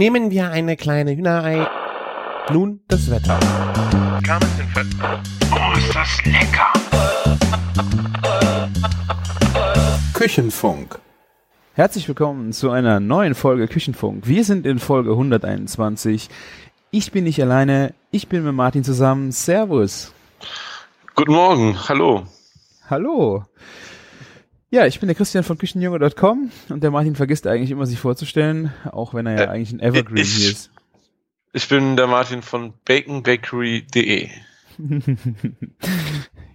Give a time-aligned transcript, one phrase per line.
[0.00, 1.68] Nehmen wir eine kleine Hühnerei.
[2.50, 3.38] Nun das Wetter.
[5.52, 6.72] Oh, ist das lecker!
[10.14, 10.98] Küchenfunk.
[11.74, 14.26] Herzlich willkommen zu einer neuen Folge Küchenfunk.
[14.26, 16.30] Wir sind in Folge 121.
[16.90, 19.32] Ich bin nicht alleine, ich bin mit Martin zusammen.
[19.32, 20.14] Servus.
[21.14, 22.22] Guten Morgen, hallo.
[22.88, 23.44] Hallo.
[24.72, 28.72] Ja, ich bin der Christian von Küchenjunge.com und der Martin vergisst eigentlich immer sich vorzustellen,
[28.92, 30.70] auch wenn er ja Äh, eigentlich ein Evergreen ich- hier ist.
[31.52, 34.28] Ich bin der Martin von baconbakery.de.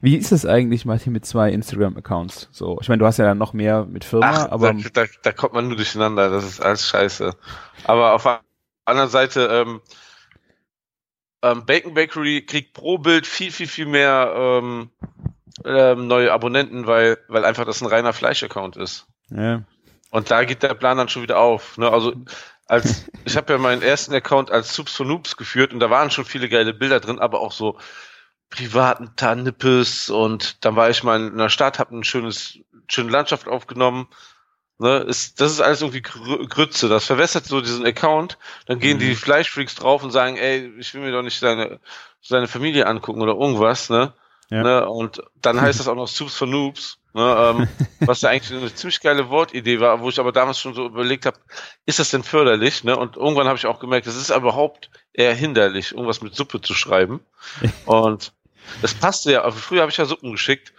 [0.02, 2.48] Wie ist es eigentlich, Martin, mit zwei Instagram-Accounts?
[2.54, 5.06] So, ich meine, du hast ja dann noch mehr mit Firma, Ach, aber da, da,
[5.22, 7.36] da kommt man nur durcheinander, das ist alles scheiße.
[7.84, 8.40] Aber auf der
[8.86, 9.82] anderen Seite, ähm,
[11.44, 14.90] ähm, Bacon Bakery kriegt pro Bild viel, viel, viel mehr ähm,
[15.64, 19.08] ähm, neue Abonnenten, weil, weil einfach das ein reiner Fleisch-Account ist.
[19.30, 19.64] ja,
[20.12, 21.78] Und da geht der Plan dann schon wieder auf.
[21.78, 21.90] Ne?
[21.90, 22.14] Also
[22.68, 26.12] als ich habe ja meinen ersten Account als Soups for Noobs geführt und da waren
[26.12, 27.78] schon viele geile Bilder drin, aber auch so
[28.50, 33.48] privaten Tarnippes und dann war ich mal in einer Stadt, habe ein schönes schöne Landschaft
[33.48, 34.08] aufgenommen.
[34.78, 36.90] Ne, ist, das ist alles irgendwie Grü- Grütze.
[36.90, 38.38] Das verwässert so diesen Account.
[38.66, 41.80] Dann gehen die Fleischfreaks drauf und sagen, ey, ich will mir doch nicht seine,
[42.22, 44.14] seine Familie angucken oder irgendwas, ne?
[44.50, 44.64] Ja.
[44.64, 44.90] ne?
[44.90, 47.56] Und dann heißt das auch noch Soups for Noobs, ne?
[47.58, 47.68] ähm,
[48.08, 51.26] was ja eigentlich eine ziemlich geile Wortidee war, wo ich aber damals schon so überlegt
[51.26, 51.38] habe,
[51.86, 52.84] ist das denn förderlich?
[52.84, 52.96] Ne?
[52.96, 56.74] Und irgendwann habe ich auch gemerkt, das ist überhaupt eher hinderlich, irgendwas mit Suppe zu
[56.74, 57.22] schreiben.
[57.86, 58.34] Und
[58.82, 60.74] das passte ja, also früher habe ich ja Suppen geschickt,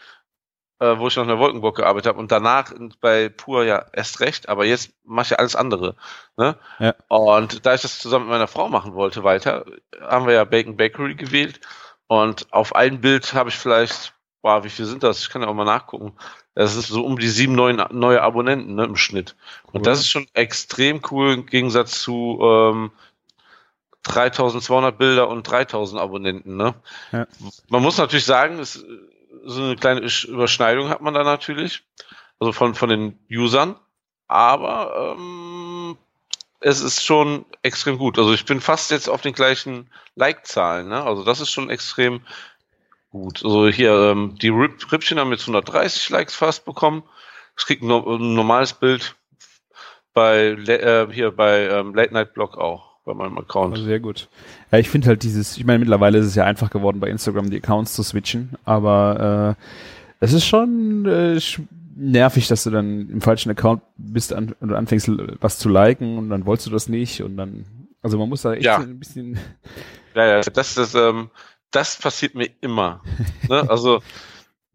[0.78, 4.20] äh, wo ich noch in der Wolkenburg gearbeitet habe und danach bei Pur ja erst
[4.20, 5.94] recht, aber jetzt mache ich ja alles andere.
[6.36, 6.56] Ne?
[6.78, 6.94] Ja.
[7.08, 9.64] Und da ich das zusammen mit meiner Frau machen wollte weiter,
[10.00, 11.60] haben wir ja Bacon Bakery gewählt
[12.08, 15.20] und auf ein Bild habe ich vielleicht, boah, wie viel sind das?
[15.20, 16.12] Ich kann ja auch mal nachgucken.
[16.54, 19.36] Das ist so um die sieben neuen, neue Abonnenten ne, im Schnitt.
[19.72, 22.90] Und das ist schon extrem cool im Gegensatz zu ähm,
[24.04, 26.56] 3200 Bilder und 3000 Abonnenten.
[26.56, 26.74] Ne?
[27.12, 27.26] Ja.
[27.68, 28.84] Man muss natürlich sagen, es,
[29.44, 31.82] so eine kleine Überschneidung hat man da natürlich,
[32.38, 33.76] also von, von den Usern,
[34.28, 35.55] aber ähm,
[36.60, 38.18] es ist schon extrem gut.
[38.18, 41.02] Also ich bin fast jetzt auf den gleichen Like-Zahlen, ne?
[41.02, 42.20] Also das ist schon extrem
[43.10, 43.44] gut.
[43.44, 47.02] Also hier, ähm, die Rip Rippchen haben jetzt 130 Likes fast bekommen.
[47.56, 49.14] Es kriegt ein, ein normales Bild
[50.12, 53.74] bei äh, hier bei ähm, Late Night Blog auch, bei meinem Account.
[53.74, 54.28] Also sehr gut.
[54.72, 57.50] Ja, ich finde halt dieses, ich meine, mittlerweile ist es ja einfach geworden, bei Instagram
[57.50, 61.38] die Accounts zu switchen, aber äh, es ist schon äh,
[61.96, 65.08] nervig, dass du dann im falschen Account bist an, und anfängst
[65.40, 67.64] was zu liken und dann wolltest du das nicht und dann,
[68.02, 68.76] also man muss da echt Ja.
[68.78, 69.38] ein bisschen,
[70.14, 71.30] Ja, ja, das, das, ähm,
[71.72, 73.02] das passiert mir immer.
[73.48, 73.64] ne?
[73.70, 74.00] Also,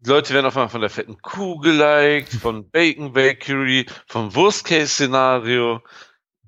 [0.04, 5.80] die Leute werden auf einmal von der fetten Kuh geliked, von Bacon Bakery, vom Worst-Case-Szenario,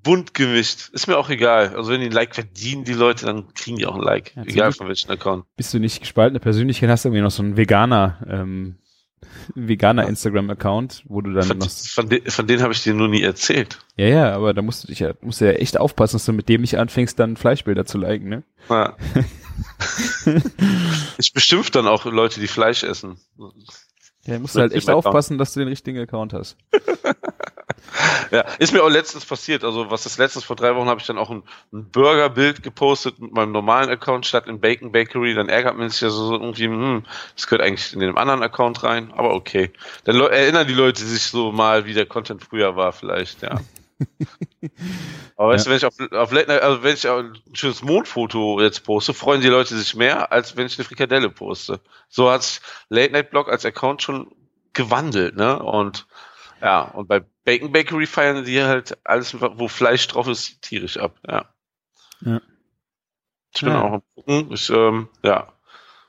[0.03, 0.91] bunt gemischt.
[0.93, 1.75] Ist mir auch egal.
[1.77, 4.34] Also, wenn die ein Like verdienen, die Leute, dann kriegen die auch ein Like.
[4.37, 5.45] Ja, egal von welchem Account.
[5.57, 8.77] bist du nicht gespaltene Persönlichkeit, hast du irgendwie noch so einen Veganer, ähm,
[9.55, 13.09] Veganer Instagram-Account, wo du dann Von, noch, von, de, von denen habe ich dir nur
[13.09, 13.79] nie erzählt.
[13.97, 16.33] ja, ja, aber da musst du dich ja, musst du ja echt aufpassen, dass du
[16.33, 18.43] mit dem nicht anfängst, dann Fleischbilder zu liken, ne?
[18.69, 18.97] Ja.
[21.19, 23.17] ich beschimpf dann auch Leute, die Fleisch essen.
[24.27, 26.57] Ja, musst du halt echt aufpassen, dass du den richtigen Account hast.
[28.31, 29.65] Ja, ist mir auch letztens passiert.
[29.65, 33.19] Also, was ist letztens vor drei Wochen habe ich dann auch ein, ein Burger-Bild gepostet
[33.19, 35.34] mit meinem normalen Account statt in Bacon Bakery.
[35.34, 37.04] Dann ärgert man sich ja so irgendwie, hm,
[37.34, 39.71] das gehört eigentlich in den anderen Account rein, aber okay.
[40.04, 43.60] Dann erinnern die Leute sich so mal, wie der Content früher war, vielleicht, ja.
[45.37, 48.60] Aber weißt du, wenn ich auf, auf Late Night, also wenn ich ein schönes Mondfoto
[48.60, 51.81] jetzt poste, freuen die Leute sich mehr, als wenn ich eine Frikadelle poste.
[52.09, 54.33] So hat sich Late Night Blog als Account schon
[54.72, 55.62] gewandelt, ne?
[55.62, 56.06] Und
[56.65, 61.19] ja, und bei Bacon Bakery feiern die halt alles, wo Fleisch drauf ist, tierisch ab,
[61.29, 61.45] ja.
[62.23, 62.41] Ja.
[63.55, 63.83] Ich bin Ja.
[63.83, 64.53] auch am gucken.
[64.53, 65.53] Ich, ähm, ja.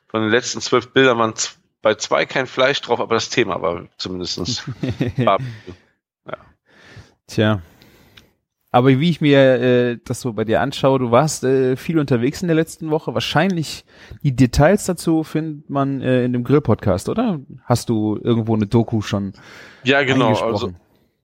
[0.08, 1.34] Von den letzten zwölf Bildern waren
[1.82, 4.64] bei zwei kein Fleisch drauf, aber das Thema war zumindestens
[5.18, 5.74] Barbecue.
[7.28, 7.62] Tja.
[8.75, 12.42] Aber wie ich mir äh, das so bei dir anschaue, du warst äh, viel unterwegs
[12.42, 13.13] in der letzten Woche.
[13.13, 13.86] Wahrscheinlich
[14.22, 17.39] die Details dazu findet man äh, in dem Grill-Podcast, oder?
[17.63, 19.31] Hast du irgendwo eine Doku schon
[19.83, 20.36] Ja, genau.
[20.36, 20.74] Also,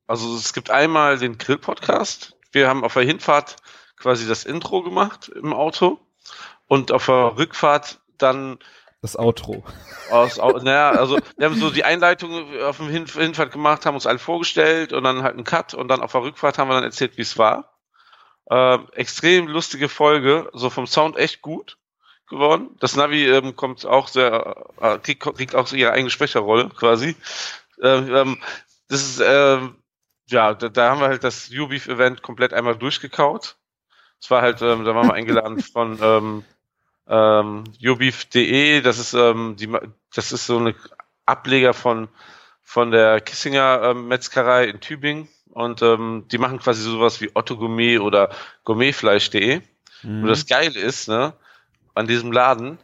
[0.07, 2.37] also es gibt einmal den Grill-Podcast.
[2.53, 3.57] Wir haben auf der Hinfahrt
[3.97, 5.99] quasi das Intro gemacht im Auto
[6.67, 8.59] und auf der Rückfahrt dann
[9.01, 9.63] das Outro.
[10.11, 13.95] aus, au- naja, also wir haben so die Einleitung auf dem Hin Hinfahrt gemacht, haben
[13.95, 16.75] uns alle vorgestellt und dann halt einen Cut und dann auf der Rückfahrt haben wir
[16.75, 17.79] dann erzählt, wie es war.
[18.49, 21.77] Ähm, extrem lustige Folge, so vom Sound echt gut
[22.27, 22.75] geworden.
[22.79, 27.15] Das Navi ähm, kommt auch sehr, äh, kriegt, kriegt auch ihre eigene Sprecherrolle quasi.
[27.81, 28.37] Ähm, ähm,
[28.87, 29.75] das ist, ähm,
[30.29, 33.57] ja, da, da haben wir halt das U-Beef-Event komplett einmal durchgekaut.
[34.21, 36.45] Es war halt, ähm, da waren wir eingeladen von ähm,
[37.11, 39.69] ähm, yobeef.de, das ist ähm, die,
[40.15, 40.73] das ist so eine
[41.25, 42.07] Ableger von
[42.63, 47.57] von der Kissinger ähm, Metzgerei in Tübingen und ähm, die machen quasi sowas wie Otto
[47.57, 48.29] Gourmet oder
[48.63, 49.61] Gourmetfleisch.de.
[50.03, 50.23] Mhm.
[50.23, 51.33] Und das Geile ist, ne,
[51.95, 52.77] an diesem Laden,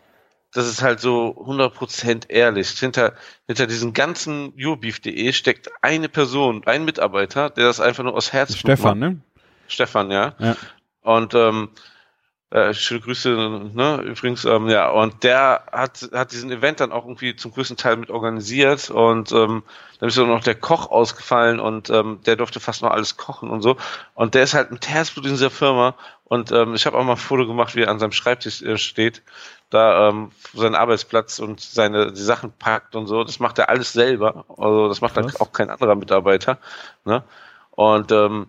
[0.54, 2.70] das ist halt so 100% ehrlich.
[2.72, 3.14] Hinter,
[3.46, 8.58] hinter diesem ganzen YouBeef.de steckt eine Person, ein Mitarbeiter, der das einfach nur aus Herz
[8.58, 9.14] Stefan, macht.
[9.14, 9.22] ne?
[9.70, 10.36] Stefan, ja.
[10.40, 10.58] ja.
[11.02, 11.70] Und ähm,
[12.50, 13.30] äh, schöne Grüße,
[13.74, 17.76] ne, übrigens, ähm, ja, und der hat, hat diesen Event dann auch irgendwie zum größten
[17.76, 19.64] Teil mit organisiert und ähm,
[20.00, 23.50] dann ist auch noch der Koch ausgefallen und ähm, der durfte fast noch alles kochen
[23.50, 23.76] und so.
[24.14, 27.14] Und der ist halt mit Herzblut in dieser Firma und ähm, ich habe auch mal
[27.14, 29.24] ein Foto gemacht, wie er an seinem Schreibtisch äh, steht,
[29.70, 33.26] da ähm, seinen Arbeitsplatz und seine die Sachen packt und so.
[33.26, 34.46] Das macht er alles selber.
[34.58, 36.60] Also das macht dann auch kein anderer Mitarbeiter.
[37.04, 37.24] Ne?
[37.72, 38.48] Und ähm,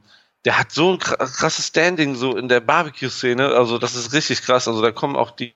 [0.48, 4.66] der hat so ein krasses Standing so in der Barbecue-Szene, also das ist richtig krass.
[4.66, 5.54] Also da kommen auch die,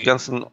[0.00, 0.46] die ganzen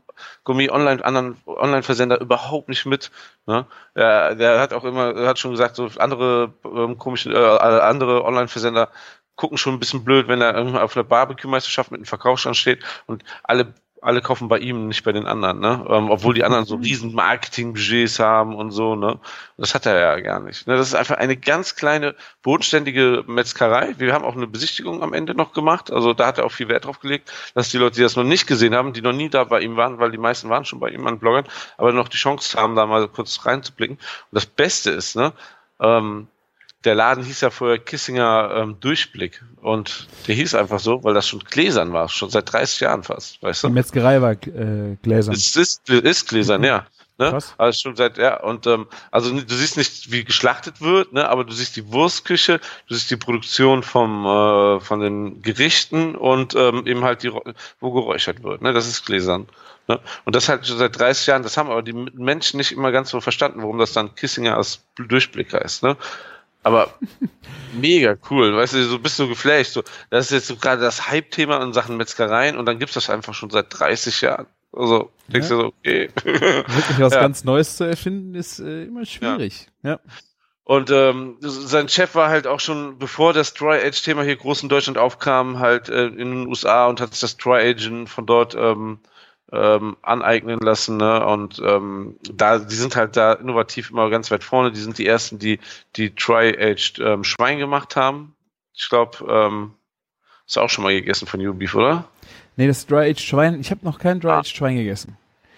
[0.44, 3.12] Gummi online anderen Online Versender überhaupt nicht mit.
[3.46, 3.66] Ne?
[3.96, 8.26] Der, der hat auch immer, er hat schon gesagt, so andere ähm, komische, äh, andere
[8.26, 8.92] Online Versender
[9.38, 13.24] gucken schon ein bisschen blöd, wenn er auf einer Barbecue-Meisterschaft mit einem Verkaufsstand steht und
[13.44, 15.86] alle alle kaufen bei ihm, nicht bei den anderen, ne?
[15.90, 16.84] Ähm, obwohl die anderen so mhm.
[16.84, 19.20] riesen Marketing-Budgets haben und so, ne?
[19.58, 20.68] Das hat er ja gar nicht.
[20.68, 20.78] Ne?
[20.78, 23.96] Das ist einfach eine ganz kleine, bodenständige Metzgerei.
[23.98, 25.92] Wir haben auch eine Besichtigung am Ende noch gemacht.
[25.92, 28.24] Also da hat er auch viel Wert drauf gelegt, dass die Leute, die das noch
[28.24, 30.80] nicht gesehen haben, die noch nie da bei ihm waren, weil die meisten waren schon
[30.80, 31.46] bei ihm an Bloggern,
[31.78, 33.98] aber noch die Chance haben, da mal kurz reinzublicken.
[33.98, 35.34] Und das Beste ist, ne?
[35.82, 36.28] Ähm,
[36.86, 41.28] der Laden hieß ja vorher Kissinger ähm, Durchblick und der hieß einfach so, weil das
[41.28, 43.68] schon gläsern war, schon seit 30 Jahren fast, weißt du?
[43.68, 45.34] Die Metzgerei war äh, gläsern.
[45.34, 46.88] Es ist, ist gläsern, ja.
[47.20, 47.32] Ne?
[47.32, 47.54] Krass.
[47.58, 51.44] Also schon seit, ja, und ähm, also du siehst nicht, wie geschlachtet wird, ne, aber
[51.44, 56.88] du siehst die Wurstküche, du siehst die Produktion vom äh, von den Gerichten und ähm,
[56.88, 57.34] eben halt die,
[57.82, 58.72] wo geräuchert wird, ne?
[58.72, 59.48] Das ist gläsern.
[59.90, 60.00] Ne?
[60.24, 63.10] Und das halt schon seit 30 Jahren, das haben aber die Menschen nicht immer ganz
[63.10, 65.98] so verstanden, warum das dann Kissinger als Durchblick heißt, ne?
[66.64, 66.94] Aber
[67.74, 69.74] mega cool, weißt du, so bist du geflasht.
[69.74, 73.10] So, das ist jetzt so gerade das Hype-Thema in Sachen Metzgereien und dann gibt's das
[73.10, 74.48] einfach schon seit 30 Jahren.
[74.72, 75.56] Also denkst ja.
[75.56, 76.10] du so, okay.
[76.24, 77.22] Wirklich was ja.
[77.22, 79.68] ganz Neues zu erfinden, ist äh, immer schwierig.
[79.84, 79.92] Ja.
[79.92, 80.00] ja.
[80.64, 84.70] Und ähm, sein Chef war halt auch schon, bevor das Dry Age-Thema hier groß in
[84.70, 88.54] Deutschland aufkam, halt äh, in den USA und hat sich das Dry Agen von dort
[88.54, 89.00] ähm,
[89.52, 90.98] ähm, aneignen lassen.
[90.98, 91.26] Ne?
[91.26, 94.72] Und ähm, da, die sind halt da innovativ immer ganz weit vorne.
[94.72, 95.60] Die sind die ersten, die
[95.96, 98.36] die Tri-Aged ähm, Schwein gemacht haben.
[98.74, 99.74] Ich glaube, ähm,
[100.54, 102.06] du auch schon mal gegessen von New Beef, oder?
[102.56, 104.58] Nee, das Dry-Aged Schwein, ich habe noch kein Dry-Aged ah.
[104.58, 105.18] Schwein gegessen.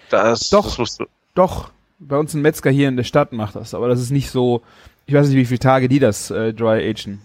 [0.09, 1.05] Das, doch, das musst du.
[1.33, 4.29] Doch, bei uns ein Metzger hier in der Stadt macht das, aber das ist nicht
[4.29, 4.61] so,
[5.05, 7.21] ich weiß nicht, wie viele Tage die das äh, Dry-Agen.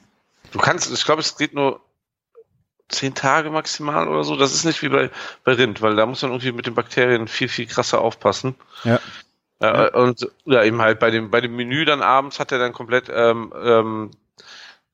[0.52, 1.80] Du kannst, ich glaube, es geht nur
[2.88, 4.37] zehn Tage maximal oder so.
[4.37, 5.11] Das ist nicht wie bei,
[5.44, 8.55] bei Rind, weil da muss man irgendwie mit den Bakterien viel, viel krasser aufpassen.
[8.85, 9.00] Ja.
[9.61, 9.94] ja.
[9.94, 13.11] Und ja, eben halt bei dem, bei dem Menü dann abends hat er dann komplett,
[13.12, 14.11] ähm, ähm,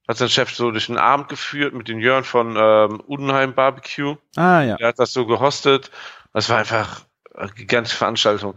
[0.08, 4.16] hat sein Chef so durch den Abend geführt mit den Jörn von ähm, Udenheim Barbecue.
[4.36, 4.76] Ah, ja.
[4.78, 5.90] Er hat das so gehostet.
[6.32, 7.04] Das war einfach
[7.34, 8.56] eine gigantische Veranstaltung.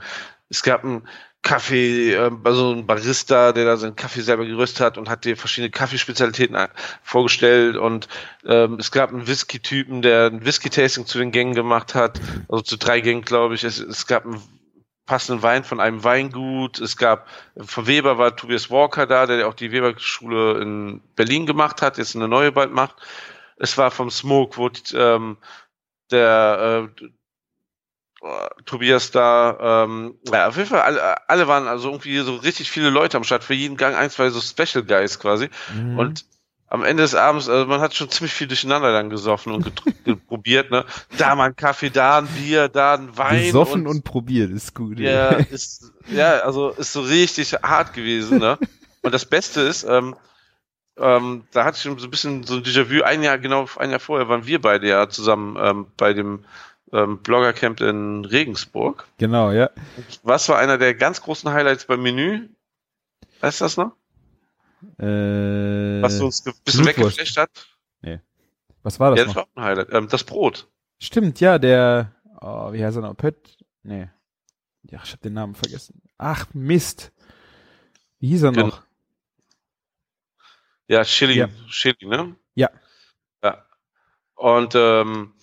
[0.50, 1.08] Es gab ein
[1.46, 5.38] Kaffee, äh, also ein Barista, der da seinen Kaffee selber geröstet hat und hat dir
[5.38, 6.68] verschiedene Kaffeespezialitäten äh,
[7.04, 8.08] vorgestellt und
[8.46, 12.78] ähm, es gab einen Whisky-Typen, der ein Whisky-Tasting zu den Gängen gemacht hat, also zu
[12.78, 13.64] drei Gängen, glaube ich.
[13.64, 14.42] Es, es gab einen
[15.06, 16.80] passenden Wein von einem Weingut.
[16.80, 17.28] Es gab,
[17.60, 22.16] von Weber war Tobias Walker da, der auch die Weber-Schule in Berlin gemacht hat, jetzt
[22.16, 22.96] eine neue bald macht.
[23.58, 25.38] Es war vom Smoke, wo ähm,
[26.10, 27.08] der äh,
[28.66, 32.90] Tobias da, ähm, ja, auf jeden Fall, alle, alle waren also irgendwie so richtig viele
[32.90, 35.50] Leute am Start, für jeden Gang ein, zwei so Special Guys quasi.
[35.76, 36.00] Mhm.
[36.00, 36.26] Und
[36.68, 39.72] am Ende des Abends, also man hat schon ziemlich viel durcheinander dann gesoffen und
[40.28, 40.86] probiert, ne?
[41.18, 43.44] Da mal ein Kaffee, da ein Bier, da ein Wein.
[43.44, 45.00] Gesoffen und, und probiert, ist gut.
[45.00, 48.58] Ja, ist, ja, also ist so richtig hart gewesen, ne?
[49.04, 50.16] Und das Beste ist, ähm,
[50.98, 53.92] ähm, da hatte ich schon so ein bisschen so ein Déjà-vu, ein Jahr, genau ein
[53.92, 56.46] Jahr vorher waren wir beide ja zusammen ähm, bei dem
[56.96, 59.08] ähm, Bloggercamp in Regensburg.
[59.18, 59.70] Genau, ja.
[60.24, 62.50] Was war einer der ganz großen Highlights beim Menü?
[63.42, 63.92] Weißt du das noch?
[64.98, 67.50] Äh, Was du uns ein bisschen weggeflasht hat?
[68.02, 68.22] Nee.
[68.84, 69.20] Was war das?
[69.20, 69.48] Ja, das noch?
[69.48, 69.94] war ein Highlight.
[69.94, 70.68] Ähm, das Brot.
[71.00, 73.16] Stimmt, ja, der, oh, wie heißt er noch?
[73.16, 73.58] Pött?
[73.84, 74.10] Nee.
[74.84, 76.02] Ja, ich hab den Namen vergessen.
[76.18, 77.12] Ach, Mist.
[78.20, 78.84] Wie hieß er noch?
[80.88, 81.50] Ja, Chili, ja.
[81.68, 82.36] Chili, ne?
[82.54, 82.70] Ja.
[83.44, 83.66] Ja.
[84.36, 85.34] Und ähm,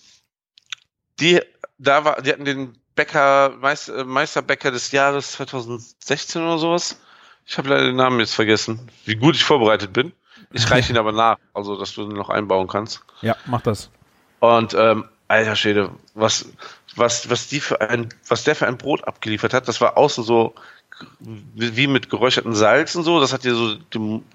[1.23, 1.41] die,
[1.79, 7.01] da war, die hatten den Bäcker, Meister, äh, Meisterbäcker des Jahres 2016 oder sowas.
[7.47, 10.13] Ich habe leider den Namen jetzt vergessen, wie gut ich vorbereitet bin.
[10.53, 13.03] Ich reiche ihn aber nach, also dass du ihn noch einbauen kannst.
[13.23, 13.91] Ja, mach das.
[14.41, 16.47] Und ähm, alter Schwede, was,
[16.95, 20.25] was, was die für ein, was der für ein Brot abgeliefert hat, das war außen
[20.25, 20.55] so
[21.21, 23.77] wie mit geräucherten Salz und so, das hat dir so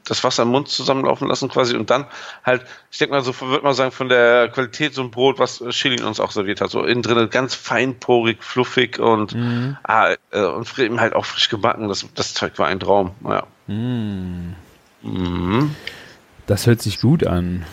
[0.05, 2.05] das Wasser im Mund zusammenlaufen lassen quasi und dann
[2.43, 5.63] halt, ich denke mal so, würde man sagen, von der Qualität so ein Brot, was
[5.69, 9.77] Schilling uns auch serviert hat, so innen drin ganz feinporig, fluffig und, mhm.
[9.83, 13.45] ah, äh, und eben halt auch frisch gebacken, das, das Zeug war ein Traum, ja.
[13.67, 14.55] Mhm.
[15.01, 15.75] Mhm.
[16.45, 17.65] Das hört sich gut an.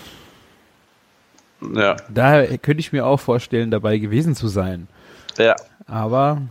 [1.74, 1.96] Ja.
[2.08, 4.88] Da könnte ich mir auch vorstellen, dabei gewesen zu sein.
[5.38, 5.56] Ja.
[5.86, 6.42] Aber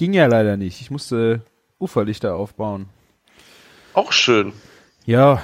[0.00, 0.80] Ging ja leider nicht.
[0.80, 1.42] Ich musste
[1.78, 2.86] Uferlichter aufbauen.
[3.92, 4.54] Auch schön.
[5.04, 5.42] Ja,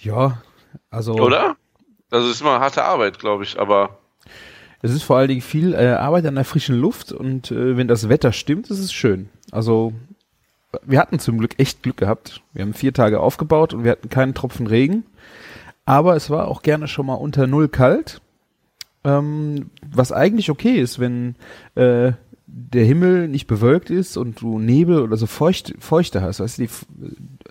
[0.00, 0.40] ja.
[0.88, 1.14] Also.
[1.14, 1.56] Oder?
[2.08, 3.98] Also es ist immer harte Arbeit, glaube ich, aber.
[4.82, 7.88] Es ist vor allen Dingen viel äh, Arbeit an der frischen Luft und äh, wenn
[7.88, 9.30] das Wetter stimmt, ist es schön.
[9.50, 9.92] Also
[10.84, 12.40] wir hatten zum Glück echt Glück gehabt.
[12.52, 15.06] Wir haben vier Tage aufgebaut und wir hatten keinen Tropfen Regen.
[15.86, 18.20] Aber es war auch gerne schon mal unter Null kalt.
[19.02, 21.34] Ähm, was eigentlich okay ist, wenn
[21.74, 22.12] äh,
[22.50, 26.62] der Himmel nicht bewölkt ist und du Nebel oder so feucht, Feuchte hast, weißt du,
[26.62, 26.70] die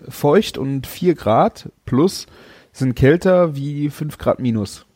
[0.08, 2.26] feucht und vier Grad plus
[2.72, 4.86] sind kälter wie fünf Grad minus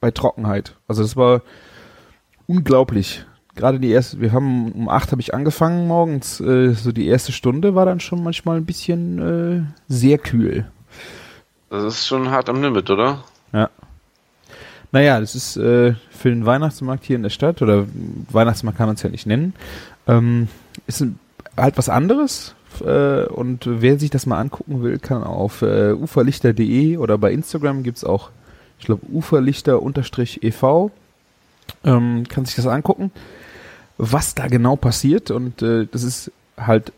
[0.00, 0.76] bei Trockenheit.
[0.88, 1.42] Also das war
[2.46, 3.24] unglaublich.
[3.54, 7.32] Gerade die erste, wir haben um acht habe ich angefangen morgens, äh, so die erste
[7.32, 10.66] Stunde war dann schon manchmal ein bisschen äh, sehr kühl.
[11.68, 13.24] Das ist schon hart am Limit, oder?
[13.52, 13.68] Ja.
[14.92, 17.86] Naja, das ist äh, für den Weihnachtsmarkt hier in der Stadt, oder
[18.30, 19.54] Weihnachtsmarkt kann man es ja nicht nennen,
[20.06, 20.48] ähm,
[20.86, 21.02] ist
[21.56, 22.54] halt was anderes.
[22.84, 27.82] Äh, und wer sich das mal angucken will, kann auf äh, uferlichter.de oder bei Instagram
[27.82, 28.30] gibt es auch,
[28.78, 30.90] ich glaube, uferlichter-ev,
[31.84, 33.10] ähm, kann sich das angucken,
[33.96, 35.30] was da genau passiert.
[35.30, 36.92] Und äh, das ist halt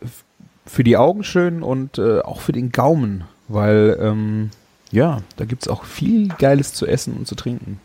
[0.66, 4.50] für die Augen schön und äh, auch für den Gaumen, weil ähm,
[4.90, 7.80] ja, da gibt es auch viel Geiles zu essen und zu trinken.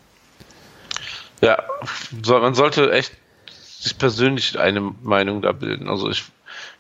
[1.42, 1.64] Ja,
[2.24, 3.14] so, man sollte echt
[3.80, 5.90] sich persönlich eine Meinung da bilden.
[5.90, 6.26] Also ich,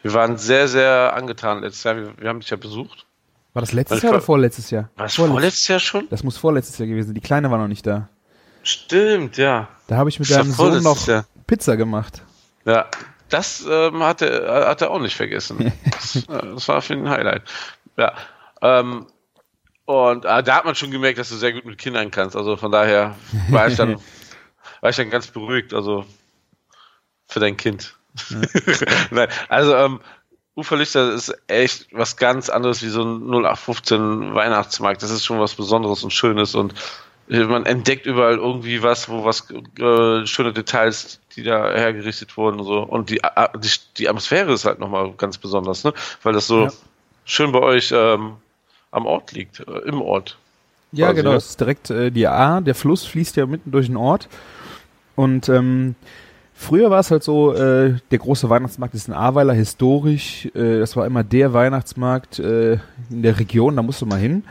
[0.01, 1.95] wir waren sehr, sehr angetan letztes Jahr.
[1.95, 3.05] Wir, wir haben dich ja besucht.
[3.53, 4.89] War das letztes Jahr oder vorletztes Jahr?
[4.95, 6.07] War das vorletztes, vorletztes Jahr schon?
[6.09, 7.13] Das muss vorletztes Jahr gewesen.
[7.13, 8.09] Die Kleine war noch nicht da.
[8.63, 9.69] Stimmt, ja.
[9.87, 11.25] Da habe ich mit deinem Sohn noch Jahr.
[11.47, 12.21] Pizza gemacht.
[12.65, 12.87] Ja,
[13.29, 15.71] das ähm, hat, er, hat er auch nicht vergessen.
[15.85, 17.43] das, das war für ihn ein Highlight.
[17.97, 18.13] Ja,
[18.61, 19.07] ähm,
[19.85, 22.35] und äh, da hat man schon gemerkt, dass du sehr gut mit Kindern kannst.
[22.35, 23.15] Also von daher
[23.49, 23.97] war ich dann,
[24.81, 25.73] war ich dann ganz beruhigt.
[25.73, 26.05] Also
[27.27, 27.95] für dein Kind.
[28.29, 28.41] Ja.
[29.11, 29.99] Nein, also ähm,
[30.55, 35.01] Uferlichter ist echt was ganz anderes wie so ein 0815 Weihnachtsmarkt.
[35.01, 36.73] Das ist schon was Besonderes und Schönes und
[37.29, 42.65] man entdeckt überall irgendwie was, wo was äh, schöne Details, die da hergerichtet wurden und
[42.65, 42.79] so.
[42.79, 45.93] Und die, äh, die, die Atmosphäre ist halt nochmal ganz besonders, ne?
[46.23, 46.71] Weil das so ja.
[47.25, 48.37] schön bei euch ähm,
[48.89, 50.37] am Ort liegt, äh, im Ort.
[50.91, 53.85] Ja, quasi, genau, es ist direkt äh, die A, der Fluss fließt ja mitten durch
[53.85, 54.27] den Ort.
[55.19, 55.95] Und ähm,
[56.53, 60.95] früher war es halt so, äh, der große Weihnachtsmarkt ist in Ahrweiler historisch, äh, das
[60.95, 62.75] war immer der Weihnachtsmarkt äh,
[63.09, 64.45] in der Region, da musst du mal hin.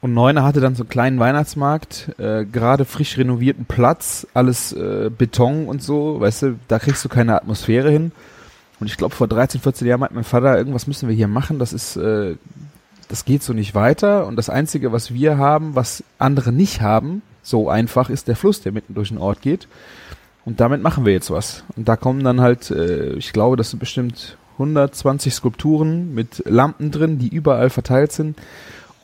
[0.00, 5.12] Und Neuner hatte dann so einen kleinen Weihnachtsmarkt, äh, gerade frisch renovierten Platz, alles äh,
[5.16, 8.10] Beton und so, weißt du, da kriegst du keine Atmosphäre hin.
[8.80, 11.60] Und ich glaube, vor 13, 14 Jahren meint mein Vater, irgendwas müssen wir hier machen,
[11.60, 12.34] das ist äh,
[13.06, 17.22] das geht so nicht weiter und das Einzige, was wir haben, was andere nicht haben,
[17.42, 19.68] so einfach ist der Fluss, der mitten durch den Ort geht.
[20.44, 21.64] Und damit machen wir jetzt was.
[21.76, 26.90] Und da kommen dann halt, äh, ich glaube, das sind bestimmt 120 Skulpturen mit Lampen
[26.90, 28.38] drin, die überall verteilt sind.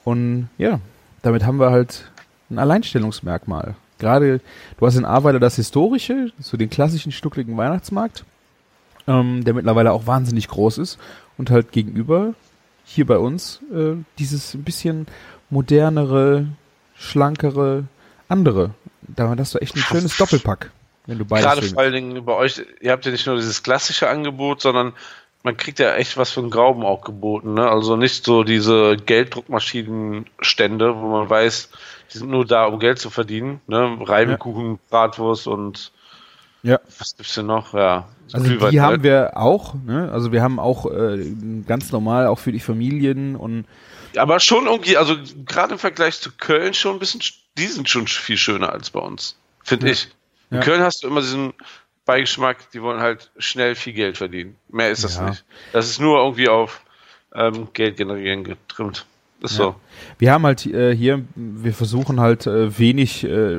[0.04, 0.80] Und ja,
[1.22, 2.10] damit haben wir halt
[2.50, 3.74] ein Alleinstellungsmerkmal.
[3.98, 4.40] Gerade,
[4.78, 8.24] du hast in Ahrweiler das Historische, so den klassischen stuckligen Weihnachtsmarkt,
[9.06, 10.98] ähm, der mittlerweile auch wahnsinnig groß ist.
[11.38, 12.34] Und halt gegenüber
[12.84, 15.06] hier bei uns äh, dieses ein bisschen
[15.50, 16.46] modernere,
[16.94, 17.84] schlankere,
[18.28, 18.70] andere.
[19.02, 20.70] Da hast du echt ein schönes Doppelpack,
[21.06, 23.62] wenn du beides Gerade vor allen Dingen bei euch, ihr habt ja nicht nur dieses
[23.62, 24.92] klassische Angebot, sondern
[25.42, 27.54] man kriegt ja echt was für einen Grauben auch geboten.
[27.54, 27.68] Ne?
[27.68, 31.70] Also nicht so diese Gelddruckmaschinenstände, wo man weiß,
[32.12, 33.60] die sind nur da, um Geld zu verdienen.
[33.68, 33.96] Ne?
[34.00, 34.78] Reibekuchen, ja.
[34.90, 35.92] Bratwurst und
[36.66, 36.80] ja.
[36.98, 37.74] Was gibt's denn noch?
[37.74, 38.08] Ja.
[38.32, 40.10] Also die weit, haben wir auch, ne?
[40.10, 41.24] Also wir haben auch äh,
[41.64, 43.66] ganz normal auch für die Familien und
[44.16, 45.14] aber schon irgendwie, also
[45.44, 47.20] gerade im Vergleich zu Köln schon ein bisschen,
[47.58, 49.92] die sind schon viel schöner als bei uns, finde ja.
[49.92, 50.08] ich.
[50.50, 50.62] In ja.
[50.62, 51.54] Köln hast du immer diesen
[52.04, 54.56] Beigeschmack, die wollen halt schnell viel Geld verdienen.
[54.68, 55.30] Mehr ist das ja.
[55.30, 55.44] nicht.
[55.72, 56.80] Das ist nur irgendwie auf
[57.34, 59.06] ähm, Geld generieren getrimmt.
[59.42, 59.74] Ist so.
[60.18, 63.58] Wir haben halt äh, hier, wir versuchen halt äh, wenig, äh,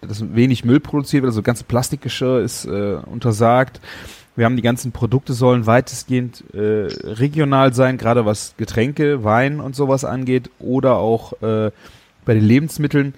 [0.00, 3.80] dass wenig Müll produziert wird, also ganze Plastikgeschirr ist äh, untersagt.
[4.36, 9.74] Wir haben die ganzen Produkte sollen weitestgehend äh, regional sein, gerade was Getränke, Wein und
[9.74, 11.72] sowas angeht oder auch äh,
[12.26, 13.14] bei den Lebensmitteln.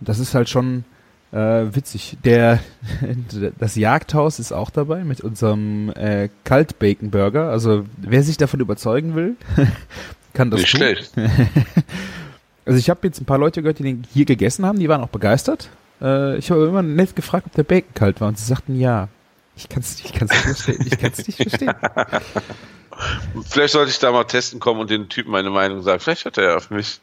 [0.00, 0.84] Und das ist halt schon
[1.32, 1.36] äh,
[1.74, 2.16] witzig.
[2.24, 2.60] Der
[3.58, 7.50] das Jagdhaus ist auch dabei mit unserem äh, Kaltbacon Burger.
[7.50, 9.36] Also wer sich davon überzeugen will,
[10.32, 10.78] kann das Nicht tun.
[10.80, 11.12] schlecht.
[12.68, 15.00] Also ich habe jetzt ein paar Leute gehört, die den hier gegessen haben, die waren
[15.00, 15.68] auch begeistert.
[16.02, 19.06] Äh, ich habe immer nett gefragt, ob der Bacon kalt war und sie sagten ja.
[19.54, 20.84] Ich kann es ich kann's nicht verstehen.
[20.84, 21.72] Ich kann es nicht verstehen.
[23.48, 26.00] Vielleicht sollte ich da mal testen kommen und den Typen meine Meinung sagen.
[26.00, 27.00] Vielleicht hört er ja auf mich.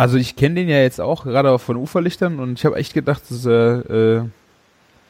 [0.00, 2.94] Also ich kenne den ja jetzt auch, gerade auch von Uferlichtern und ich habe echt
[2.94, 4.22] gedacht, dass er äh,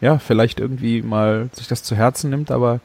[0.01, 2.81] ja vielleicht irgendwie mal sich das zu Herzen nimmt, aber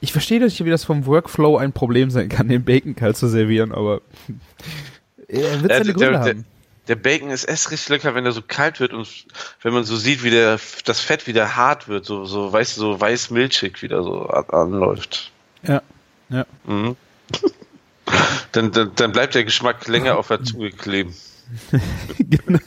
[0.00, 3.28] ich verstehe nicht, wie das vom Workflow ein Problem sein kann, den Bacon kalt zu
[3.28, 4.00] servieren, aber
[5.28, 6.44] er wird Ja, seine der- Gründe der- haben.
[6.88, 9.06] Der Bacon ist erst richtig lecker, wenn er so kalt wird und
[9.60, 12.98] wenn man so sieht, wie der, das Fett wieder hart wird, so, so, weißt so
[12.98, 15.30] weiß-milchig wieder so an, anläuft.
[15.64, 15.82] Ja,
[16.30, 16.46] ja.
[16.64, 16.96] Mhm.
[18.52, 21.14] dann, dann, dann bleibt der Geschmack länger auf der Zunge kleben.
[22.18, 22.58] Genau.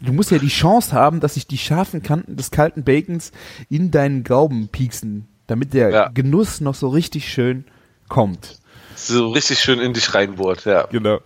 [0.00, 3.32] Du musst ja die Chance haben, dass sich die scharfen Kanten des kalten Bacons
[3.68, 6.08] in deinen Gaumen pieksen, damit der Ja.
[6.08, 7.64] Genuss noch so richtig schön
[8.08, 8.60] kommt.
[8.94, 10.86] So richtig schön in dich reinbohrt, ja.
[10.86, 11.18] Genau.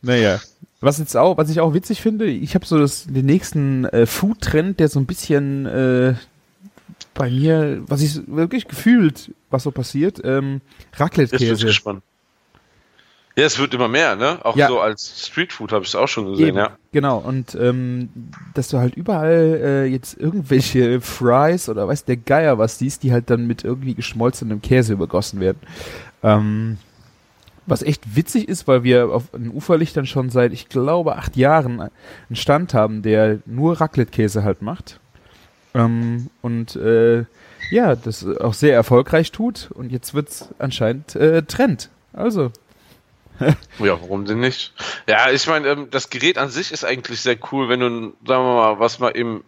[0.00, 0.40] Naja.
[0.80, 4.06] Was jetzt auch, was ich auch witzig finde, ich habe so das, den nächsten äh,
[4.06, 6.14] Food-Trend, der so ein bisschen äh,
[7.14, 10.60] bei mir, was ich wirklich gefühlt, was so passiert, ähm,
[10.94, 11.92] Raclette-Käse.
[13.36, 14.38] Ja, es wird immer mehr, ne?
[14.44, 14.68] Auch Ja.
[14.68, 16.76] so als Streetfood habe ich es auch schon gesehen, Eben, ja.
[16.92, 18.10] Genau, und ähm,
[18.54, 23.12] dass du halt überall äh, jetzt irgendwelche Fries oder weiß der Geier was siehst, die
[23.12, 25.58] halt dann mit irgendwie geschmolzenem Käse übergossen werden.
[26.22, 26.76] Ähm,
[27.66, 31.80] was echt witzig ist, weil wir auf den Uferlichtern schon seit, ich glaube, acht Jahren
[31.80, 34.98] einen Stand haben, der nur Raclette-Käse halt macht.
[35.72, 37.24] Ähm, und äh,
[37.70, 39.70] ja, das auch sehr erfolgreich tut.
[39.72, 41.88] Und jetzt wird's anscheinend äh, Trend.
[42.12, 42.50] Also,
[43.78, 44.72] Ja, warum denn nicht?
[45.06, 47.88] Ja, ich meine, ähm, das Gerät an sich ist eigentlich sehr cool, wenn du,
[48.26, 49.44] sagen wir mal, was mal eben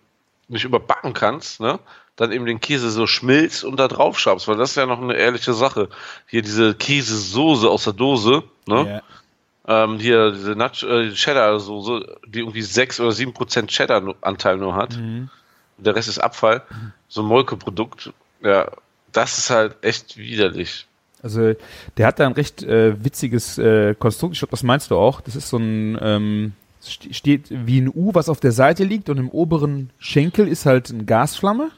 [0.48, 1.78] nicht überbacken kannst, ne?
[2.16, 5.00] Dann eben den Käse so schmilzt und da drauf schabst, weil das ist ja noch
[5.00, 5.88] eine ehrliche Sache.
[6.26, 9.02] Hier diese Käsesoße aus der Dose, ne?
[9.66, 14.96] Ähm, hier diese äh, Cheddar-Soße, die irgendwie 6 oder 7 Prozent Cheddar-Anteil nur hat.
[14.96, 15.30] Mhm.
[15.78, 16.62] Der Rest ist Abfall.
[17.08, 18.12] So ein Molkeprodukt.
[18.42, 18.70] Ja,
[19.12, 20.86] das ist halt echt widerlich.
[21.24, 21.54] Also
[21.96, 24.34] der hat da ein recht äh, witziges äh, Konstrukt.
[24.34, 25.20] Ich glaube, das meinst du auch.
[25.22, 29.08] Das ist so ein ähm, st- steht wie ein U, was auf der Seite liegt
[29.08, 31.70] und im oberen Schenkel ist halt eine Gasflamme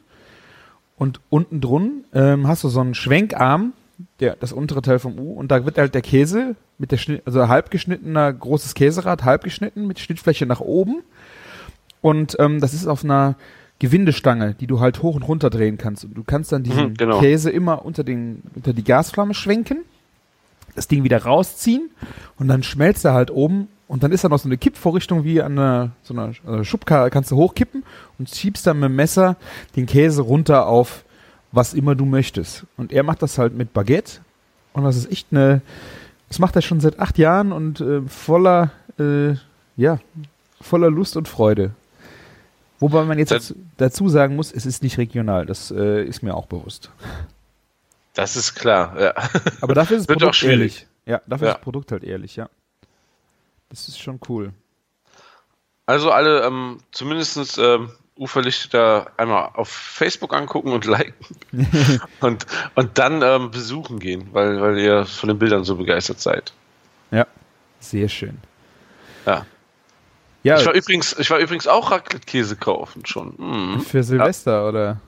[0.99, 3.73] und unten drun ähm, hast du so einen Schwenkarm,
[4.21, 7.23] der das untere Teil vom U und da wird halt der Käse mit der Schnitt,
[7.25, 11.03] also halb geschnittener großes Käserad, halb geschnitten mit Schnittfläche nach oben
[12.01, 13.37] und ähm, das ist auf einer
[13.79, 16.05] Gewindestange, die du halt hoch und runter drehen kannst.
[16.05, 17.21] Und du kannst dann diesen Mhm, genau.
[17.21, 19.79] Käse immer unter, den, unter die Gasflamme schwenken,
[20.75, 21.91] das Ding wieder rausziehen
[22.39, 25.41] und dann schmelzt er halt oben und dann ist da noch so eine Kippvorrichtung wie
[25.41, 27.85] an einer, so einer also Schubkarre, kannst du hochkippen
[28.19, 29.37] und schiebst dann mit dem Messer
[29.77, 31.05] den Käse runter auf
[31.53, 32.65] was immer du möchtest.
[32.77, 34.21] Und er macht das halt mit Baguette
[34.75, 35.63] und das ist echt eine,
[36.29, 39.35] das macht er schon seit acht Jahren und äh, voller, äh,
[39.77, 39.99] ja,
[40.61, 41.71] voller Lust und Freude.
[42.79, 46.35] Wobei man jetzt Das- dazu, sagen muss, es ist nicht regional, das äh, ist mir
[46.35, 46.91] auch bewusst.
[48.15, 49.15] Das ist klar, ja.
[49.61, 50.59] Aber dafür ist das Wird Produkt auch schwierig.
[50.59, 50.87] ehrlich.
[51.07, 51.53] Ja, dafür Ja.
[51.53, 52.49] ist das Produkt halt ehrlich, ja.
[53.69, 54.53] Das ist schon cool.
[55.87, 61.37] Also alle ähm, zumindest ähm, Uferlichter einmal auf Facebook angucken und liken
[62.21, 66.53] und, und dann ähm, besuchen gehen, weil, weil ihr von den Bildern so begeistert seid.
[67.11, 67.27] Ja,
[67.81, 68.39] sehr schön.
[69.27, 69.47] Ja.
[70.47, 73.35] Ja, Ich war übrigens, ich war übrigens auch Raclette-Käse kaufen schon.
[73.37, 73.81] Mhm.
[73.81, 75.01] für Silvester oder?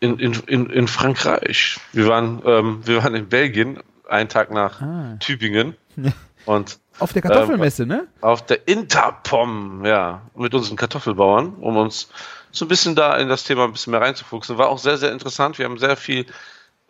[0.00, 1.78] In, in, in, in Frankreich.
[1.92, 5.16] Wir waren, ähm, wir waren in Belgien, einen Tag nach Ah.
[5.20, 5.76] Tübingen
[6.46, 8.08] und Auf der Kartoffelmesse, ne?
[8.20, 12.08] auf der Interpom, ja, mit unseren Kartoffelbauern, um uns
[12.50, 14.58] so ein bisschen da in das Thema ein bisschen mehr reinzufuchsen.
[14.58, 15.58] War auch sehr, sehr interessant.
[15.58, 16.26] Wir haben sehr viel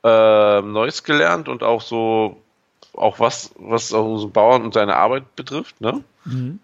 [0.03, 2.41] äh, Neues gelernt und auch so,
[2.95, 6.03] auch was, was auch unseren Bauern und seine Arbeit betrifft, ne?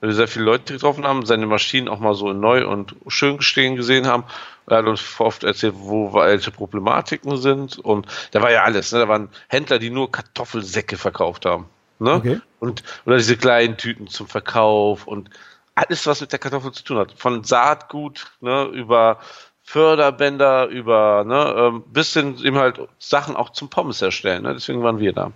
[0.00, 3.40] Weil wir sehr viele Leute getroffen haben, seine Maschinen auch mal so neu und schön
[3.42, 4.24] stehen gesehen haben.
[4.68, 7.78] Er hat uns oft erzählt, wo welche Problematiken sind.
[7.78, 8.92] Und da war ja alles.
[8.92, 9.00] Ne?
[9.00, 11.66] Da waren Händler, die nur Kartoffelsäcke verkauft haben.
[11.98, 12.14] Ne?
[12.14, 12.40] Okay.
[12.60, 15.30] Und, oder diese kleinen Tüten zum Verkauf und
[15.74, 17.12] alles, was mit der Kartoffel zu tun hat.
[17.16, 19.20] Von Saatgut ne, über
[19.62, 24.42] Förderbänder, über ne, ähm, bis hin eben halt Sachen auch zum Pommes herstellen.
[24.44, 24.54] Ne?
[24.54, 25.32] Deswegen waren wir da.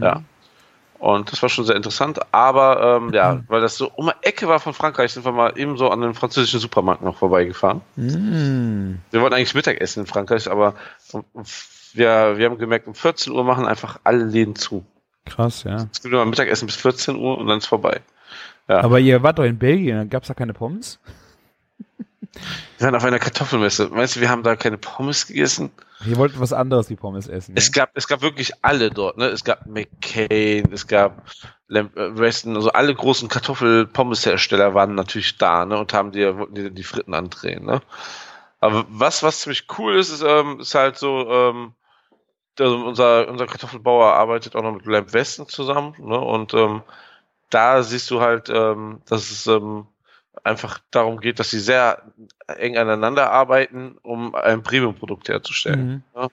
[0.00, 0.22] Ja.
[1.00, 2.20] Und das war schon sehr interessant.
[2.30, 5.58] Aber ähm, ja, weil das so um die Ecke war von Frankreich, sind wir mal
[5.58, 7.80] eben so an den französischen Supermarkt noch vorbeigefahren.
[7.96, 8.96] Mm.
[9.10, 10.74] Wir wollten eigentlich Mittagessen in Frankreich, aber
[11.94, 14.84] wir, wir haben gemerkt, um 14 Uhr machen einfach alle Läden zu.
[15.24, 15.88] Krass, ja.
[15.90, 18.00] Es gibt immer Mittagessen bis 14 Uhr und dann ist vorbei.
[18.68, 18.82] Ja.
[18.82, 20.98] Aber ihr wart doch in Belgien, da gab's da keine Pommes?
[22.78, 23.88] Wir waren auf einer Kartoffelmesse.
[23.88, 25.70] Meinst du, wir haben da keine Pommes gegessen?
[26.06, 27.54] Ihr wolltet was anderes wie Pommes essen.
[27.56, 29.26] Es gab, es gab wirklich alle dort, ne?
[29.26, 31.28] Es gab McCain, es gab
[31.68, 35.78] Lamp äh, Weston, also alle großen Kartoffel-Pommes-Hersteller waren natürlich da, ne?
[35.78, 37.82] Und haben dir, wollten dir die Fritten andrehen, ne?
[38.60, 41.74] Aber was, was ziemlich cool ist, ist, ähm, ist halt so, ähm,
[42.58, 46.18] also unser, unser Kartoffelbauer arbeitet auch noch mit Lamp Weston zusammen, ne?
[46.18, 46.82] Und ähm,
[47.50, 49.86] da siehst du halt, ähm, dass es ähm,
[50.44, 52.02] einfach darum geht, dass sie sehr
[52.46, 56.04] eng aneinander arbeiten, um ein Premium-Produkt herzustellen.
[56.14, 56.28] Mhm.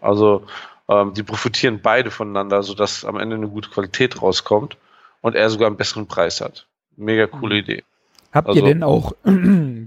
[0.00, 0.46] Also
[0.88, 4.76] ähm, die profitieren beide voneinander, sodass am Ende eine gute Qualität rauskommt
[5.20, 6.66] und er sogar einen besseren Preis hat.
[6.96, 7.60] Mega coole Mhm.
[7.60, 7.84] Idee.
[8.32, 9.12] Habt also- ihr denn auch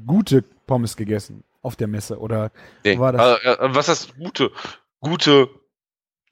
[0.08, 2.18] gute Pommes gegessen auf der Messe?
[2.20, 2.52] Oder
[2.84, 2.98] Nee.
[3.00, 3.40] war das?
[3.44, 4.52] Äh, äh, was heißt gute,
[5.00, 5.50] gute,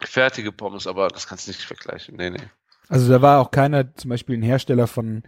[0.02, 2.16] fertige Pommes, aber das kannst du nicht vergleichen.
[2.18, 2.42] Nee, nee.
[2.90, 5.24] Also da war auch keiner, zum Beispiel ein Hersteller von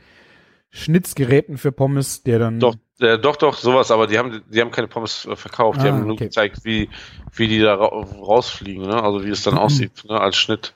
[0.71, 2.59] Schnitzgeräten für Pommes, der dann.
[2.59, 5.81] Doch, äh, doch, doch, sowas, aber die haben, die haben keine Pommes äh, verkauft.
[5.81, 6.25] Die Ah, haben nur okay.
[6.25, 6.89] gezeigt, wie,
[7.33, 9.01] wie die da ra rausfliegen, ne?
[9.01, 10.19] Also wie es dann aussieht, ne?
[10.19, 10.73] Als Schnitt.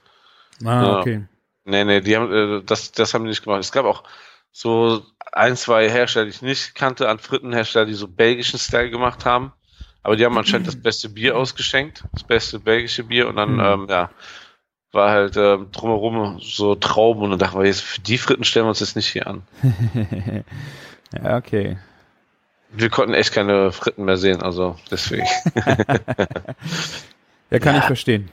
[0.64, 1.00] Ah, Ja.
[1.02, 1.24] okay.
[1.66, 3.62] Nee, nee, die haben, äh, das, das haben die nicht gemacht.
[3.62, 4.04] Es gab auch
[4.52, 9.26] so ein, zwei Hersteller, die ich nicht kannte, an Frittenhersteller, die so belgischen Style gemacht
[9.26, 9.54] haben.
[10.02, 13.60] Aber die haben anscheinend das beste Bier ausgeschenkt, das beste belgische Bier und dann, Mhm.
[13.60, 14.10] ähm, ja,
[14.94, 18.66] war halt ähm, drumherum so Trauben und dann dachten wir, jetzt für die Fritten stellen
[18.66, 19.44] wir uns jetzt nicht hier an.
[21.14, 21.78] ja, okay.
[22.72, 25.28] Wir konnten echt keine Fritten mehr sehen, also deswegen.
[27.50, 27.82] Ja, kann Ja.
[27.82, 28.30] ich verstehen.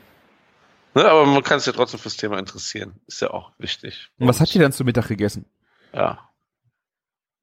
[0.94, 2.94] ne, aber man kann sich ja trotzdem fürs Thema interessieren.
[3.06, 4.08] Ist ja auch wichtig.
[4.18, 5.44] Und was habt ihr dann zu Mittag gegessen?
[5.92, 6.26] Ja.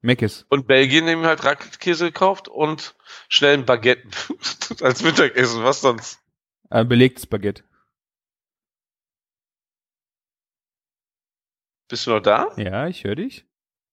[0.00, 0.44] Meckes.
[0.48, 2.96] Und Belgien nehmen halt Raclette-Käse gekauft und
[3.28, 4.08] schnell ein Baguette
[4.82, 5.62] als Mittagessen.
[5.62, 6.18] Was sonst?
[6.70, 7.62] Äh, belegtes Baguette.
[11.88, 12.48] Bist du noch da?
[12.56, 13.44] Ja, ich höre dich.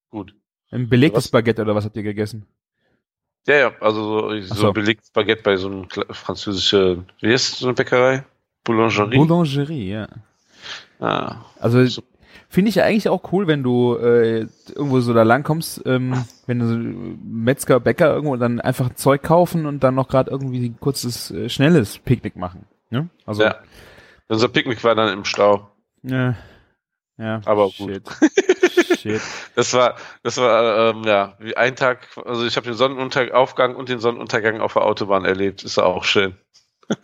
[0.10, 0.36] Gut.
[0.71, 1.31] Ein belegtes Was?
[1.31, 2.45] Baguette oder was habt ihr gegessen?
[3.47, 4.73] Ja, ja, also so, so, so.
[4.73, 8.25] belegtes Baguette bei so einem französischen, wie heißt so eine Bäckerei?
[8.63, 9.15] Boulangerie?
[9.17, 10.08] Boulangerie, ja.
[10.99, 12.01] ah, Also So.
[12.49, 16.58] finde ich ja eigentlich auch cool, wenn du äh, irgendwo so da langkommst, ähm, wenn
[16.60, 16.75] du so
[17.23, 21.29] Metzger, Bäcker irgendwo und dann einfach Zeug kaufen und dann noch gerade irgendwie ein kurzes,
[21.29, 22.65] äh, schnelles Picknick machen.
[22.89, 23.10] Ne?
[23.27, 23.55] Also, ja.
[24.27, 25.69] Unser Picknick war dann im Stau.
[26.03, 26.36] ja.
[27.17, 27.41] Ja.
[27.45, 28.04] Aber Shit.
[28.04, 28.30] gut.
[28.99, 29.21] Shit.
[29.56, 33.89] Das war, das war, ähm, ja, wie ein Tag, also ich habe den Sonnenaufgang und
[33.89, 35.63] den Sonnenuntergang auf der Autobahn erlebt.
[35.63, 36.36] Ist auch schön.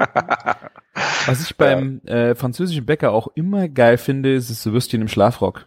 [1.25, 5.65] Was ich beim äh, französischen Bäcker auch immer geil finde, ist das Würstchen im Schlafrock.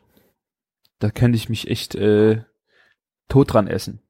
[0.99, 2.43] Da könnte ich mich echt äh,
[3.29, 4.01] tot dran essen.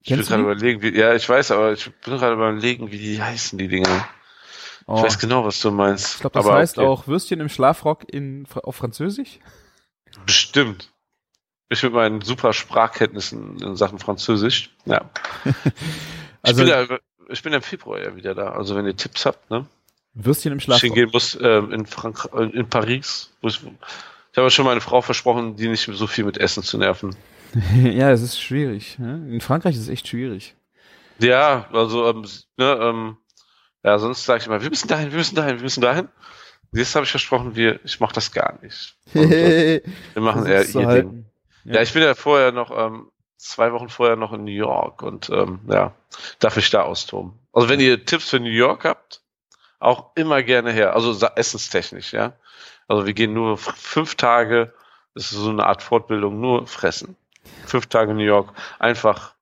[0.00, 2.98] Ich bin Kennst gerade überlegen, wie, ja, ich weiß, aber ich bin gerade überlegen, wie
[2.98, 4.08] die heißen, die Dinger.
[4.88, 6.14] Oh, Ich weiß genau, was du meinst.
[6.14, 6.86] ich glaube, das aber heißt okay.
[6.86, 9.38] auch Würstchen im Schlafrock in, auf Französisch.
[10.24, 10.90] Bestimmt.
[11.68, 14.74] Ich mit meinen super Sprachkenntnissen in Sachen Französisch.
[14.86, 15.10] Ja.
[16.42, 16.98] Also ich, bin ja,
[17.28, 18.52] ich bin ja im Februar ja wieder da.
[18.52, 19.66] Also wenn ihr Tipps habt, ne?
[20.14, 20.82] Würstchen im Ich Schlafrock.
[20.86, 23.30] hingehen muss ähm, in, Frank äh, in Paris.
[23.42, 23.60] Ich
[24.32, 27.14] ich habe schon meine Frau versprochen, die nicht so viel mit Essen zu nerven.
[27.82, 28.98] ja, es ist schwierig.
[28.98, 29.26] Ne?
[29.30, 30.54] In Frankreich ist es echt schwierig.
[31.18, 32.24] Ja, also, ähm,
[32.56, 33.16] ne, ähm,
[33.88, 36.08] ja, sonst sage ich immer, wir müssen dahin, wir müssen dahin, wir müssen dahin.
[36.72, 38.96] Jetzt habe ich versprochen, wir, ich mache das gar nicht.
[39.14, 40.86] Und, äh, wir machen eher ihr Ding.
[40.86, 41.26] halten.
[41.64, 41.80] Ja.
[41.80, 45.60] ich bin ja vorher noch, ähm, zwei Wochen vorher noch in New York und ähm,
[45.68, 45.94] ja,
[46.38, 47.38] darf ich da austoben.
[47.52, 49.22] Also wenn ihr Tipps für New York habt,
[49.78, 50.94] auch immer gerne her.
[50.94, 52.34] Also essenstechnisch, ja.
[52.88, 54.74] Also wir gehen nur fünf Tage,
[55.14, 57.16] das ist so eine Art Fortbildung, nur fressen.
[57.64, 59.34] Fünf Tage New York, einfach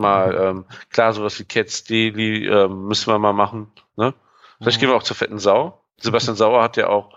[0.00, 3.70] mal, ähm, klar, sowas wie Cats Daily ähm, müssen wir mal machen.
[3.96, 4.14] Ne?
[4.58, 5.82] Vielleicht gehen wir auch zur Fetten Sau.
[5.98, 7.16] Sebastian Sauer hat ja auch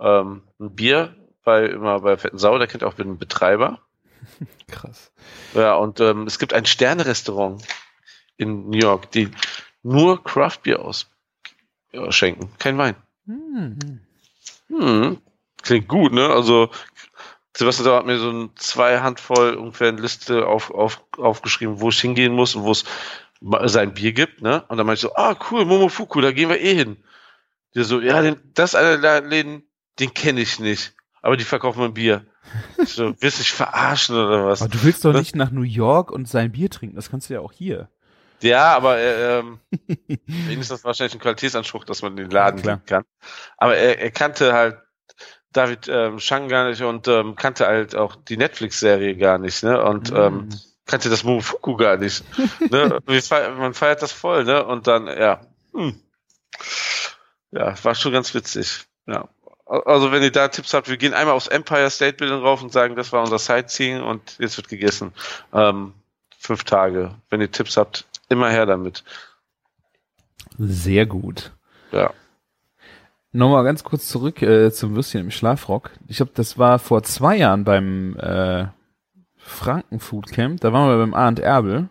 [0.00, 1.14] ähm, ein Bier
[1.44, 3.80] bei immer bei Fetten Sau, der kennt auch den Betreiber.
[4.68, 5.12] Krass.
[5.54, 7.62] Ja, und ähm, es gibt ein Sterne-Restaurant
[8.36, 9.30] in New York, die
[9.82, 10.80] nur Craft Beer
[11.92, 12.96] ausschenken, kein Wein.
[13.26, 14.00] Hm.
[14.68, 15.18] Hm,
[15.62, 16.28] klingt gut, ne?
[16.28, 16.70] Also
[17.56, 21.90] Sebastian Sauer hat mir so ein zwei Handvoll ungefähr eine Liste auf, auf, aufgeschrieben, wo
[21.90, 22.84] ich hingehen muss und wo es
[23.64, 24.64] sein Bier gibt, ne?
[24.68, 26.96] Und dann meinte ich so, ah cool, Momofuku, da gehen wir eh hin.
[27.74, 29.64] Der so, ja, den, das ist einer der Läden,
[29.98, 32.24] den kenne ich nicht, aber die verkaufen mein Bier.
[32.78, 34.62] Ich so, willst du dich verarschen oder was?
[34.62, 35.20] Aber du willst doch Was?
[35.20, 36.96] nicht nach New York und sein Bier trinken.
[36.96, 37.88] Das kannst du ja auch hier.
[38.40, 39.60] Ja, aber äh, ähm,
[40.60, 43.04] ist das wahrscheinlich ein Qualitätsanspruch, dass man den Laden geben kann.
[43.56, 44.78] Aber er, er kannte halt
[45.52, 49.82] David ähm, Shang gar nicht und ähm, kannte halt auch die Netflix-Serie gar nicht, ne?
[49.82, 50.16] Und Hm.
[50.16, 50.48] ähm,
[50.86, 52.24] kannte das Momofuku gar nicht.
[52.70, 52.98] ne?
[53.22, 54.64] Feiern, man feiert das voll, ne?
[54.64, 55.40] Und dann, ja.
[55.74, 56.00] Hm.
[57.50, 58.84] Ja, war schon ganz witzig.
[59.06, 59.28] Ja.
[59.66, 62.72] Also wenn ihr da Tipps habt, wir gehen einmal aufs Empire State Building rauf und
[62.72, 65.12] sagen, das war unser Sightseeing und jetzt wird gegessen.
[65.52, 65.94] Ähm,
[66.38, 67.14] fünf Tage.
[67.30, 69.04] Wenn ihr Tipps habt, immer her damit.
[70.58, 71.52] Sehr gut.
[71.90, 72.12] Ja.
[73.32, 75.90] Nochmal ganz kurz zurück äh, zum Würstchen im Schlafrock.
[76.06, 78.66] Ich glaube, das war vor zwei Jahren beim äh,
[79.36, 80.60] Franken Food Camp.
[80.60, 81.88] Da waren wir beim A und Erbel.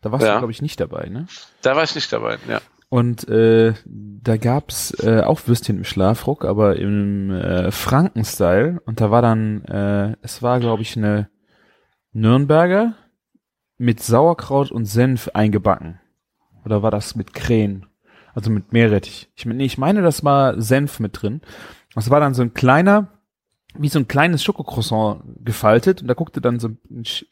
[0.00, 0.34] Da warst Ja.
[0.34, 1.26] du, glaube ich, nicht dabei, ne?
[1.62, 2.60] Da war ich nicht dabei, ja.
[2.88, 8.80] Und äh, da gab's äh, auch Würstchen im Schlafrock, aber im äh, Franken-Style.
[8.86, 11.28] Und da war dann, äh, es war, glaube ich, eine
[12.12, 12.94] Nürnberger
[13.76, 16.00] mit Sauerkraut und Senf eingebacken.
[16.64, 17.86] Oder war das mit Krähen?
[18.34, 19.28] Also mit Meerrettich.
[19.34, 21.40] Ich, nee, ich meine, das war Senf mit drin.
[21.94, 23.08] Das war dann so ein kleiner,
[23.76, 26.02] wie so ein kleines Schokocroissant gefaltet.
[26.02, 26.70] Und da guckte dann so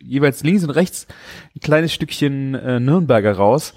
[0.01, 1.07] jeweils links und rechts
[1.55, 3.75] ein kleines Stückchen äh, Nürnberger raus.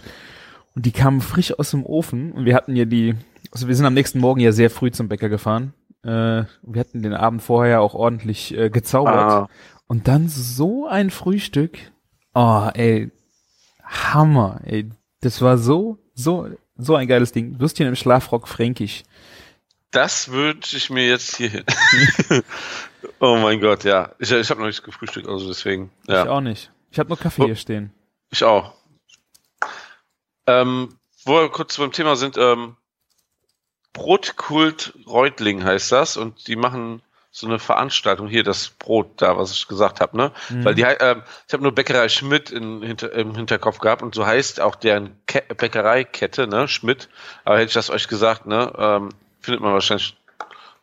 [0.75, 2.31] Und die kamen frisch aus dem Ofen.
[2.31, 3.15] Und wir hatten ja die,
[3.51, 5.73] also wir sind am nächsten Morgen ja sehr früh zum Bäcker gefahren.
[6.03, 6.07] Äh,
[6.63, 9.15] wir hatten den Abend vorher auch ordentlich äh, gezaubert.
[9.15, 9.49] Ah,
[9.87, 11.77] Und dann so ein Frühstück.
[12.33, 13.11] Oh, ey.
[13.83, 14.89] Hammer, ey.
[15.21, 16.47] Das war so, so,
[16.79, 17.59] so ein geiles Ding.
[17.59, 19.03] Würstchen im Schlafrock fränkisch.
[19.91, 21.63] das wünsche ich mir jetzt hierhin.
[23.19, 24.13] oh mein Gott, ja.
[24.19, 25.91] Ich, ich habe noch nicht gefrühstückt, also deswegen.
[26.07, 26.23] Ja.
[26.23, 26.71] Ich auch nicht.
[26.91, 27.45] Ich habe nur Kaffee Oh.
[27.45, 27.91] hier stehen.
[28.31, 28.73] Ich auch.
[30.47, 32.75] Ähm, wo wir kurz beim Thema sind, ähm,
[33.93, 39.51] Brotkult Reutling heißt das und die machen so eine Veranstaltung hier, das Brot da, was
[39.51, 40.31] ich gesagt habe, ne?
[40.49, 40.65] Mhm.
[40.65, 44.25] Weil die, ähm, ich habe nur Bäckerei Schmidt in, hinter, im Hinterkopf gehabt und so
[44.25, 46.67] heißt auch deren Ke Bäckereikette, ne?
[46.67, 47.07] Schmidt.
[47.45, 48.73] Aber hätte ich das euch gesagt, ne?
[48.77, 49.09] Ähm,
[49.41, 50.17] findet man wahrscheinlich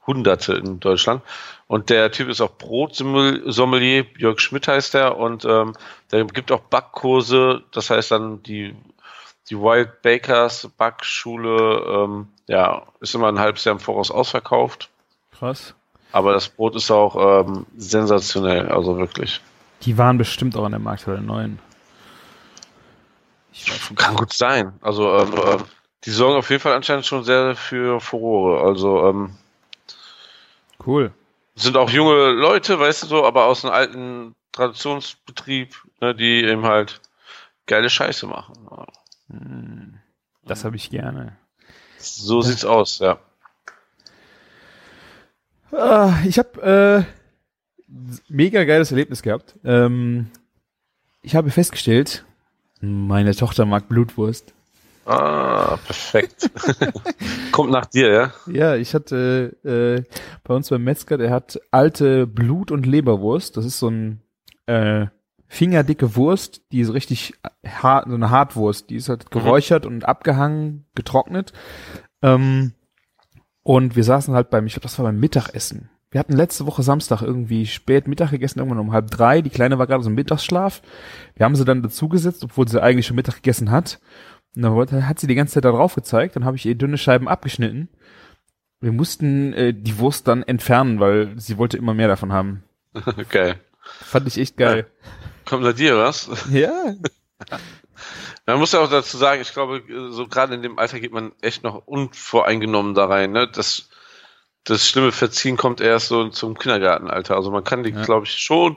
[0.06, 1.22] Hunderte in Deutschland.
[1.66, 5.72] Und der Typ ist auch Brotsommelier, Jörg Schmidt heißt er, und ähm,
[6.12, 8.76] der gibt auch Backkurse, das heißt dann die,
[9.50, 14.90] die Wild Bakers Backschule, ähm, ja, ist immer ein halbes Jahr im Voraus ausverkauft.
[15.36, 15.74] Krass.
[16.16, 19.42] Aber das Brot ist auch ähm, sensationell, also wirklich.
[19.82, 21.58] Die waren bestimmt auch an der Markthalle 9.
[23.52, 24.00] Ich weiß nicht.
[24.00, 24.72] Kann gut sein.
[24.80, 25.64] Also ähm, ähm,
[26.04, 28.66] die sorgen auf jeden Fall anscheinend schon sehr für Furore.
[28.66, 29.36] Also ähm,
[30.86, 31.12] Cool.
[31.54, 36.64] sind auch junge Leute, weißt du so, aber aus einem alten Traditionsbetrieb, ne, die eben
[36.64, 37.02] halt
[37.66, 38.54] geile Scheiße machen.
[39.28, 39.98] Hm.
[40.46, 41.36] Das habe ich gerne.
[41.98, 43.18] So sieht's aus, ja.
[45.72, 47.06] Ah, ich habe
[47.88, 47.92] äh,
[48.28, 49.56] mega geiles Erlebnis gehabt.
[49.64, 50.28] Ähm,
[51.22, 52.24] ich habe festgestellt,
[52.80, 54.52] meine Tochter mag Blutwurst.
[55.06, 56.50] Ah, perfekt.
[57.52, 58.32] Kommt nach dir, ja?
[58.52, 60.02] Ja, ich hatte äh,
[60.42, 63.56] bei uns beim Metzger, der hat alte Blut- und Leberwurst.
[63.56, 64.20] Das ist so ein
[64.66, 65.06] äh,
[65.46, 68.90] fingerdicke Wurst, die ist richtig hart, so eine Hartwurst.
[68.90, 71.52] Die ist halt geräuchert und abgehangen, getrocknet.
[72.20, 72.72] Ähm,
[73.66, 75.90] und wir saßen halt beim, ich glaube, das war beim Mittagessen.
[76.12, 79.42] Wir hatten letzte Woche Samstag irgendwie spät Mittag gegessen, irgendwann um halb drei.
[79.42, 80.82] Die Kleine war gerade so im Mittagsschlaf.
[81.34, 83.98] Wir haben sie dann dazugesetzt, obwohl sie eigentlich schon Mittag gegessen hat.
[84.54, 86.36] Und dann hat sie die ganze Zeit da drauf gezeigt.
[86.36, 87.88] Dann habe ich ihr dünne Scheiben abgeschnitten.
[88.78, 92.62] Wir mussten äh, die Wurst dann entfernen, weil sie wollte immer mehr davon haben.
[93.30, 93.56] Geil.
[93.82, 94.86] Fand ich echt geil.
[95.44, 96.30] Kommt nach dir, was?
[96.52, 96.94] Ja.
[98.46, 101.32] Man muss ja auch dazu sagen, ich glaube, so gerade in dem Alter geht man
[101.40, 103.32] echt noch unvoreingenommen da rein.
[103.32, 103.48] Ne?
[103.48, 103.88] Das,
[104.64, 107.34] das schlimme Verziehen kommt erst so zum Kindergartenalter.
[107.34, 108.04] Also man kann die, Ja.
[108.04, 108.76] glaube ich, schon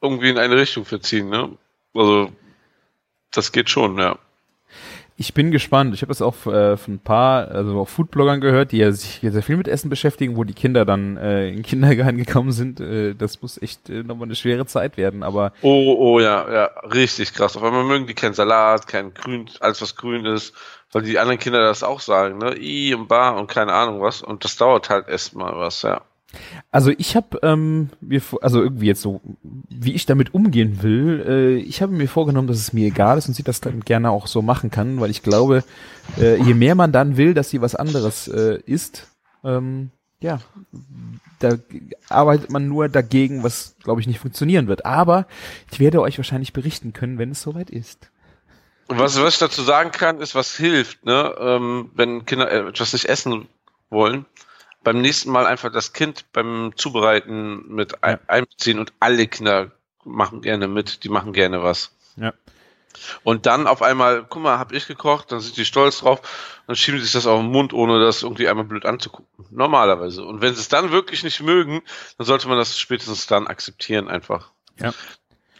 [0.00, 1.28] irgendwie in eine Richtung verziehen.
[1.28, 1.56] Ne?
[1.94, 2.32] Also
[3.30, 4.18] das geht schon, ja.
[5.18, 5.94] Ich bin gespannt.
[5.94, 9.20] Ich habe das auch äh, von ein paar, also auch Foodbloggern gehört, die ja sich
[9.22, 12.80] sehr viel mit Essen beschäftigen, wo die Kinder dann äh, in den Kindergarten gekommen sind.
[12.80, 15.22] Äh, das muss echt äh, nochmal eine schwere Zeit werden.
[15.22, 17.56] Aber Oh, oh, ja, ja, richtig krass.
[17.56, 20.54] Auf einmal mögen die keinen Salat, kein Grün, alles was grün ist,
[20.92, 22.54] weil die anderen Kinder das auch sagen, ne?
[22.58, 24.20] I und Bar und keine Ahnung was.
[24.20, 26.02] Und das dauert halt erstmal was, ja.
[26.70, 31.56] Also ich habe ähm, mir, also irgendwie jetzt so, wie ich damit umgehen will, äh,
[31.56, 34.26] ich habe mir vorgenommen, dass es mir egal ist und sie das dann gerne auch
[34.26, 35.64] so machen kann, weil ich glaube,
[36.18, 39.06] äh, je mehr man dann will, dass sie was anderes äh, isst,
[39.44, 40.40] ähm, ja,
[41.38, 41.56] da
[42.08, 44.86] arbeitet man nur dagegen, was glaube ich nicht funktionieren wird.
[44.86, 45.26] Aber
[45.70, 48.10] ich werde euch wahrscheinlich berichten können, wenn es soweit ist.
[48.88, 51.34] Und was, was ich dazu sagen kann, ist, was hilft, ne?
[51.38, 53.48] Ähm, wenn Kinder äh, etwas nicht essen
[53.90, 54.26] wollen,
[54.86, 59.72] beim nächsten Mal einfach das Kind beim Zubereiten mit ein, einbeziehen und alle Kinder
[60.04, 61.90] machen gerne mit, die machen gerne was.
[62.14, 62.32] Ja.
[63.24, 66.20] Und dann auf einmal, guck mal, hab ich gekocht, dann sind die stolz drauf,
[66.68, 69.46] dann schieben sie sich das auf den Mund, ohne das irgendwie einmal blöd anzugucken.
[69.50, 70.24] Normalerweise.
[70.24, 71.82] Und wenn sie es dann wirklich nicht mögen,
[72.16, 74.52] dann sollte man das spätestens dann akzeptieren einfach.
[74.78, 74.94] Ja.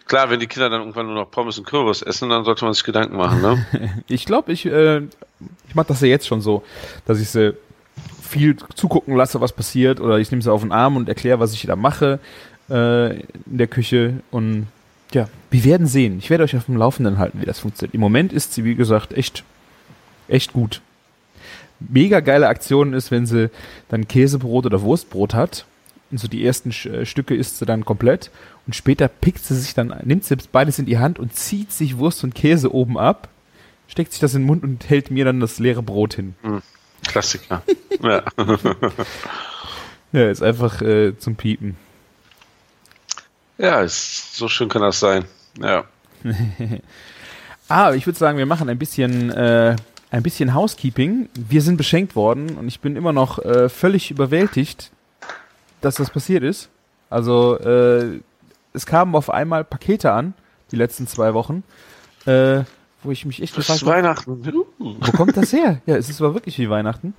[0.07, 2.75] Klar, wenn die Kinder dann irgendwann nur noch Pommes und Kürbis essen, dann sollte man
[2.75, 4.05] sich Gedanken machen, ne?
[4.07, 4.99] Ich glaube, ich äh,
[5.67, 6.63] ich mache das ja jetzt schon so,
[7.07, 7.57] dass ich sie
[8.37, 11.53] viel zugucken lasse, was passiert, oder ich nehme sie auf den Arm und erkläre, was
[11.53, 12.19] ich da mache
[12.71, 14.15] äh, in der Küche.
[14.31, 14.67] Und
[15.13, 16.19] ja, wir werden sehen.
[16.19, 17.95] Ich werde euch auf dem Laufenden halten, wie das funktioniert.
[17.95, 19.45] Im Moment ist sie, wie gesagt, echt,
[20.29, 20.81] echt gut.
[21.79, 23.51] Mega geile Aktion ist, wenn sie
[23.89, 25.67] dann Käsebrot oder Wurstbrot hat.
[26.11, 28.31] Und so die ersten äh, Stücke isst sie dann komplett.
[28.67, 31.99] Und später pickt sie sich dann, nimmt sie beides in die Hand und zieht sich
[31.99, 33.29] Wurst und Käse oben ab,
[33.89, 36.35] steckt sich das in den Mund und hält mir dann das leere Brot hin.
[36.43, 36.63] Hm,
[37.07, 37.63] Klassiker.
[38.03, 38.23] ja.
[40.13, 41.77] ja, ist einfach äh, zum Piepen.
[43.59, 45.25] Ja, ist, so schön kann das sein.
[45.59, 45.85] Ja.
[47.69, 49.77] ah, ich würde sagen, wir machen ein bisschen, äh,
[50.11, 51.29] ein bisschen Housekeeping.
[51.35, 54.91] Wir sind beschenkt worden und ich bin immer noch äh, völlig überwältigt,
[55.81, 56.69] dass das passiert ist.
[57.09, 58.21] Also, äh,
[58.73, 60.35] es kamen auf einmal Pakete an,
[60.71, 61.63] die letzten zwei Wochen,
[62.27, 62.65] äh,
[63.07, 63.93] wo ich mich echt das gefragt habe.
[63.93, 64.65] Weihnachten.
[64.79, 65.81] Wo kommt das her?
[65.87, 67.15] Ja, es ist aber wirklich wie Weihnachten.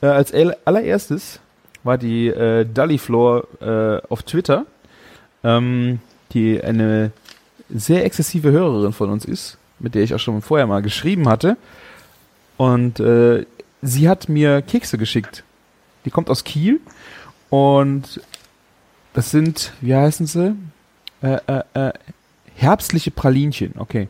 [0.00, 1.40] Äh, als allererstes
[1.84, 4.66] war die äh, Dullyflor äh, auf Twitter
[5.46, 6.00] ähm,
[6.32, 7.12] die eine
[7.70, 11.56] sehr exzessive Hörerin von uns ist, mit der ich auch schon vorher mal geschrieben hatte.
[12.56, 13.46] Und äh,
[13.82, 15.44] sie hat mir Kekse geschickt.
[16.04, 16.80] Die kommt aus Kiel
[17.50, 18.20] und
[19.14, 20.56] das sind, wie heißen sie?
[21.22, 21.92] Äh, äh, äh,
[22.54, 24.08] herbstliche Pralinchen, okay.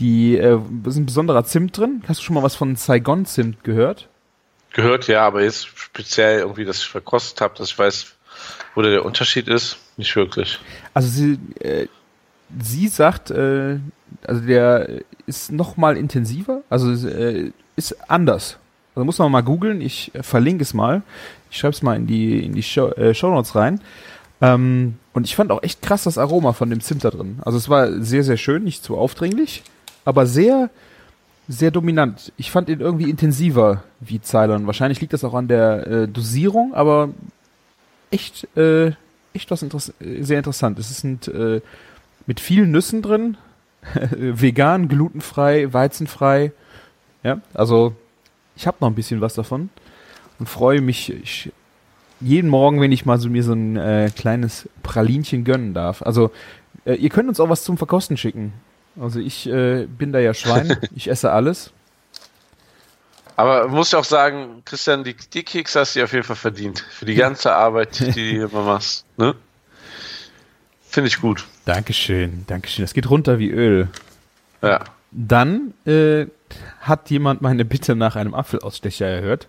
[0.00, 2.02] Die äh, ist ein besonderer Zimt drin.
[2.08, 4.08] Hast du schon mal was von Saigon Zimt gehört?
[4.72, 8.14] Gehört, ja, aber jetzt speziell irgendwie, dass ich verkostet habe, dass ich weiß,
[8.74, 9.78] wo der Unterschied ist.
[9.96, 10.58] Nicht wirklich.
[10.94, 11.86] Also sie, äh,
[12.60, 13.78] sie sagt, äh,
[14.26, 18.58] also der ist noch mal intensiver, also äh, ist anders.
[18.94, 19.80] Also muss man mal googeln.
[19.80, 21.02] Ich verlinke es mal.
[21.50, 23.80] Ich schreibe es mal in die in die Show, äh, Notes rein.
[24.40, 27.40] Ähm, und ich fand auch echt krass das Aroma von dem Zimt da drin.
[27.42, 29.62] Also es war sehr sehr schön, nicht zu aufdringlich,
[30.04, 30.70] aber sehr
[31.50, 32.32] sehr dominant.
[32.36, 34.66] Ich fand ihn irgendwie intensiver wie Cylon.
[34.66, 37.10] Wahrscheinlich liegt das auch an der äh, Dosierung, aber
[38.12, 38.92] echt äh,
[39.34, 40.78] echt was Interess sehr interessant.
[40.78, 41.60] Es sind äh,
[42.26, 43.36] mit vielen Nüssen drin,
[44.16, 46.52] vegan, glutenfrei, weizenfrei.
[47.24, 47.94] Ja, also
[48.54, 49.70] ich habe noch ein bisschen was davon
[50.38, 51.52] und freue mich ich,
[52.20, 56.02] jeden Morgen, wenn ich mal so mir so ein äh, kleines Pralinchen gönnen darf.
[56.02, 56.30] Also
[56.84, 58.52] äh, ihr könnt uns auch was zum Verkosten schicken.
[59.00, 61.70] Also ich äh, bin da ja Schwein, ich esse alles.
[63.36, 66.84] Aber muss ja auch sagen, Christian, die, die Keks hast du auf jeden Fall verdient.
[66.90, 69.06] Für die ganze Arbeit, die du immer machst.
[69.16, 69.34] Ne?
[70.90, 71.46] Finde ich gut.
[71.64, 72.84] Dankeschön, Dankeschön.
[72.84, 73.88] Das geht runter wie Öl.
[74.60, 74.80] Ja.
[75.10, 76.26] Dann äh,
[76.80, 79.48] hat jemand meine Bitte nach einem Apfelausstecher erhört.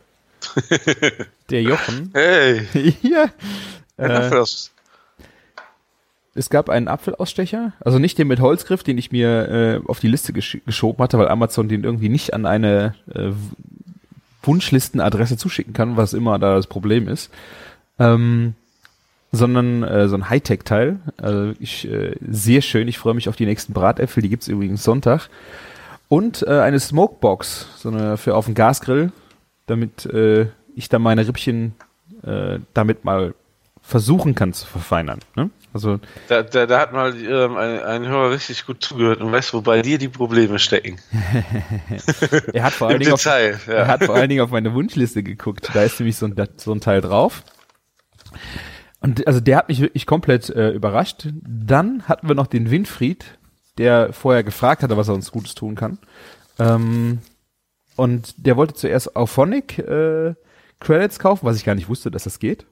[1.49, 2.11] Der Jochen.
[2.13, 2.65] Hey.
[3.01, 3.25] ja.
[3.97, 4.45] Äh,
[6.33, 10.07] es gab einen Apfelausstecher, also nicht den mit Holzgriff, den ich mir äh, auf die
[10.07, 13.31] Liste gesch geschoben hatte, weil Amazon den irgendwie nicht an eine äh,
[14.43, 17.31] Wunschlistenadresse zuschicken kann, was immer da das Problem ist.
[17.99, 18.55] Ähm,
[19.33, 20.99] sondern äh, so ein Hightech-Teil.
[21.17, 24.83] Also ich, äh, sehr schön, ich freue mich auf die nächsten Bratäpfel, die gibt's übrigens
[24.83, 25.29] Sonntag.
[26.09, 29.11] Und äh, eine Smokebox, so eine für auf den Gasgrill,
[29.67, 31.75] damit äh, ich dann meine Rippchen
[32.23, 33.33] äh, damit mal
[33.81, 35.19] versuchen kann zu verfeinern.
[35.35, 35.49] Ne?
[35.73, 39.53] Also da, da, da hat mal ähm, ein, ein Hörer richtig gut zugehört und weiß,
[39.53, 40.99] wo bei dir die Probleme stecken.
[42.53, 43.73] er, hat vor allen Dingen Detail, auf, ja.
[43.73, 45.69] er hat vor allen Dingen auf meine Wunschliste geguckt.
[45.73, 47.43] Da ist nämlich so ein, so ein Teil drauf.
[48.99, 51.29] Und also der hat mich wirklich komplett äh, überrascht.
[51.33, 53.37] Dann hatten wir noch den Winfried,
[53.77, 55.99] der vorher gefragt hatte, was er uns Gutes tun kann.
[56.59, 57.19] Ähm,
[57.95, 60.35] und der wollte zuerst Auphonic äh,
[60.79, 62.65] Credits kaufen, was ich gar nicht wusste, dass das geht.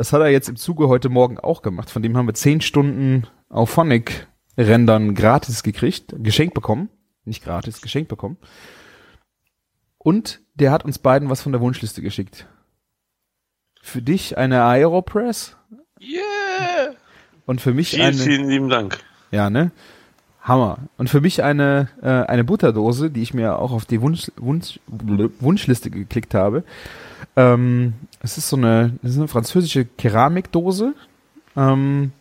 [0.00, 1.90] Das hat er jetzt im Zuge heute Morgen auch gemacht.
[1.90, 6.88] Von dem haben wir zehn Stunden Auphonic Rendern gratis gekriegt, geschenkt bekommen.
[7.26, 8.38] Nicht gratis, geschenkt bekommen.
[9.98, 12.46] Und der hat uns beiden was von der Wunschliste geschickt.
[13.82, 15.58] Für dich eine Aeropress.
[16.00, 16.94] Yeah!
[17.44, 18.16] Und für mich vielen, eine.
[18.16, 19.00] Vielen lieben Dank.
[19.30, 19.70] Ja, ne?
[20.40, 20.78] Hammer.
[20.96, 24.80] Und für mich eine, äh, eine Butterdose, die ich mir auch auf die Wunsch, Wunsch,
[24.86, 26.64] Wunschliste geklickt habe.
[27.36, 30.94] Ähm, es ist so eine, das ist eine französische Keramikdose.
[31.56, 32.12] Ähm,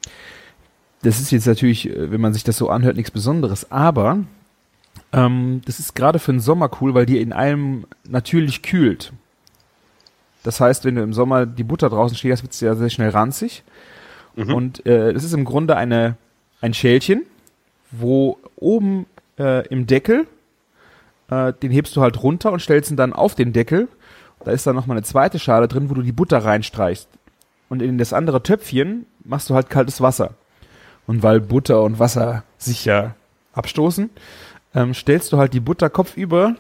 [1.02, 4.20] das ist jetzt natürlich, äh, wenn man sich das so anhört, nichts Besonderes, aber
[5.12, 9.12] ähm, das ist gerade für den Sommer cool, weil die in allem natürlich kühlt.
[10.44, 13.10] Das heißt, wenn du im Sommer die Butter draußen stehst, wird es ja sehr schnell
[13.10, 13.64] ranzig.
[14.36, 14.54] Mhm.
[14.54, 16.16] Und äh, das ist im Grunde eine,
[16.62, 17.24] ein Schälchen,
[17.92, 19.06] wo oben
[19.38, 20.28] äh, im Deckel,
[21.30, 23.88] äh, den hebst du halt runter und stellst ihn dann auf den Deckel
[24.44, 27.08] da ist dann nochmal eine zweite Schale drin, wo du die Butter reinstreichst.
[27.70, 30.32] Und in das andere Töpfchen machst du halt kaltes Wasser.
[31.08, 33.16] Und weil Butter und Wasser sich ja
[33.54, 34.10] abstoßen,
[34.76, 36.56] ähm, stellst du halt die Butter kopfüber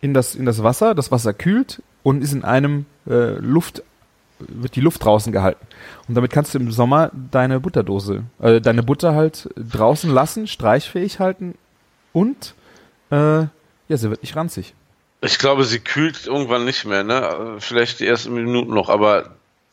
[0.00, 3.82] in das, in das Wasser, das Wasser kühlt und ist in einem äh, Luft,
[4.38, 5.66] wird die Luft draußen gehalten.
[6.08, 11.20] Und damit kannst du im Sommer deine Butterdose, äh, deine Butter halt draußen lassen, streichfähig
[11.20, 11.54] halten
[12.12, 12.54] und
[13.10, 13.46] äh,
[13.88, 14.74] ja, sie wird nicht ranzig.
[15.24, 17.56] Ich glaube, sie kühlt irgendwann nicht mehr, ne?
[17.58, 19.30] Vielleicht die ersten Minuten noch, aber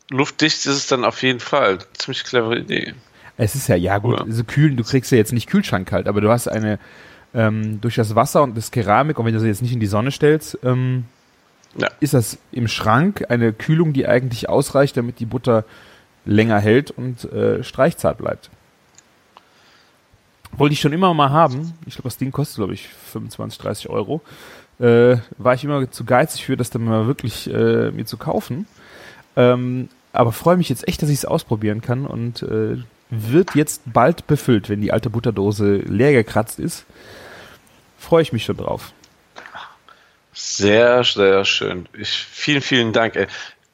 [0.09, 1.79] luftdicht ist es dann auf jeden Fall.
[1.93, 2.93] Ziemlich clevere Idee.
[3.37, 4.25] Es ist ja, ja gut, Ja.
[4.29, 6.79] so kühlen, du kriegst ja jetzt nicht Kühlschrank kalt, aber du hast eine,
[7.33, 9.87] ähm, durch das Wasser und das Keramik, und wenn du sie jetzt nicht in die
[9.87, 11.05] Sonne stellst, ähm,
[11.77, 11.89] Ja.
[12.01, 15.63] ist das im Schrank eine Kühlung, die eigentlich ausreicht, damit die Butter
[16.25, 18.49] länger hält und äh, streichzart bleibt.
[20.53, 21.73] Wollte ich schon immer mal haben.
[21.85, 24.21] Ich glaube, das Ding kostet, glaube ich, 25, 30 Euro.
[24.81, 28.65] Äh, war ich immer zu geizig für, das dann mal wirklich äh, mir zu kaufen.
[29.35, 32.77] Ähm, aber freue mich jetzt echt, dass ich es ausprobieren kann und äh,
[33.11, 36.85] wird jetzt bald befüllt, wenn die alte Butterdose leer gekratzt ist.
[37.99, 38.93] Freue ich mich schon drauf.
[40.33, 41.87] Sehr, sehr schön.
[41.93, 43.15] Ich, vielen, vielen Dank.
[43.15, 43.27] Ey.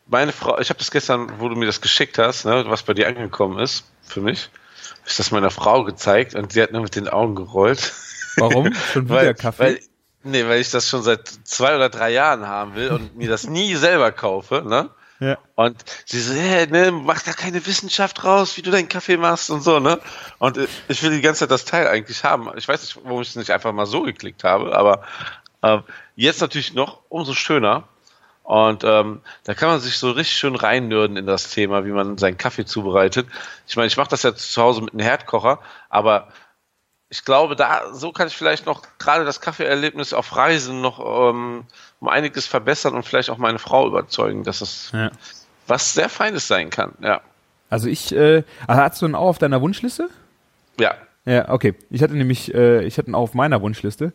[0.08, 2.94] Meine Frau, ich habe das gestern, wo du mir das geschickt hast, ne, was bei
[2.94, 4.50] dir angekommen ist, für mich,
[4.92, 7.94] habe ich das meiner Frau gezeigt und sie hat nur mit den Augen gerollt.
[8.38, 8.74] Warum?
[8.94, 9.64] Schon wieder weil, Kaffee?
[9.64, 9.80] Weil,
[10.28, 13.48] nee, weil ich das schon seit zwei oder drei Jahren haben will und mir das
[13.48, 14.90] nie selber kaufe, ne?
[15.20, 15.38] ja.
[15.56, 19.50] Und sie so, hey, ne, mach da keine Wissenschaft raus, wie du deinen Kaffee machst
[19.50, 20.00] und so, ne?
[20.38, 22.50] Und äh, ich will die ganze Zeit das Teil eigentlich haben.
[22.58, 25.04] Ich weiß nicht, warum ich es nicht einfach mal so geklickt habe, aber
[25.64, 25.84] ähm,
[26.16, 27.84] jetzt natürlich noch umso schöner.
[28.44, 32.18] Und ähm, da kann man sich so richtig schön reinnörden in das Thema, wie man
[32.18, 33.28] seinen Kaffee zubereitet.
[33.68, 35.60] Ich meine, ich mache das ja zu Hause mit einem Herdkocher,
[35.90, 36.30] aber
[37.10, 41.00] ich glaube, da so kann ich vielleicht noch gerade das Kaffeeerlebnis auf Reisen noch
[41.32, 41.64] ähm,
[42.00, 45.12] um einiges verbessern und vielleicht auch meine Frau überzeugen, dass es ja.
[45.68, 46.94] was sehr Feines sein kann.
[47.02, 47.22] Ja,
[47.70, 50.10] Also ich, äh, ah, hast du einen auch auf deiner Wunschliste?
[50.80, 50.96] ja,
[51.26, 51.76] Ja, okay.
[51.90, 54.12] Ich hatte nämlich, äh, ich hatte ihn auch auf meiner Wunschliste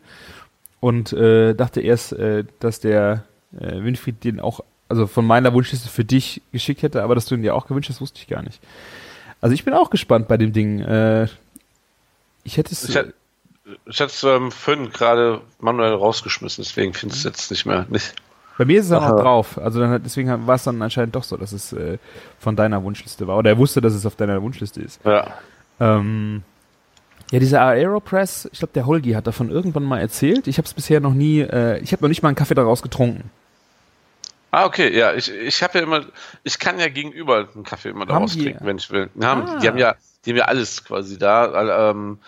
[0.80, 3.24] und äh, dachte erst, äh, dass der
[3.59, 7.34] äh, Winfried den auch, also von meiner Wunschliste für dich geschickt hätte, aber dass du
[7.34, 8.61] ihn dir auch gewünscht hast, wusste ich gar nicht.
[9.40, 10.80] Also ich bin auch gespannt bei dem Ding.
[10.80, 11.26] Äh,
[12.45, 12.88] ich hätte es.
[12.88, 13.14] Ich hätte
[13.86, 17.86] ich es ähm, vorhin gerade manuell rausgeschmissen, deswegen finde ich es jetzt nicht mehr.
[17.88, 18.14] Nicht.
[18.59, 19.09] Bei mir ist es Aha.
[19.11, 19.59] noch drauf.
[19.59, 21.99] Also dann, hat- deswegen war es dann anscheinend doch so, dass es äh,
[22.38, 23.38] von deiner Wunschliste war.
[23.38, 25.01] Oder er wusste, dass es auf deiner Wunschliste ist.
[25.05, 25.26] Ja.
[25.80, 26.43] Ähm,
[27.30, 30.49] ja, dieser Aeropress, ich glaube, der Holgi hat davon irgendwann mal erzählt.
[30.49, 32.82] Ich habe es bisher noch nie, äh, ich habe noch nicht mal einen Kaffee daraus
[32.82, 33.30] getrunken.
[34.51, 36.05] Ah, okay, ja, ich, ich habe ja immer,
[36.45, 39.09] ich kann ja gegenüber einen Kaffee immer daraus trinken, wenn ich will.
[39.22, 39.59] Haben, Ah.
[39.61, 42.18] die haben ja, die haben ja alles quasi da, ähm,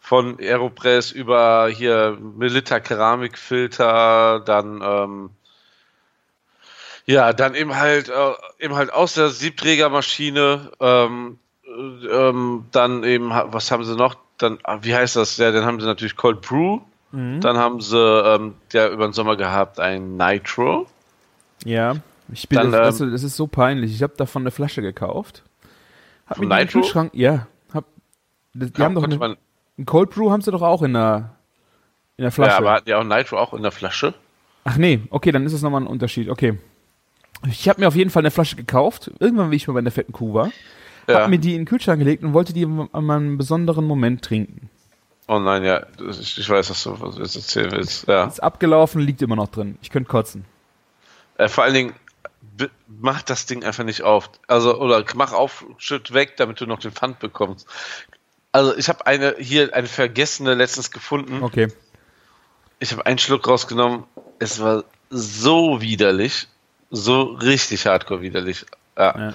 [0.00, 5.30] von Aeropress über hier Melitta Keramikfilter, dann ähm,
[7.06, 13.30] ja, dann eben halt äh, eben halt aus der Siebträgermaschine, ähm, äh, ähm, dann eben
[13.30, 14.16] was haben sie noch?
[14.36, 15.36] Dann ah, wie heißt das?
[15.38, 16.80] Ja, dann haben sie natürlich Cold Brew,
[17.40, 20.86] dann haben sie ähm, ja über den Sommer gehabt ein Nitro.
[21.64, 21.94] Ja,
[22.32, 23.94] ich bin, Dann, das, das, das ist so peinlich.
[23.94, 25.42] Ich habe davon eine Flasche gekauft.
[26.26, 26.80] Hab Von die im Nitro?
[26.80, 27.46] Kühlschrank, ja.
[27.72, 27.84] Hab,
[28.54, 29.36] die Ja, haben doch eine, man,
[29.76, 31.34] einen Cold Brew haben sie doch auch in der,
[32.16, 32.52] in der Flasche.
[32.52, 34.14] ja, aber hatten ja auch Nitro auch in der Flasche.
[34.64, 36.28] Ach nee, okay, dann ist das nochmal ein Unterschied.
[36.30, 36.58] Okay.
[37.46, 39.92] Ich habe mir auf jeden Fall eine Flasche gekauft, irgendwann, wie ich mal bei der
[39.92, 40.50] fetten Kuh war.
[41.06, 41.20] Ja.
[41.22, 44.70] Hab mir die in den Kühlschrank gelegt und wollte die an einem besonderen Moment trinken.
[45.28, 48.08] Oh nein, ja, ich, ich weiß, was du, was erzählen willst.
[48.08, 48.24] Ja.
[48.24, 49.76] Ist abgelaufen, liegt immer noch drin.
[49.82, 50.46] Ich könnte kotzen.
[51.36, 51.92] Äh, vor allen Dingen,
[52.86, 54.30] mach das Ding einfach nicht auf.
[54.46, 57.66] Also, oder mach auf, schütt weg, damit du noch den Pfand bekommst.
[58.52, 61.42] Also, ich habe eine, hier eine vergessene letztens gefunden.
[61.42, 61.72] Okay.
[62.78, 64.04] Ich habe einen Schluck rausgenommen.
[64.38, 66.48] Es war so widerlich.
[66.90, 68.66] So richtig hardcore widerlich.
[68.96, 69.18] Ja.
[69.18, 69.34] Ja.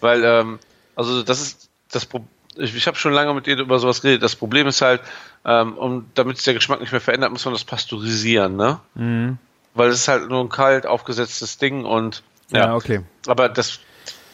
[0.00, 0.58] Weil, ähm,
[0.94, 2.28] also das ist das Problem.
[2.56, 4.22] Ich, ich habe schon lange mit dir über sowas geredet.
[4.22, 5.00] Das Problem ist halt,
[5.44, 8.78] ähm, um, damit sich der Geschmack nicht mehr verändert, muss man das pasteurisieren, ne?
[8.94, 9.38] Mhm.
[9.74, 12.22] Weil es ist halt nur ein kalt aufgesetztes Ding und
[12.52, 13.00] Ja, ja, okay.
[13.26, 13.80] aber das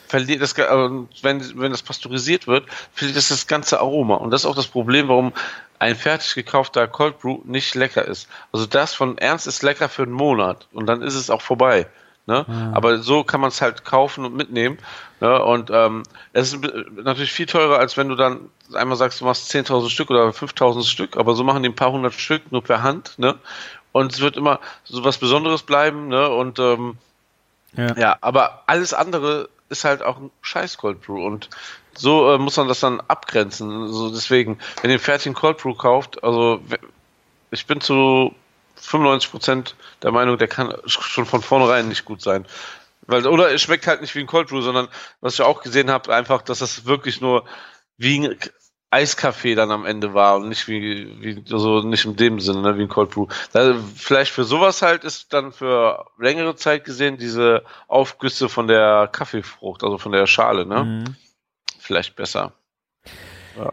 [0.08, 0.64] verliert das, äh,
[1.22, 4.16] wenn, wenn das pasteurisiert wird, verliert das das ganze Aroma.
[4.16, 5.32] Und das ist auch das Problem, warum
[5.78, 8.28] ein fertig gekaufter Cold Brew nicht lecker ist.
[8.52, 11.86] Also das von Ernst ist lecker für einen Monat und dann ist es auch vorbei.
[12.26, 12.44] Ne?
[12.74, 14.76] Aber so kann man es halt kaufen und mitnehmen.
[15.20, 15.42] Ne?
[15.42, 16.02] Und ähm,
[16.34, 16.62] es ist
[16.92, 20.84] natürlich viel teurer, als wenn du dann einmal sagst, du machst 10.000 Stück oder 5.000
[20.84, 23.18] Stück, aber so machen die ein paar hundert Stück nur per Hand.
[23.18, 23.36] Ne?
[23.92, 26.08] Und es wird immer so was Besonderes bleiben.
[26.08, 26.28] Ne?
[26.28, 26.98] Und ähm,
[27.78, 27.94] Ja.
[27.96, 31.48] ja, aber alles andere ist halt auch ein scheiß Cold Brew und
[31.94, 33.92] so äh, muss man das dann abgrenzen.
[33.92, 36.60] So deswegen, wenn ihr fertigen Cold Brew kauft, also
[37.52, 38.34] ich bin zu
[38.82, 42.46] 95% der Meinung, der kann schon von vornherein nicht gut sein.
[43.02, 44.88] Weil, oder es schmeckt halt nicht wie ein Cold Brew, sondern
[45.20, 47.44] was ich auch gesehen habe, einfach, dass das wirklich nur
[47.96, 48.38] wie ein
[48.90, 52.78] Eiskaffee dann am Ende war und nicht wie, wie so nicht in dem Sinne, ne,
[52.78, 53.26] wie ein Cold Brew.
[53.52, 59.08] Da, vielleicht für sowas halt ist dann für längere Zeit gesehen diese Aufgüsse von der
[59.12, 60.84] Kaffeefrucht, also von der Schale, ne?
[60.84, 61.16] Mhm.
[61.78, 62.52] Vielleicht besser.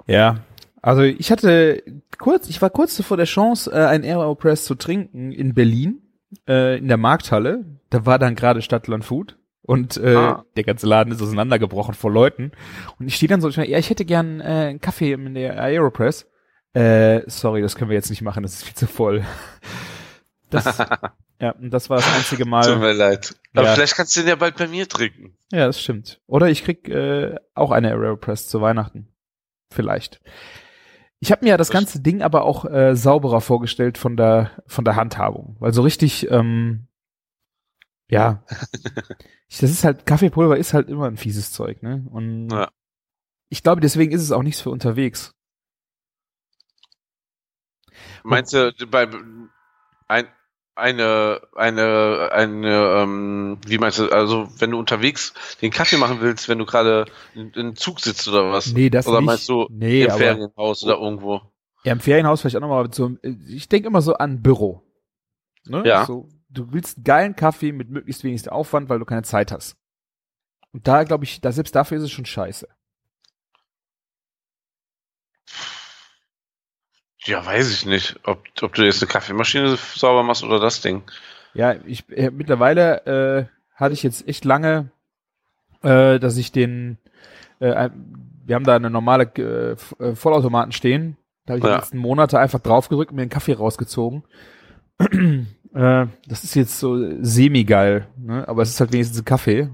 [0.07, 0.37] Ja.
[0.81, 1.81] Also ich hatte
[2.17, 6.01] kurz, ich war kurz vor der Chance, äh, ein Aeropress zu trinken in Berlin,
[6.47, 7.65] äh, in der Markthalle.
[7.89, 10.45] Da war dann gerade Stadtland Food und äh, Ah.
[10.55, 12.51] der ganze Laden ist auseinandergebrochen vor Leuten.
[12.99, 15.33] Und ich stehe dann so, ich meine, ja, ich hätte gern äh, einen Kaffee in
[15.33, 16.27] der Aeropress.
[16.73, 19.23] Äh, sorry, das können wir jetzt nicht machen, das ist viel zu voll.
[20.51, 20.77] Das,
[21.41, 22.77] ja, und das war das einzige Tut Mal.
[22.77, 23.35] mir leid.
[23.55, 23.73] Aber Ja.
[23.73, 25.35] vielleicht kannst du den ja bald bei mir trinken.
[25.51, 26.21] Ja, das stimmt.
[26.27, 29.07] Oder ich krieg äh, auch eine Aeropress zu Weihnachten.
[29.73, 30.21] Vielleicht.
[31.19, 34.51] Ich habe mir ja das Das- ganze Ding aber auch äh, sauberer vorgestellt von der
[34.67, 36.87] von der Handhabung, weil so richtig ähm,
[38.09, 38.43] ja,
[39.49, 42.05] ich, das ist halt Kaffeepulver ist halt immer ein fieses Zeug, ne?
[42.11, 42.69] Und Ja.
[43.49, 45.31] ich glaube, deswegen ist es auch nichts für unterwegs.
[48.23, 49.07] Meinst du, bei
[50.07, 50.27] ein,
[50.75, 56.49] eine, eine, eine, ähm, wie meinst du, also wenn du unterwegs den Kaffee machen willst,
[56.49, 58.73] wenn du gerade in, in einem Zug sitzt oder was?
[58.73, 59.27] Nee, das oder nicht.
[59.27, 61.41] meinst du nee, im Ferienhaus oder irgendwo?
[61.83, 63.11] ja, im Ferienhaus vielleicht auch nochmal so,
[63.47, 64.81] ich denke immer so an Büro.
[65.65, 65.83] Ne?
[65.85, 66.05] Ja.
[66.05, 69.77] So, du willst einen geilen Kaffee mit möglichst wenig Aufwand, weil du keine Zeit hast.
[70.71, 72.67] Und da glaube ich, da selbst dafür ist es schon scheiße.
[77.25, 81.03] Ja, weiß ich nicht, ob, ob du jetzt eine Kaffeemaschine sauber machst oder das Ding.
[81.53, 83.45] Ja, ich äh, mittlerweile äh,
[83.75, 84.91] hatte ich jetzt echt lange,
[85.81, 86.97] äh, dass ich den,
[87.59, 87.89] äh,
[88.45, 91.17] wir haben da eine normale äh, äh, Vollautomaten stehen.
[91.45, 91.71] Da habe ich Ja.
[91.71, 94.23] die letzten Monate einfach draufgedrückt und mir einen Kaffee rausgezogen.
[95.75, 98.47] Äh, das ist jetzt so semi-geil, ne?
[98.47, 99.69] aber es ist halt wenigstens ein Kaffee.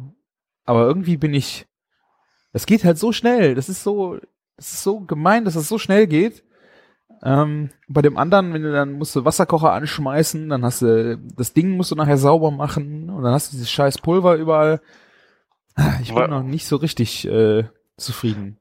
[0.66, 1.68] Aber irgendwie bin ich,
[2.54, 3.54] das geht halt so schnell.
[3.54, 4.18] Das ist so,
[4.58, 6.44] das ist so gemein, dass es so schnell geht.
[7.24, 11.54] Ähm, bei dem anderen, wenn du dann musst du Wasserkocher anschmeißen, dann hast du das
[11.54, 14.82] Ding musst du nachher sauber machen und dann hast du dieses scheiß Pulver überall.
[16.02, 18.58] Ich bin noch nicht so richtig äh, zufrieden.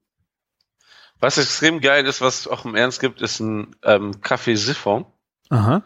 [1.21, 5.07] Was extrem geil ist, was es auch im Ernst gibt, ist ein ähm, Kaffeesiphon.
[5.49, 5.83] Aha.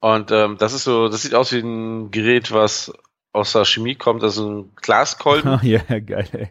[0.00, 2.92] Und ähm, das ist so, das sieht aus wie ein Gerät, was
[3.32, 5.50] aus der Chemie kommt, also ein Glaskolben.
[5.50, 6.50] Ah, ja, geil, ey.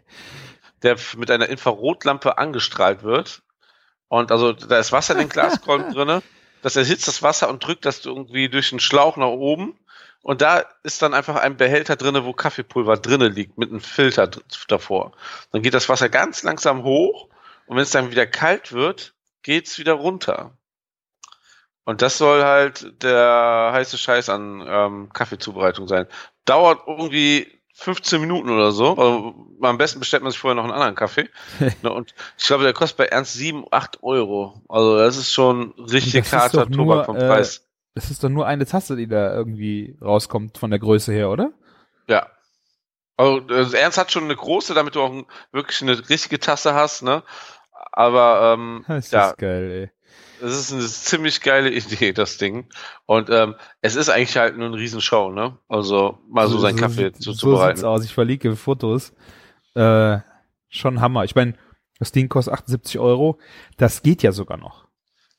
[0.84, 3.42] der mit einer Infrarotlampe angestrahlt wird.
[4.10, 6.22] Und also da ist Wasser in den Glaskolben drinne.
[6.62, 9.78] Das erhitzt das Wasser und drückt das irgendwie durch den Schlauch nach oben.
[10.24, 14.30] Und da ist dann einfach ein Behälter drinne, wo Kaffeepulver drinne liegt, mit einem Filter
[14.68, 15.14] davor.
[15.52, 17.30] Dann geht das Wasser ganz langsam hoch
[17.68, 20.57] und wenn es dann wieder kalt wird, geht's wieder runter.
[21.88, 26.06] Und das soll halt der heiße Scheiß an ähm, Kaffeezubereitung sein.
[26.44, 28.98] Dauert irgendwie 15 Minuten oder so.
[28.98, 31.30] Also, am besten bestellt man sich vorher noch einen anderen Kaffee.
[31.84, 34.62] ne, und ich glaube, der kostet bei Ernst 7, 8 Euro.
[34.68, 37.66] Also das ist schon richtig harter doch nur, Tobak vom äh, Preis.
[37.96, 41.54] Das ist doch nur eine Tasse, die da irgendwie rauskommt von der Größe her, oder?
[42.10, 42.28] Ja.
[43.16, 45.24] Also, äh, Ernst hat schon eine große, damit du auch
[45.54, 47.24] wirklich eine richtige Tasse hast, ne?
[47.94, 49.97] Aber ähm, Das ja, ist geil, ey.
[50.42, 52.68] Es ist eine ziemlich geile Idee, das Ding.
[53.06, 55.58] Und ähm, es ist eigentlich halt nur eine Riesenshow, ne?
[55.68, 58.04] Also mal so, seinen Kaffee sieht- zu, so sieht's aus.
[58.06, 59.14] Ich verlinke Fotos.
[59.76, 60.20] Äh,
[60.70, 61.24] schon Hammer.
[61.24, 61.54] Ich meine,
[62.00, 63.40] das Ding kostet 78 Euro.
[63.78, 64.86] Das geht ja sogar noch.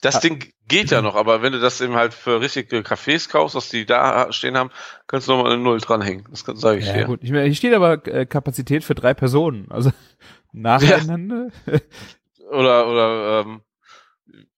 [0.00, 0.20] Das Ah.
[0.20, 3.68] Ding geht ja noch, aber wenn du das eben halt für richtige Cafés kaufst, was
[3.68, 4.70] die da stehen haben,
[5.08, 6.24] kannst du nochmal eine Null dranhängen.
[6.30, 7.04] Das sage ich Ja, dir.
[7.06, 7.18] gut.
[7.22, 9.66] Ich meine, hier steht aber äh, Kapazität für drei Personen.
[9.70, 9.90] Also
[10.52, 11.48] nacheinander.
[12.50, 13.60] Oder, oder ähm,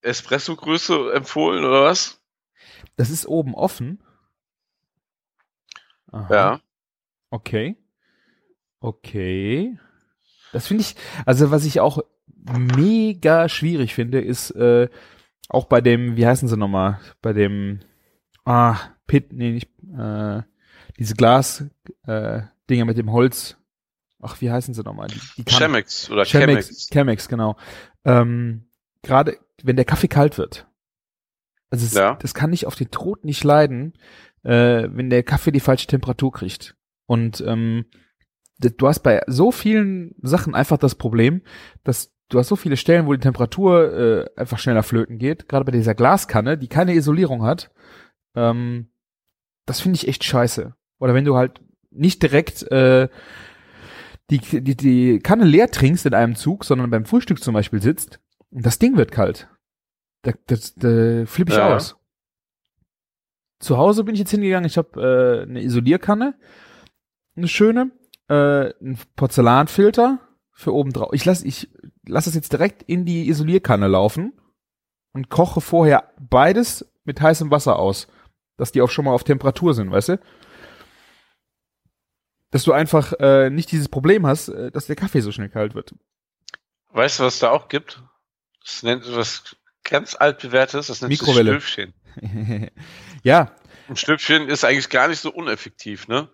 [0.03, 2.21] Espresso-Größe empfohlen oder was?
[2.97, 4.03] Das ist oben offen.
[6.13, 6.35] Aha.
[6.35, 6.61] Ja.
[7.31, 7.77] Okay.
[8.81, 9.79] Okay.
[10.53, 10.97] Das finde ich,
[11.27, 12.03] also was ich auch
[12.77, 14.89] mega schwierig finde, ist äh,
[15.49, 17.81] auch bei dem, wie heißen sie nochmal, bei dem,
[18.45, 20.43] ah, Pit, nee, nicht, äh,
[20.99, 21.65] diese Glas,
[22.07, 23.57] äh, mit dem Holz.
[24.23, 25.09] Ach, wie heißen sie nochmal?
[25.09, 25.51] Die, die.
[25.51, 26.89] Chemex oder Chemex, Chemex.
[26.89, 27.57] Chemex, genau.
[28.05, 28.69] Ähm,
[29.03, 30.67] Gerade wenn der Kaffee kalt wird.
[31.71, 32.17] Also es, Ja.
[32.17, 33.95] das kann ich auf den Tod nicht leiden,
[34.43, 36.77] äh, wenn der Kaffee die falsche Temperatur kriegt.
[37.07, 37.87] Und ähm,
[38.59, 41.43] du hast bei so vielen Sachen einfach das Problem,
[41.85, 45.49] dass du hast so viele Stellen, wo die Temperatur äh, einfach schneller flöten geht.
[45.49, 47.71] Gerade bei dieser Glaskanne, die keine Isolierung hat.
[48.37, 48.91] Ähm,
[49.67, 50.75] das finde ich echt scheiße.
[50.99, 53.09] Oder wenn du halt nicht direkt äh,
[54.31, 58.21] die, die, die Kanne leer trinkst in einem Zug, sondern beim Frühstück zum Beispiel sitzt
[58.51, 59.49] das Ding wird kalt.
[60.23, 61.75] Da, das, da flippe ich Ja.
[61.77, 61.97] aus.
[63.59, 66.35] Zu Hause bin ich jetzt hingegangen, ich habe äh, eine Isolierkanne,
[67.37, 67.91] eine schöne,
[68.29, 70.19] äh, ein Porzellanfilter
[70.53, 71.11] für oben drauf.
[71.13, 71.71] Ich lasse ich
[72.07, 74.33] lass es jetzt direkt in die Isolierkanne laufen
[75.13, 78.09] und koche vorher beides mit heißem Wasser aus,
[78.57, 80.21] dass die auch schon mal auf Temperatur sind, weißt du?
[82.51, 85.75] Dass du einfach äh, nicht dieses Problem hast, äh, dass der Kaffee so schnell kalt
[85.75, 85.95] wird.
[86.93, 88.03] Weißt du, was da auch gibt?
[88.65, 91.61] Das nennt was ganz altbewährtes, das nennt sich Mikrowelle.
[91.61, 91.95] Stöfchen.
[93.23, 93.53] ja,
[93.89, 96.29] Ein Stöpfchen ist eigentlich gar nicht so uneffektiv, ne?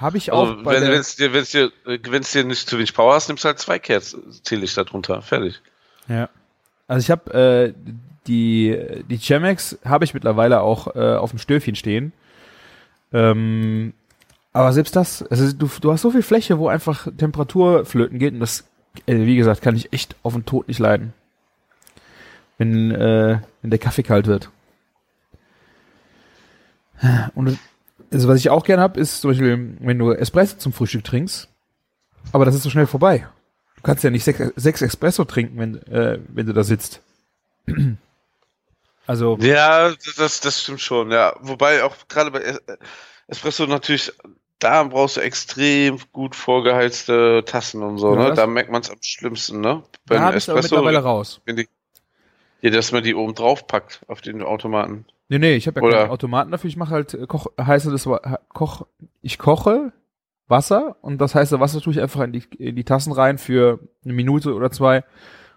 [0.00, 2.94] habe ich auch Also, wenn es dir, wenn's dir, äh, wenn's dir nicht zu wenig
[2.94, 5.22] Power hast, nimmst du halt zwei Kerzen, Teelichter drunter.
[5.22, 5.60] Fertig.
[6.08, 6.28] Ja.
[6.86, 7.74] Also ich habe äh,
[8.26, 12.12] die die Chemex habe ich mittlerweile auch äh, auf dem Stöfchen stehen.
[13.12, 13.92] Ähm,
[14.52, 18.34] aber selbst das, also du, du hast so viel Fläche, wo einfach Temperatur flöten geht
[18.34, 18.68] und das,
[19.06, 21.12] äh, wie gesagt, kann ich echt auf den Tod nicht leiden.
[22.58, 24.50] Wenn, äh, wenn der Kaffee kalt wird.
[27.34, 27.58] Und
[28.12, 31.48] also was ich auch gern hab, ist zum Beispiel, wenn du Espresso zum Frühstück trinkst,
[32.32, 33.28] aber das ist so schnell vorbei.
[33.76, 37.00] Du kannst ja nicht sechs, sechs Espresso trinken, wenn, äh, wenn du da sitzt.
[39.06, 41.34] Also, Ja, das, das stimmt schon, ja.
[41.40, 42.60] Wobei auch gerade bei Es-
[43.26, 44.12] Espresso natürlich,
[44.58, 48.34] da brauchst du extrem gut vorgeheizte Tassen und so, Ja, ne?
[48.34, 49.82] Da merkt man es am schlimmsten, ne?
[50.04, 51.40] da Beim habe ich aber mittlerweile raus.
[51.46, 51.68] wenn die,
[52.60, 55.04] ja, dass man die oben drauf packt auf den Automaten.
[55.28, 56.68] Nee, nee, ich habe ja Oder- keinen Automaten dafür.
[56.68, 58.86] Ich mache halt äh, Koch, heißes Wa- Koch,
[59.22, 59.92] ich koche
[60.48, 63.78] Wasser und das heiße Wasser tue ich einfach in die, in die Tassen rein für
[64.04, 65.04] eine Minute oder zwei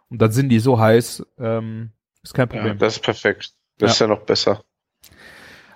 [0.09, 1.91] und dann sind die so heiß, ähm,
[2.21, 2.77] ist kein Ja, Problem.
[2.77, 3.53] das ist perfekt.
[3.77, 3.93] Das Ja.
[3.93, 4.61] ist ja noch besser.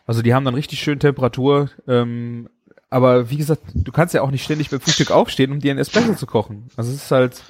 [0.05, 2.49] Also die haben dann richtig schön Temperatur, ähm,
[2.89, 5.79] aber wie gesagt, du kannst ja auch nicht ständig beim Frühstück aufstehen, um dir einen
[5.79, 6.69] Espresso zu kochen.
[6.75, 7.41] Also es ist halt,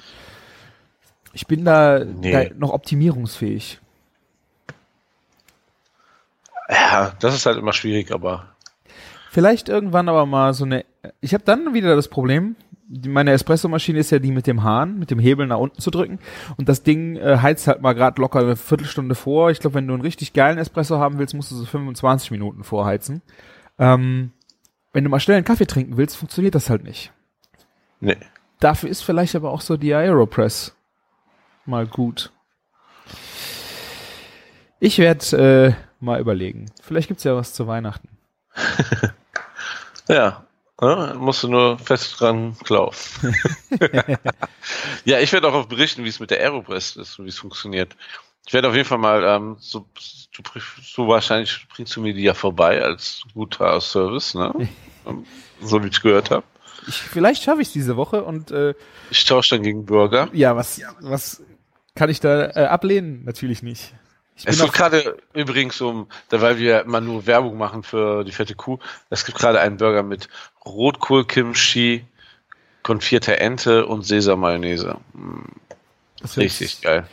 [1.36, 2.32] ich bin da, Nee.
[2.32, 3.78] da noch optimierungsfähig.
[6.68, 8.46] Ja, das ist halt immer schwierig, aber
[9.30, 10.86] Vielleicht irgendwann aber mal so eine.
[11.20, 12.56] Ich habe dann wieder das Problem,
[12.88, 16.18] meine Espressomaschine ist ja die mit dem Hahn, mit dem Hebel nach unten zu drücken.
[16.56, 19.50] Und das Ding äh, heizt halt mal gerade locker eine Viertelstunde vor.
[19.50, 22.64] Ich glaube, wenn du einen richtig geilen Espresso haben willst, musst du so 25 Minuten
[22.64, 23.20] vorheizen.
[23.78, 24.32] Ähm,
[24.94, 27.12] wenn du mal schnell einen Kaffee trinken willst, funktioniert das halt nicht.
[28.00, 28.16] nee.
[28.58, 30.74] Dafür ist vielleicht aber auch so die Aeropress
[31.66, 32.32] mal gut.
[34.80, 36.66] Ich werde äh, mal überlegen.
[36.82, 38.08] Vielleicht gibt's ja was zu Weihnachten.
[40.08, 40.44] Ja,
[40.80, 42.94] ja musst du nur fest dran glauben.
[45.04, 47.38] ja, ich werde auch auf berichten, wie es mit der Aeropress ist und wie es
[47.40, 47.96] funktioniert.
[48.46, 49.84] Ich werde auf jeden Fall mal, ähm, so,
[50.44, 54.68] bring- so wahrscheinlich bringst du mir die ja vorbei als guter Service, ne?
[55.60, 56.44] So wie ich gehört habe.
[56.86, 58.74] Ich, vielleicht schaffe ich es diese Woche und äh,
[59.10, 60.28] Ich tausche dann gegen Burger.
[60.32, 61.42] Ja, was, was
[61.96, 63.24] kann ich da äh, ablehnen?
[63.24, 63.92] Natürlich nicht.
[64.36, 68.32] Ich Es gibt gerade übrigens um, da weil wir immer nur Werbung machen für die
[68.32, 68.78] fette Kuh,
[69.10, 70.28] es gibt gerade einen Burger mit
[70.64, 72.04] Rotkohl, Kimchi,
[72.82, 74.96] konfierter Ente und Sesam-Mayonnaise.
[75.14, 75.40] Mm,
[76.20, 77.06] hört Richtig sich- geil.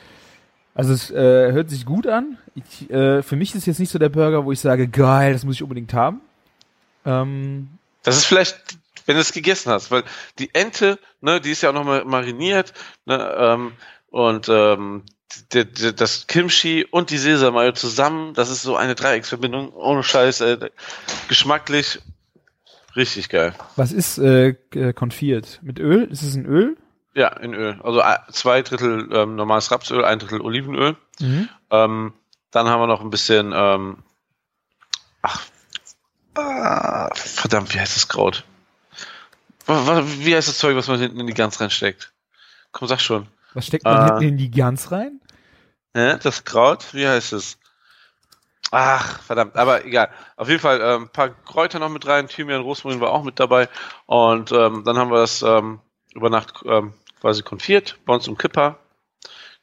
[0.76, 2.38] Also es äh, hört sich gut an.
[2.56, 5.32] Ich, äh, für mich ist es jetzt nicht so der Burger, wo ich sage, geil,
[5.34, 6.20] das muss ich unbedingt haben.
[7.06, 7.70] Ähm,
[8.04, 8.58] Das ist vielleicht,
[9.06, 10.04] wenn du es gegessen hast, weil
[10.40, 12.74] die Ente, ne, die ist ja auch nochmal mariniert,
[13.06, 13.72] ne, ähm,
[14.14, 15.04] und ähm,
[15.50, 20.70] das Kimchi und die Sesamayo zusammen, das ist so eine Dreiecksverbindung, ohne Scheiß, äh,
[21.28, 22.00] geschmacklich
[22.96, 23.56] richtig geil.
[23.76, 25.60] was ist äh, äh, konfiert?
[25.64, 26.04] Mit Öl?
[26.04, 26.78] Ist es ein Öl?
[27.16, 27.80] Ja, in Öl.
[27.84, 30.96] Also äh, zwei Drittel ähm, normales Rapsöl, ein Drittel Olivenöl.
[31.72, 32.14] Ähm,
[32.52, 34.04] dann haben wir noch ein bisschen, ähm,
[35.24, 35.42] ach,
[36.36, 38.44] ah, verdammt, wie heißt das Kraut?
[39.66, 42.12] Wie heißt das Zeug, was man hinten in die Gans reinsteckt?
[42.72, 43.28] Komm, sag schon.
[43.54, 44.06] Was steckt man Äh.
[44.12, 45.20] hinten in die Gans rein?
[45.96, 46.18] Hä?
[46.24, 46.94] Das Kraut?
[46.94, 47.58] Wie heißt es?
[48.72, 50.10] Ach, verdammt, aber egal.
[50.36, 52.28] Auf jeden Fall ähm, ein paar Kräuter noch mit rein.
[52.28, 53.70] Thymian, Rosmarin war auch mit dabei.
[54.08, 55.80] Und ähm, dann haben wir das ähm,
[56.16, 58.80] über Nacht ähm, quasi konfiert bei uns im Kipper.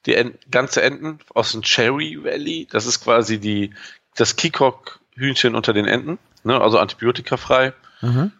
[0.07, 2.69] Die en ganze Enten aus dem Cherry Valley.
[2.71, 3.75] Das ist quasi die
[4.15, 6.19] das Kikok-Hühnchen unter den Enten.
[6.45, 6.61] Ne?
[6.61, 7.73] Also antibiotikafrei.
[8.01, 8.33] Mhm.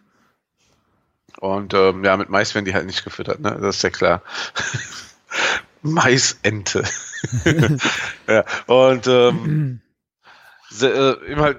[1.39, 3.57] Und ähm, ja, mit Mais werden die halt nicht gefüttert, ne?
[3.59, 4.21] Das ist ja klar.
[5.81, 6.83] Maisente.
[8.27, 9.81] ja, und ähm,
[10.69, 11.57] sehr, äh, halt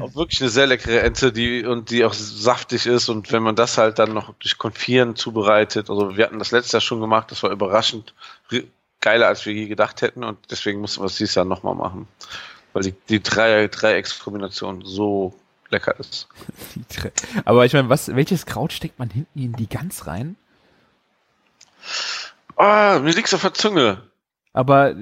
[0.00, 3.56] auch wirklich eine sehr leckere Ente, die und die auch saftig ist und wenn man
[3.56, 7.30] das halt dann noch durch Konfieren zubereitet, also wir hatten das letztes Jahr schon gemacht,
[7.30, 8.14] das war überraschend
[9.00, 12.06] geiler, als wir je gedacht hätten und deswegen mussten wir es dieses Jahr nochmal machen,
[12.72, 15.34] weil die, die Drei Dreieckskombination so
[15.70, 16.28] lecker ist.
[17.44, 20.36] Aber ich meine, was, welches Kraut steckt man hinten in die Gans rein?
[22.60, 24.02] Ah, mir liegt's auf der Zunge.
[24.52, 24.94] Aber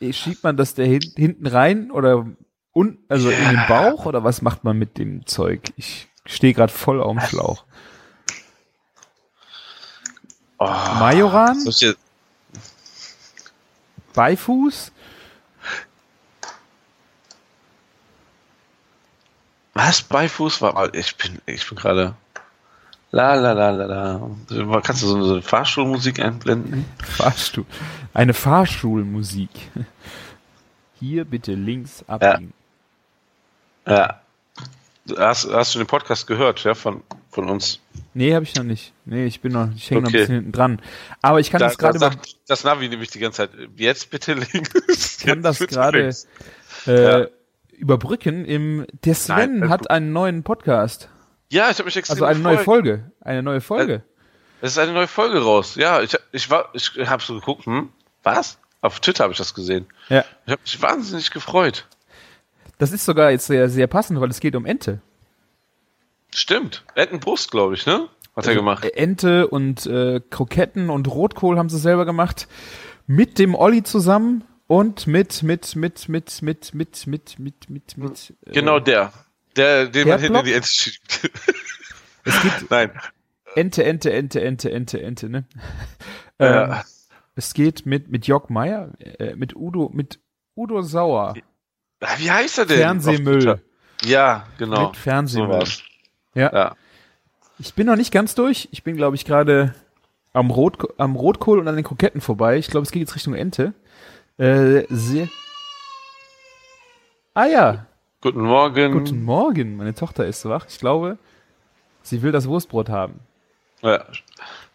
[0.00, 2.26] äh, schiebt man das da hin, hinten rein oder
[2.72, 5.72] un, also in den Bauch oder was macht man mit dem Zeug?
[5.76, 7.64] Ich stehe gerade voll auf dem Schlauch.
[10.58, 11.56] Oh, Majoran?
[14.12, 14.90] Beifuß?
[19.74, 20.02] Was?
[20.02, 20.60] Beifuß?
[20.62, 22.16] Mal, ich bin, ich bin gerade.
[23.14, 24.80] La la la la la.
[24.80, 26.86] Kannst du so eine, so eine Fahrstuhlmusik einblenden?
[27.04, 27.66] Fahrstuhl.
[28.14, 29.50] Eine Fahrschulmusik.
[30.98, 32.54] Hier bitte links abbiegen.
[33.86, 34.20] Ja.
[35.18, 37.80] Hast, hast du den Podcast gehört, ja, von, von uns?
[38.14, 38.92] Nee, habe ich noch nicht.
[39.04, 40.18] Nee, ich bin noch, ich hänge noch ein Okay.
[40.18, 40.80] bisschen hinten dran.
[41.20, 42.12] Aber ich kann Da, das gerade da
[42.46, 45.18] das Navi nämlich die ganze Zeit, jetzt bitte links.
[45.18, 46.14] kann jetzt das gerade
[46.86, 47.26] äh, Ja.
[47.72, 48.44] überbrücken.
[48.44, 49.90] Im, der Sven Nein, hat gut.
[49.90, 51.08] einen neuen Podcast.
[51.52, 52.64] Ja, ich habe mich extrem Also eine neue gefreut.
[52.64, 53.10] Folge.
[53.20, 54.02] Eine neue Folge.
[54.62, 55.74] Es ist eine neue Folge raus.
[55.74, 57.90] Ja, ich, ich war, ich habe so geguckt, hm,
[58.22, 58.58] was?
[58.80, 59.86] Auf Twitter habe ich das gesehen.
[60.08, 60.24] Ja.
[60.46, 61.86] Ich habe mich wahnsinnig gefreut.
[62.78, 65.02] Das ist sogar jetzt sehr, sehr passend, weil es geht um Ente.
[66.34, 66.84] Stimmt.
[66.94, 68.08] Entenbrust, glaube ich, ne?
[68.34, 68.84] Hat Also, er gemacht.
[68.94, 72.48] Ente und äh, Kroketten und Rotkohl haben sie selber gemacht.
[73.06, 78.32] Mit dem Olli zusammen und mit, mit, mit, mit, mit, mit, mit, mit, mit, mit.
[78.46, 79.12] äh, Genau der.
[79.56, 80.44] Der, den man hinter Herdblock?
[80.44, 81.30] die Ente schiebt.
[82.24, 82.92] Es gibt Nein.
[83.56, 85.44] Ente, Ente, Ente, Ente, Ente, Ente, ne?
[86.38, 86.78] Ja.
[86.78, 86.82] Ähm,
[87.36, 90.18] es geht mit, mit Jörg Meier, äh, mit Udo, mit
[90.56, 91.34] Udo Sauer.
[92.16, 92.78] Wie heißt er denn?
[92.78, 93.60] Fernsehmüll.
[94.04, 94.88] Ja, genau.
[94.88, 95.66] Mit Fernsehmüll.
[95.66, 95.82] So.
[96.34, 96.52] Ja.
[96.52, 96.76] Ja.
[97.58, 98.68] Ich bin noch nicht ganz durch.
[98.72, 99.74] Ich bin, glaube ich, gerade
[100.32, 102.56] am, Rot, am Rotkohl und an den Kroketten vorbei.
[102.56, 103.72] Ich glaube, es geht jetzt Richtung Ente.
[104.38, 105.28] Äh, sehr.
[107.34, 107.86] Ah ja,
[108.22, 108.92] Guten Morgen.
[108.92, 109.76] guten Morgen.
[109.76, 110.66] Meine Tochter ist wach.
[110.68, 111.18] Ich glaube,
[112.02, 113.18] sie will das Wurstbrot haben.
[113.82, 114.04] Ja.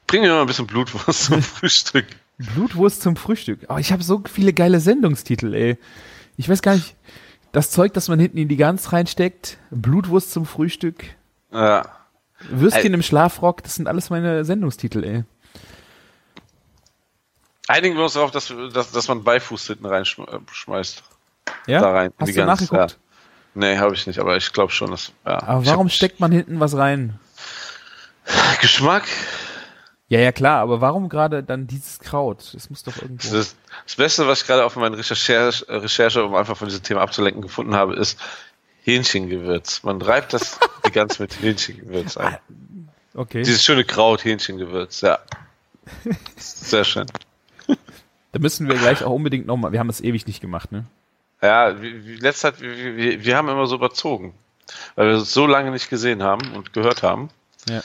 [0.05, 2.05] Bring mir mal ein bisschen Blutwurst zum Frühstück.
[2.37, 3.65] Blutwurst zum Frühstück.
[3.69, 5.77] Oh, ich habe so viele geile Sendungstitel, ey.
[6.35, 6.95] Ich weiß gar nicht.
[7.53, 11.05] Das Zeug, das man hinten in die Gans reinsteckt, Blutwurst zum Frühstück,
[11.51, 11.85] Ja.
[12.49, 12.93] Würstchen Ey.
[12.93, 15.23] im Schlafrock, das sind alles meine Sendungstitel, ey.
[17.67, 21.03] Einigen wir uns darauf, dass, dass, dass man Beifuß hinten reinschmeißt.
[21.65, 21.79] Ja?
[21.79, 22.91] Da rein, in Hast du Gans, nachgeguckt?
[22.91, 23.06] Ja.
[23.57, 25.11] Nee, habe ich nicht, aber ich glaube schon, dass.
[25.25, 25.41] Ja.
[25.41, 27.19] Aber warum steckt man hinten was rein?
[28.61, 29.03] Geschmack?
[30.09, 32.53] Ja, ja, klar, aber warum gerade dann dieses Kraut?
[32.53, 33.35] Das muss doch Das, irgendwo.
[33.35, 37.01] ist das Beste, was ich gerade auf meiner Recherche, Recherche, um einfach von diesem Thema
[37.01, 38.17] abzulenken, gefunden habe, ist
[38.83, 39.83] Hähnchengewürz.
[39.83, 42.37] Man reibt das die ganz mit Hähnchengewürz ein.
[43.15, 43.41] Okay.
[43.43, 45.19] Dieses schöne Kraut, Hähnchengewürz, ja.
[46.37, 47.07] Sehr schön.
[48.31, 49.71] Da müssen wir gleich auch unbedingt nochmal.
[49.71, 50.85] Wir haben das ewig nicht gemacht, ne?
[51.41, 54.33] Ja, wie, wie letzte Zeit, wir, wir, haben immer so überzogen.
[54.95, 57.29] Weil wir es so lange nicht gesehen haben und gehört haben,
[57.67, 57.81] Ja.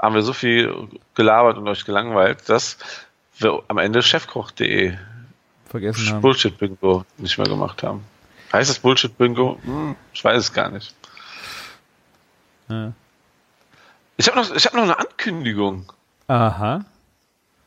[0.00, 2.78] haben wir so viel gelabert und euch gelangweilt, dass
[3.38, 4.96] wir am Ende chefkoch.de
[5.68, 6.20] Vergessen haben.
[6.20, 8.04] Bullshit-Bingo nicht mehr gemacht haben.
[8.52, 9.58] Heißt das Bullshit-Bingo?
[9.64, 10.94] Hm, ich weiß es gar nicht.
[12.68, 12.92] Ja.
[14.16, 15.90] Ich habe noch, ich hab noch eine Ankündigung.
[16.28, 16.84] Aha.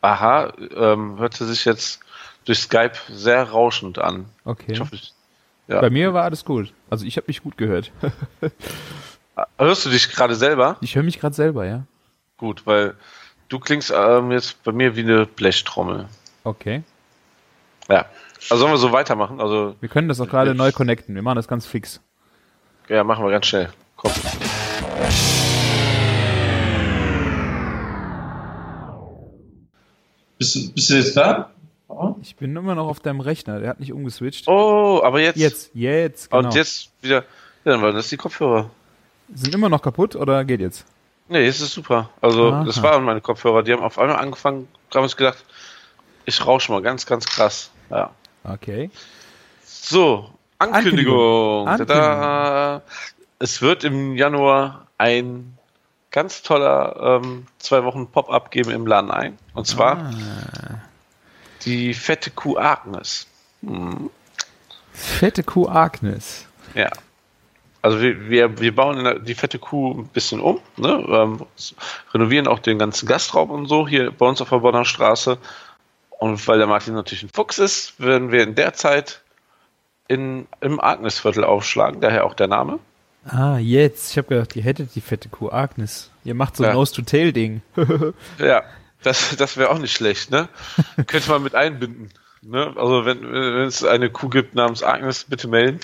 [0.01, 1.99] Aha, ähm, hörte sich jetzt
[2.45, 4.25] durch Skype sehr rauschend an.
[4.43, 4.73] Okay.
[4.73, 5.13] Ich hoffe, ich,
[5.67, 5.81] ja.
[5.81, 6.73] Bei mir war alles gut.
[6.89, 7.91] Also ich habe mich gut gehört.
[9.57, 10.77] Hörst du dich gerade selber?
[10.81, 11.83] Ich höre mich gerade selber, ja.
[12.37, 12.95] Gut, weil
[13.49, 16.07] du klingst ähm, jetzt bei mir wie eine Blechtrommel.
[16.43, 16.83] Okay.
[17.89, 18.05] Ja.
[18.49, 19.41] Also sollen wir so weitermachen?
[19.41, 21.15] Also, Wir können das auch gerade neu connecten.
[21.15, 21.99] Wir machen das ganz fix.
[22.87, 23.69] ja, machen wir ganz schnell.
[23.95, 24.11] Komm.
[30.37, 31.51] Bist du, bist du jetzt da?
[32.21, 33.59] Ich bin immer noch auf deinem Rechner.
[33.59, 34.47] Der hat nicht umgeswitcht.
[34.47, 35.37] Oh, aber jetzt.
[35.37, 36.43] Jetzt, jetzt, genau.
[36.47, 37.23] Und jetzt wieder.
[37.63, 38.69] Ja, dann waren das die Kopfhörer.
[39.33, 40.85] Sind immer noch kaputt oder geht jetzt?
[41.27, 42.09] Nee, es ist super.
[42.21, 42.63] Also, Aha.
[42.63, 43.63] das waren meine Kopfhörer.
[43.63, 45.43] Die haben auf einmal angefangen, haben uns gedacht,
[46.25, 47.71] ich rausche mal ganz, ganz krass.
[47.89, 48.11] Ja.
[48.43, 48.89] Okay.
[49.63, 50.29] So,
[50.59, 51.67] Ankündigung.
[51.67, 51.87] Ankündigung.
[51.87, 52.81] Tada.
[53.39, 55.57] Es wird im Januar ein
[56.11, 59.37] ganz toller ähm, zwei Wochen Pop-up geben im Laden ein.
[59.53, 60.81] Und zwar Ah.
[61.65, 63.27] Die fette Kuh Agnes.
[63.61, 64.09] Hm.
[64.93, 66.45] Fette Kuh Agnes.
[66.73, 66.89] Ja.
[67.81, 71.05] Also wir, wir, wir bauen der- die fette Kuh ein bisschen um, ne?
[71.07, 71.45] ähm,
[72.13, 75.37] renovieren auch den ganzen Gastraum und so hier bei uns auf der Bonner Straße.
[76.17, 79.21] Und weil der Martin natürlich ein Fuchs ist, werden wir in der Zeit
[80.07, 82.79] in, im Agnesviertel aufschlagen, daher auch der Name.
[83.27, 84.11] Ah, jetzt.
[84.11, 86.09] Ich habe gedacht, ihr hättet die fette Kuh Agnes.
[86.23, 86.73] Ihr macht so ein Ja.
[86.75, 87.61] Nose-to-Tail-Ding.
[88.39, 88.63] Ja,
[89.05, 90.49] das, das wäre auch nicht schlecht, ne?
[91.07, 92.09] Könnte man mit einbinden.
[92.41, 92.73] Ne?
[92.75, 95.79] Also wenn, wenn es eine Kuh gibt namens Agnes, bitte melden.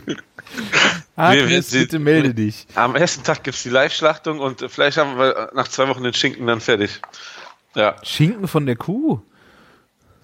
[1.16, 2.66] Agnes, wir- bitte melde dich.
[2.74, 6.46] Am ersten Tag gibt's die Live-Schlachtung und vielleicht haben wir nach zwei Wochen den Schinken
[6.46, 7.00] dann fertig.
[7.74, 7.96] Ja.
[8.02, 9.20] Schinken von der Kuh?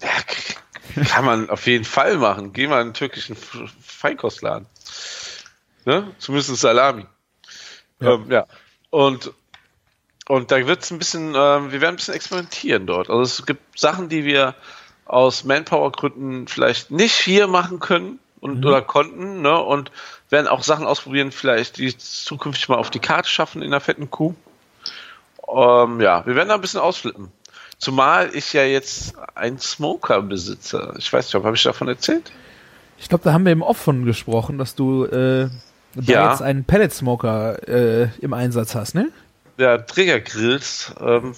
[0.01, 0.09] ja
[1.05, 2.53] kann man auf jeden Fall machen.
[2.53, 3.35] Geh mal in einen türkischen
[3.81, 4.67] Feinkostladen.
[5.85, 6.11] Ne?
[6.17, 7.05] Zumindest Salami.
[7.99, 8.13] Ja.
[8.13, 8.45] Ähm, ja.
[8.89, 9.31] Und
[10.27, 13.09] und da wird es ein bisschen, äh, wir werden ein bisschen experimentieren dort.
[13.09, 14.55] Also es gibt Sachen, die wir
[15.05, 18.65] aus Manpower-Gründen vielleicht nicht hier machen können und Mhm.
[18.65, 19.57] oder konnten, ne?
[19.57, 19.91] Und
[20.29, 24.11] werden auch Sachen ausprobieren, vielleicht die zukünftig mal auf die Karte schaffen in der fetten
[24.11, 24.33] Kuh.
[25.47, 27.31] Ähm, ja, wir werden da ein bisschen ausflippen.
[27.77, 30.93] Zumal ich ja jetzt einen Smoker besitze.
[30.97, 32.31] Ich weiß nicht, habe ich davon erzählt?
[32.97, 35.47] Ich glaube, da haben wir im Off von gesprochen, dass du äh,
[35.95, 36.29] da Ja.
[36.31, 39.09] jetzt einen Pellet Smoker äh, im Einsatz hast, ne?
[39.57, 41.33] Der Träger Grills ähm,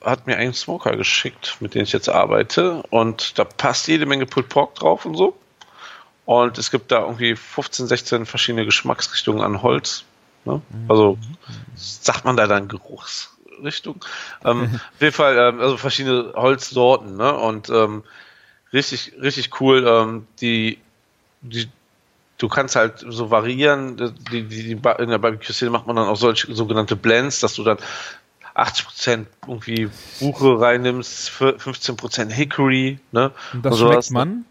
[0.00, 2.82] hat mir einen Smoker geschickt, mit dem ich jetzt arbeite.
[2.90, 5.36] Und da passt jede Menge Pulled Pork drauf und so.
[6.24, 10.04] Und es gibt da irgendwie 15, 16 verschiedene Geschmacksrichtungen an Holz.
[10.44, 10.62] Ne?
[10.88, 11.18] Also
[11.74, 14.04] sagt man da dann Geruchsrichtung.
[14.44, 17.16] Ähm, auf jeden Fall, ähm, also verschiedene Holzsorten.
[17.16, 17.36] Ne?
[17.36, 18.04] Und ähm,
[18.72, 19.86] richtig, richtig cool.
[19.86, 20.78] Ähm, die,
[21.42, 21.68] die,
[22.40, 23.96] du kannst halt so variieren.
[23.96, 27.62] Die, die, die, in der Barbecue-Szene macht man dann auch solche sogenannte Blends, dass du
[27.62, 27.78] dann
[28.56, 29.88] 80% irgendwie
[30.18, 33.30] Buche reinnimmst, für 15% Hickory, ne?
[33.52, 34.44] Und das Also schmeckt hast- man.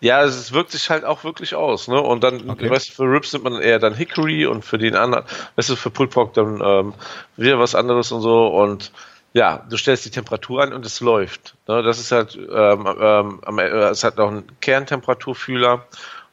[0.00, 2.00] Ja, es wirkt sich halt auch wirklich aus, ne?
[2.00, 2.70] Und dann, Okay.
[2.70, 5.24] weißt du, für Ribs nimmt man eher dann Hickory und für den anderen,
[5.56, 6.94] weißt du, für Pulled Pork dann ähm,
[7.36, 8.92] wieder was anderes und so und
[9.34, 11.54] ja, du stellst die Temperatur ein und es läuft.
[11.66, 11.82] Ne?
[11.82, 15.84] Das ist halt, ähm, ähm, am- äh, es hat auch einen Kerntemperaturfühler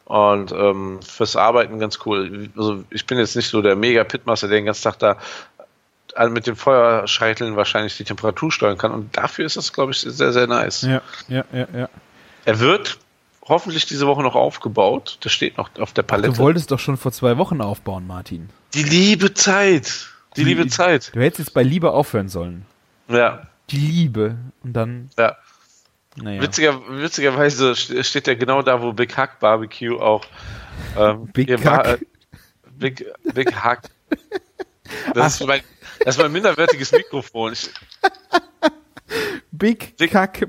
[0.06, 2.50] und ähm, fürs Arbeiten ganz cool.
[2.58, 5.18] Also ich bin jetzt nicht so der mega Pitmaster, der den ganzen Tag da
[6.16, 10.00] äh, mit den Feuerscheiteln wahrscheinlich die Temperatur steuern kann und dafür ist das, glaube ich,
[10.00, 10.84] sehr, sehr nice.
[10.84, 11.90] Ja, ja, ja, ja.
[12.46, 13.00] Er wird
[13.48, 15.20] hoffentlich diese Woche noch aufgebaut.
[15.24, 16.38] Der steht noch auf der Du Palette.
[16.38, 18.50] wolltest doch schon vor zwei Wochen aufbauen, Martin.
[18.74, 20.08] die liebe Zeit.
[20.36, 21.12] Die Die- liebe Zeit.
[21.16, 22.66] Du hättest jetzt bei Liebe aufhören sollen.
[23.08, 24.36] Ja, Die Liebe.
[24.64, 25.36] Und dann, ja.
[26.16, 26.42] Naja.
[26.42, 30.26] Witziger, witzigerweise st- steht er genau da, wo Big Hack Barbecue auch.
[30.98, 31.86] Ähm, Big Hack?
[31.88, 31.98] äh,
[32.72, 33.90] Big, Big Hack.
[35.14, 35.62] Das ist, mein,
[36.04, 37.54] das ist mein minderwertiges Mikrofon.
[37.54, 37.70] Ich,
[39.52, 40.46] Big Dick- Kack.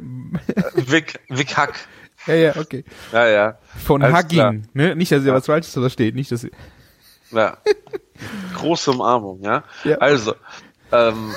[0.89, 1.75] Big, Big Hack.
[2.27, 2.85] ja, ja, okay.
[3.13, 3.59] Ja, ja.
[3.85, 4.69] Von Alles Hugging.
[4.75, 4.95] Ne?
[4.97, 5.35] Nicht, dass ihr Ja.
[5.35, 6.15] was Falsches da steht.
[6.15, 6.51] Nicht, dass ihr,
[7.31, 7.57] Ja.
[8.55, 9.63] Große Umarmung, ja.
[9.85, 9.99] Ja.
[9.99, 10.35] Also,
[10.93, 11.35] ähm,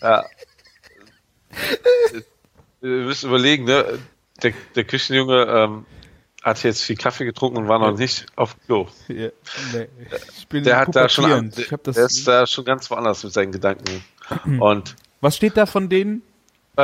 [0.00, 0.24] ja.
[2.80, 3.98] Wir müssen überlegen, ne?
[4.42, 5.86] Der, der Küchenjunge ähm,
[6.42, 8.88] hat jetzt viel Kaffee getrunken und war noch nicht auf Klo.
[9.08, 9.28] Ja,
[9.74, 9.88] nee.
[10.38, 13.32] Ich bin Der hat da schon, der, das, der ist da schon ganz woanders mit
[13.32, 14.02] seinen Gedanken.
[14.58, 16.22] Und was steht da von denen?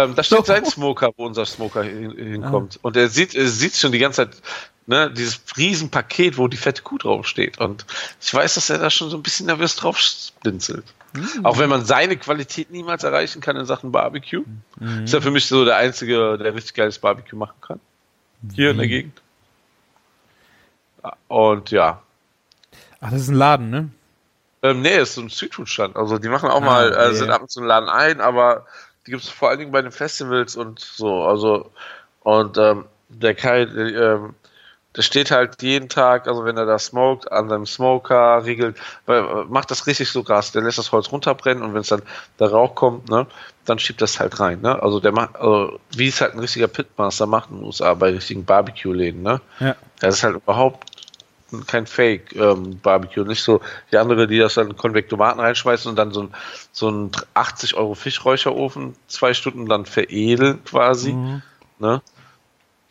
[0.05, 2.23] Ähm, da steht sein Smoker, wo unser Smoker hin, Ah.
[2.23, 2.79] hinkommt.
[2.83, 4.43] Und er sieht, er sieht schon die ganze Zeit,
[4.87, 7.59] ne, dieses Riesenpaket, wo die fette Kuh draufsteht.
[7.59, 7.85] Und
[8.21, 9.99] ich weiß, dass er da schon so ein bisschen nervös drauf
[10.43, 10.85] blinzelt.
[11.15, 11.45] Hm.
[11.47, 14.45] Auch wenn man seine Qualität niemals erreichen kann in Sachen Barbecue.
[14.79, 15.05] Mhm.
[15.05, 17.81] Ist er für mich so der Einzige, der richtig geiles Barbecue machen kann.
[18.55, 19.21] Hier in der Gegend.
[21.29, 22.03] Und ja.
[23.01, 23.89] Ach, das ist ein Laden, ne?
[24.63, 25.97] Ähm, nee, ist so ein Streetfood-Stand.
[25.97, 27.15] Also die machen auch Ah, mal, äh, okay.
[27.15, 28.67] sind ab und zu einen Laden ein, aber
[29.07, 31.23] die gibt es vor allen Dingen bei den Festivals und so.
[31.23, 31.71] Also,
[32.21, 34.19] und ähm, der Kai, äh,
[34.97, 39.21] der steht halt jeden Tag, also wenn er da smoked, an seinem Smoker, riegelt, weil,
[39.21, 40.53] äh, macht das richtig so krass.
[40.53, 42.03] Der lässt das Holz runterbrennen und wenn es dann
[42.41, 43.27] der Rauch kommt, ne,
[43.67, 44.83] dann schiebt das halt rein, ne?
[44.83, 48.11] Also der macht, also, wie es halt ein richtiger Pitmaster macht in den USA bei
[48.11, 49.41] richtigen Barbecue-Läden, ne?
[49.61, 49.77] Ja.
[50.01, 50.96] Das ist halt überhaupt
[51.67, 53.61] kein Fake ähm, Barbecue, nicht so
[53.93, 56.35] die andere, die das dann in Konvektomaten reinschmeißen und dann so ein,
[56.73, 61.43] so ein 80 Euro Fischräucherofen zwei Stunden dann veredeln quasi, Mhm.
[61.79, 62.03] ne?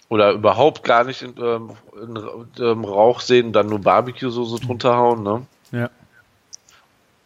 [0.08, 5.24] Oder überhaupt gar nicht in, ähm, in, ähm, Rauch sehen, dann nur Barbecue-Soße drunter hauen,
[5.24, 5.46] ne?
[5.72, 5.90] Ja.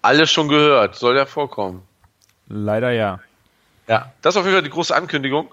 [0.02, 1.84] Alles schon gehört, soll ja vorkommen.
[2.48, 3.20] Leider ja.
[3.88, 5.50] Ja, das ist auf jeden Fall die große Ankündigung.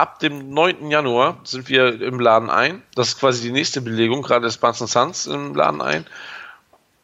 [0.00, 0.90] Ab dem 9.
[0.90, 2.82] Januar sind wir im Laden ein.
[2.94, 6.06] Das ist quasi die nächste Belegung, gerade ist Barnes Sons im Laden ein.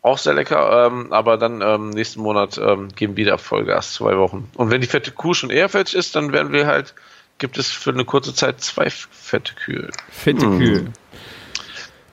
[0.01, 4.17] Auch sehr lecker, ähm, aber dann ähm, nächsten Monat ähm, geben wir wieder Vollgas, zwei
[4.17, 4.51] Wochen.
[4.55, 6.95] Und wenn die fette Kuh schon eher fertig ist, dann werden wir halt,
[7.37, 9.91] gibt es für eine kurze Zeit zwei fette Kühe.
[10.09, 10.59] Fette Hm.
[10.59, 10.93] Kühe.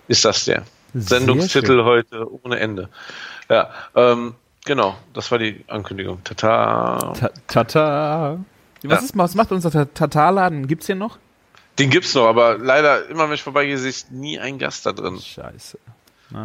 [0.09, 0.63] Ist das der?
[0.93, 2.89] Sendungstitel heute ohne Ende.
[3.49, 6.21] Ja, ähm, genau, das war die Ankündigung.
[6.25, 7.13] Tata.
[7.17, 8.39] Ta Tata.
[8.83, 9.05] Was, Ja.
[9.05, 10.67] ist, was macht unser Ta- Tatarladen?
[10.67, 11.17] Gibt's hier noch?
[11.79, 14.91] Den gibt's noch, aber leider, immer wenn ich vorbeigehe, sehe ich nie ein Gast da
[14.91, 15.19] drin.
[15.19, 15.79] Scheiße.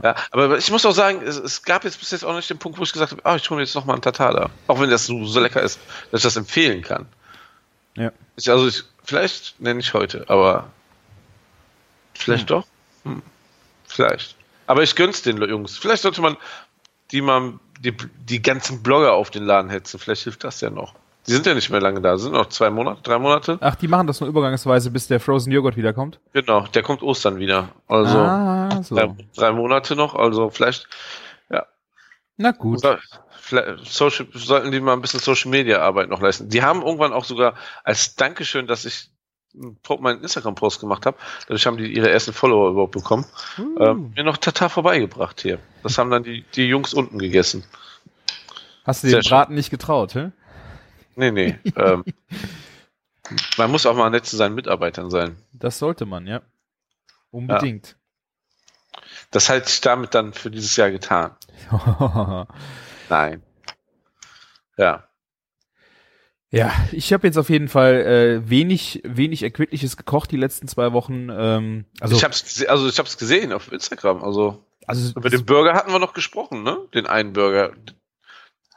[0.02, 2.58] Ja, aber ich muss auch sagen, es, es gab jetzt bis jetzt auch nicht den
[2.58, 4.50] Punkt, wo ich gesagt habe, ah, ich hole mir jetzt noch mal einen Tatala.
[4.66, 5.80] Auch wenn das so, so lecker ist,
[6.10, 7.06] dass ich das empfehlen kann.
[7.96, 8.12] Ja.
[8.36, 10.70] Ich, also ich, vielleicht nenne ich heute, aber
[12.14, 12.66] vielleicht doch.
[13.04, 13.22] Hm.
[13.86, 14.36] Vielleicht.
[14.66, 15.78] Aber ich gönn's den Jungs.
[15.78, 16.36] Vielleicht sollte man
[17.10, 19.98] die mal die, die ganzen Blogger auf den Laden hetzen.
[19.98, 20.94] Vielleicht hilft das ja noch.
[21.26, 23.58] Die sind ja nicht mehr lange da, sind noch zwei Monate, drei Monate.
[23.60, 26.20] Ach, die machen das nur übergangsweise, bis der Frozen Joghurt wiederkommt?
[26.32, 27.68] Genau, der kommt Ostern wieder.
[27.86, 28.94] Also ah, so.
[28.94, 30.88] drei, drei Monate noch, also vielleicht,
[31.50, 31.66] ja.
[32.38, 32.80] Na gut.
[33.40, 36.48] Vielleicht Social, sollten die mal ein bisschen Social Media Arbeit noch leisten.
[36.48, 37.54] Die haben irgendwann auch sogar
[37.84, 39.10] als Dankeschön, dass ich
[40.00, 41.16] meinen Instagram-Post gemacht habe,
[41.46, 43.24] dadurch haben die ihre ersten Follower überhaupt bekommen,
[43.58, 43.80] Uh.
[43.80, 45.58] ähm, mir noch Tata vorbeigebracht hier.
[45.82, 47.64] Das haben dann die, die Jungs unten gegessen.
[48.84, 49.20] Hast du den.
[49.20, 50.30] Braten nicht getraut, hä?
[51.18, 51.58] Nee, nee.
[51.76, 52.04] ähm,
[53.56, 55.36] man muss auch mal nett zu seinen Mitarbeitern sein.
[55.52, 56.42] Das sollte man, ja.
[57.32, 57.96] Unbedingt.
[59.32, 61.36] Das halte ich damit dann für dieses Jahr getan.
[63.08, 63.42] Nein.
[64.76, 65.08] Ja.
[66.50, 70.92] Ja, ich habe jetzt auf jeden Fall äh, wenig, wenig Erquickliches gekocht die letzten zwei
[70.92, 71.28] Wochen.
[71.30, 74.22] Ähm, also, ich hab's also ich hab's gesehen auf Instagram.
[74.22, 76.78] Also also über den Burger hatten wir noch gesprochen, ne?
[76.94, 77.74] Den einen Burger,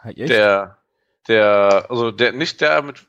[0.04, 0.30] Echt?
[0.30, 0.81] der,
[1.28, 3.05] der, also der nicht der mit,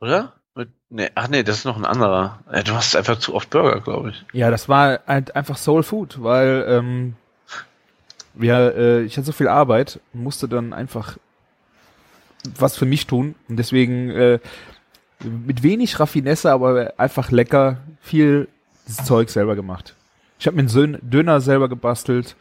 [0.00, 0.34] oder?
[0.54, 2.40] Mit, nee, ach nee, das ist noch ein anderer.
[2.64, 4.24] Du hast einfach zu oft Burger, glaube ich.
[4.32, 7.16] Ja, das war halt einfach Soul Food, weil ähm,
[8.38, 11.16] ja, äh, ich hatte so viel Arbeit und musste dann einfach
[12.58, 14.38] was für mich tun und deswegen äh,
[15.22, 18.48] mit wenig Raffinesse, aber einfach lecker viel
[18.86, 19.94] Zeug selber gemacht.
[20.38, 22.34] Ich habe mir einen Döner selber gebastelt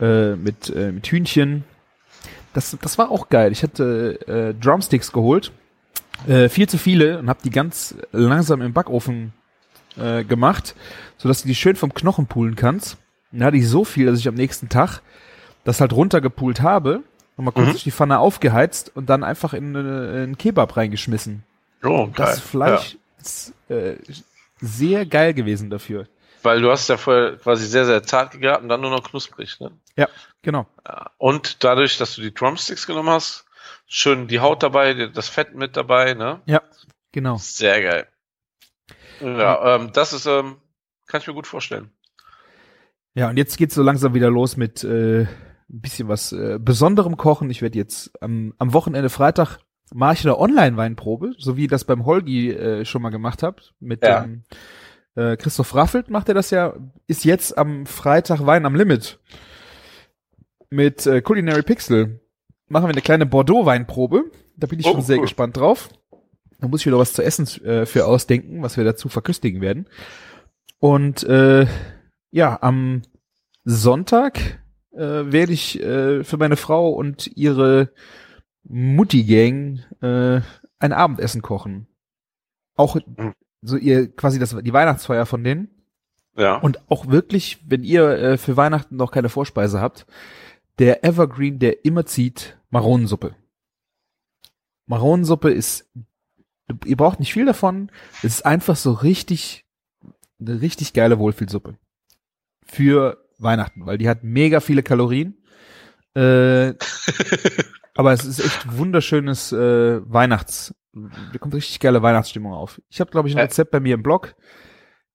[0.00, 1.64] äh, mit äh, mit Hühnchen.
[2.54, 3.52] Das das war auch geil.
[3.52, 5.52] Ich hatte äh, Drumsticks geholt,
[6.26, 9.32] äh, viel zu viele und habe die ganz langsam im Backofen
[9.96, 10.74] äh, gemacht,
[11.16, 12.96] sodass du die schön vom Knochen poolen kannst.
[13.32, 15.00] Und da hatte ich so viel, dass ich am nächsten Tag
[15.64, 17.02] das halt runtergepoolt habe,
[17.36, 17.70] nochmal kurz Mhm.
[17.72, 19.86] durch die Pfanne aufgeheizt und dann einfach in, äh, in
[20.16, 21.44] einen Kebab reingeschmissen.
[21.84, 22.26] Oh, geil.
[22.26, 23.94] Das Fleisch ist äh,
[24.60, 26.02] sehr geil gewesen dafür.
[26.02, 26.08] Ja.
[26.42, 29.60] Weil du hast ja vorher quasi sehr, sehr zart gegarten und dann nur noch knusprig,
[29.60, 29.70] ne?
[30.00, 30.08] Ja,
[30.42, 30.66] genau.
[30.86, 31.10] Ja.
[31.18, 33.44] Und dadurch, dass du die Drumsticks genommen hast,
[33.86, 36.40] schön die Haut dabei, das Fett mit dabei, ne?
[36.46, 36.62] Ja,
[37.12, 37.36] genau.
[37.36, 38.06] Sehr geil.
[39.20, 40.56] Ja, ähm, das ist, ähm,
[41.06, 41.90] kann ich mir gut vorstellen.
[43.14, 45.28] Ja, und jetzt geht's so langsam wieder los mit äh, ein
[45.68, 47.50] bisschen was äh, Besonderem Kochen.
[47.50, 49.58] Ich werde jetzt am, am Wochenende Freitag
[49.92, 53.60] mache ich eine Online-Weinprobe, so wie ich das beim Holgi äh, schon mal gemacht habe.
[53.80, 54.20] Mit Ja.
[54.20, 54.44] dem
[55.16, 56.74] äh, Christoph Raffelt macht er das ja,
[57.08, 59.18] ist jetzt am Freitag Wein am Limit.
[60.70, 62.20] Mit äh, Culinary Pixel
[62.68, 64.30] machen wir eine kleine Bordeaux-Weinprobe.
[64.56, 65.22] Da bin ich Oh, schon sehr cool.
[65.22, 65.88] gespannt drauf.
[66.60, 69.88] Da muss ich wieder was zu essen äh, für ausdenken, was wir dazu verköstigen werden.
[70.78, 71.66] Und äh,
[72.30, 73.02] ja, am
[73.64, 74.38] Sonntag
[74.92, 77.90] äh, werde ich äh, für meine Frau und ihre
[78.64, 80.40] Mutti-Gang äh,
[80.78, 81.86] ein Abendessen kochen.
[82.76, 82.96] Auch
[83.62, 85.68] so ihr quasi das die Weihnachtsfeier von denen.
[86.36, 86.56] Ja.
[86.56, 90.06] Und auch wirklich, wenn ihr äh, für Weihnachten noch keine Vorspeise habt,
[90.80, 93.36] der Evergreen, der immer zieht, Maronensuppe.
[94.86, 95.88] Maronensuppe ist,
[96.84, 97.92] ihr braucht nicht viel davon.
[98.18, 99.64] Es ist einfach so richtig,
[100.40, 101.76] eine richtig geile Wohlfühlsuppe.
[102.64, 105.36] Für Weihnachten, weil die hat mega viele Kalorien.
[106.14, 106.74] Äh,
[107.94, 110.74] aber es ist echt wunderschönes äh, Weihnachts.
[110.92, 112.80] Da kommt richtig geile Weihnachtsstimmung auf.
[112.88, 113.44] Ich habe, glaube ich, ein Ja.
[113.44, 114.34] Rezept bei mir im Blog.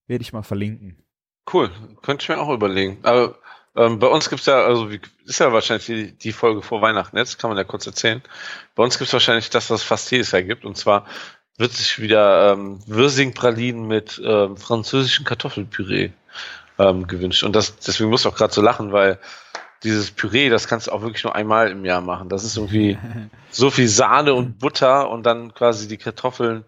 [0.08, 1.04] Werde ich mal verlinken.
[1.52, 1.70] Cool,
[2.02, 3.00] könnte ich mir auch überlegen.
[3.04, 3.40] Aber
[3.76, 7.18] ähm, bei uns gibt's ja, also wie, ist ja wahrscheinlich die, die Folge vor Weihnachten
[7.18, 8.22] jetzt, kann man ja kurz erzählen.
[8.74, 10.64] Bei uns gibt's wahrscheinlich das, was fast jedes Jahr gibt.
[10.64, 11.06] Und zwar
[11.58, 16.12] wird sich wieder ähm, Würsing-Pralinen mit ähm, französischem Kartoffelpüree
[16.80, 17.44] ähm, gewünscht.
[17.44, 19.20] Und das, deswegen muss ich auch gerade so lachen, weil
[19.84, 22.30] dieses Püree, das kannst du auch wirklich nur einmal im Jahr machen.
[22.30, 22.98] Das ist irgendwie
[23.52, 26.64] so viel Sahne und Butter und dann quasi die Kartoffeln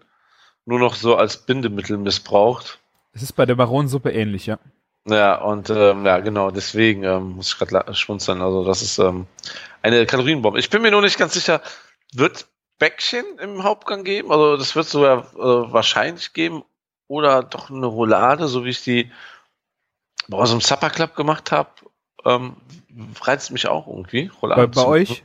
[0.66, 2.78] nur noch so als Bindemittel missbraucht.
[3.12, 4.58] Es ist bei der Maronensuppe ähnlich, ja.
[5.06, 8.42] Ja, und ähm, ja, genau, deswegen ähm, muss ich gerade schmunzeln.
[8.42, 9.26] Also das ist ähm,
[9.82, 10.58] eine Kalorienbombe.
[10.58, 11.62] Ich bin mir nur nicht ganz sicher,
[12.12, 12.46] wird
[12.78, 14.30] Bäckchen im Hauptgang geben?
[14.30, 16.62] Also das wird sogar äh, wahrscheinlich geben.
[17.08, 19.10] Oder doch eine Roulade, so wie ich die
[20.28, 21.70] bei unserem Supper Club gemacht habe.
[22.24, 22.56] Ähm,
[23.22, 24.30] reizt mich auch irgendwie.
[24.42, 25.24] Roulade Bei, bei euch?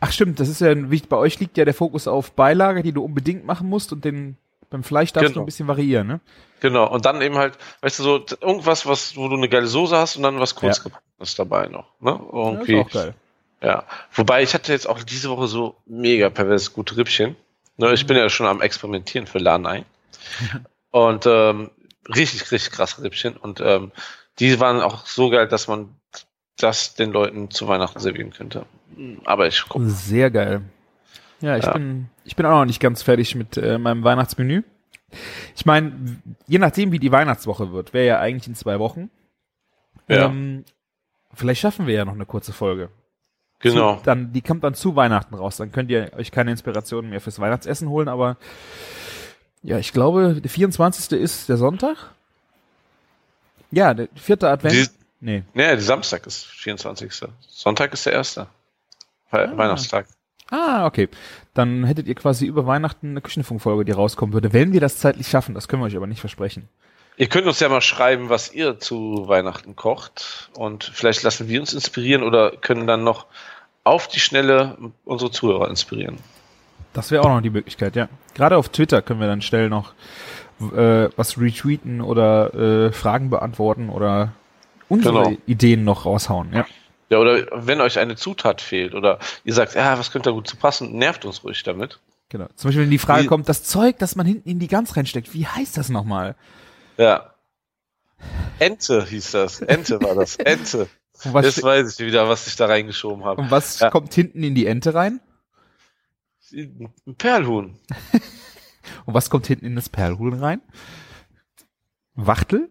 [0.00, 1.10] Ach stimmt, das ist ja wichtig.
[1.10, 4.38] Bei euch liegt ja der Fokus auf Beilage, die du unbedingt machen musst und den
[4.70, 5.42] beim Fleisch darfst du Genau.
[5.42, 6.20] ein bisschen variieren, ne?
[6.60, 9.96] Genau, und dann eben halt, weißt du, so irgendwas, was, wo du eine geile Soße
[9.96, 10.84] hast und dann was kurz Ja.
[10.84, 11.86] gebacktes dabei noch.
[12.00, 12.10] Ne?
[12.10, 12.78] Ja, Irgendwie.
[12.80, 13.14] ist auch geil.
[13.62, 17.36] Ja, wobei ich hatte jetzt auch diese Woche so mega pervers gute Rippchen.
[17.76, 19.84] Ne, ich bin ja schon am Experimentieren für Laden ein.
[20.90, 21.70] Und ähm,
[22.08, 23.36] richtig, richtig krasse Rippchen.
[23.36, 23.92] Und ähm,
[24.38, 25.94] die waren auch so geil, dass man
[26.58, 28.66] das den Leuten zu Weihnachten servieren könnte.
[29.24, 29.80] Aber ich guck.
[29.86, 30.62] Sehr geil.
[31.40, 31.72] Ja, ich Ja.
[31.72, 34.62] bin ich bin auch noch nicht ganz fertig mit äh, meinem Weihnachtsmenü.
[35.56, 39.10] Ich meine, je nachdem wie die Weihnachtswoche wird, wäre ja eigentlich in zwei Wochen.
[40.08, 40.26] Ja.
[40.26, 40.64] Ähm,
[41.34, 42.90] vielleicht schaffen wir ja noch eine kurze Folge.
[43.60, 43.96] Genau.
[43.96, 45.56] Zu, dann, die kommt dann zu Weihnachten raus.
[45.56, 48.36] Dann könnt ihr euch keine Inspirationen mehr fürs Weihnachtsessen holen, aber
[49.62, 51.20] ja, ich glaube, der 24.
[51.20, 51.96] ist der Sonntag.
[53.70, 54.74] Ja, der vierte Advent.
[54.74, 54.86] Die,
[55.22, 55.42] Nee.
[55.52, 57.12] Nee, die Samstag ist 24.
[57.46, 58.46] Sonntag ist der erste.
[59.30, 59.56] We Ah.
[59.56, 60.06] Weihnachtstag.
[60.50, 61.08] Ah, okay.
[61.54, 64.52] Dann hättet ihr quasi über Weihnachten eine Küchenfunkfolge, die rauskommen würde.
[64.52, 66.68] Wenn wir das zeitlich schaffen, das können wir euch aber nicht versprechen.
[67.16, 70.50] Ihr könnt uns ja mal schreiben, was ihr zu Weihnachten kocht.
[70.54, 73.26] Und vielleicht lassen wir uns inspirieren oder können dann noch
[73.84, 76.18] auf die Schnelle unsere Zuhörer inspirieren.
[76.92, 78.08] Das wäre auch noch die Möglichkeit, ja.
[78.34, 79.92] Gerade auf Twitter können wir dann schnell noch
[80.60, 84.32] äh, was retweeten oder äh, Fragen beantworten oder
[84.88, 85.36] unsere Genau.
[85.46, 86.66] Ideen noch raushauen, ja.
[87.10, 90.46] Ja, oder wenn euch eine Zutat fehlt oder ihr sagt, ja, was könnte da gut
[90.48, 91.98] zu passen, nervt uns ruhig damit.
[92.28, 92.46] Genau.
[92.54, 94.96] Zum Beispiel, wenn die Frage Wie- kommt, das Zeug, das man hinten in die Gans
[94.96, 96.36] reinsteckt, wie heißt das nochmal?
[96.96, 97.34] Ja.
[98.60, 99.60] Ente hieß das.
[99.60, 100.36] Ente war das.
[100.36, 100.88] Ente.
[101.24, 103.42] Was, Jetzt weiß ich wieder, was ich da reingeschoben habe.
[103.42, 103.90] und was Ja.
[103.90, 105.20] kommt hinten in die Ente rein?
[106.52, 107.78] Ein Perlhuhn.
[109.06, 110.62] Und was kommt hinten in das Perlhuhn rein?
[112.14, 112.70] Wachtel?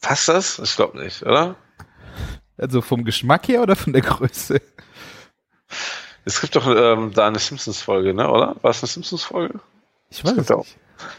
[0.00, 0.58] Passt das?
[0.58, 1.54] Ich glaube nicht, oder?
[2.56, 4.60] Also vom Geschmack her oder von der Größe?
[6.24, 8.28] Es gibt doch ähm, da eine Simpsons-Folge, ne?
[8.30, 8.56] oder?
[8.62, 9.60] War es eine Simpsons-Folge?
[10.10, 10.60] Ich weiß es Genau.
[10.60, 10.76] nicht.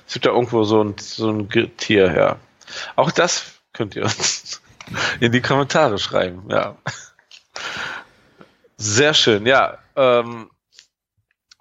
[0.07, 2.39] Es gibt da irgendwo so ein, so ein Tier her.
[2.95, 4.61] Auch das könnt ihr uns
[5.19, 6.77] in die Kommentare schreiben, ja.
[8.77, 9.77] Sehr schön, ja.
[9.95, 10.49] Ähm,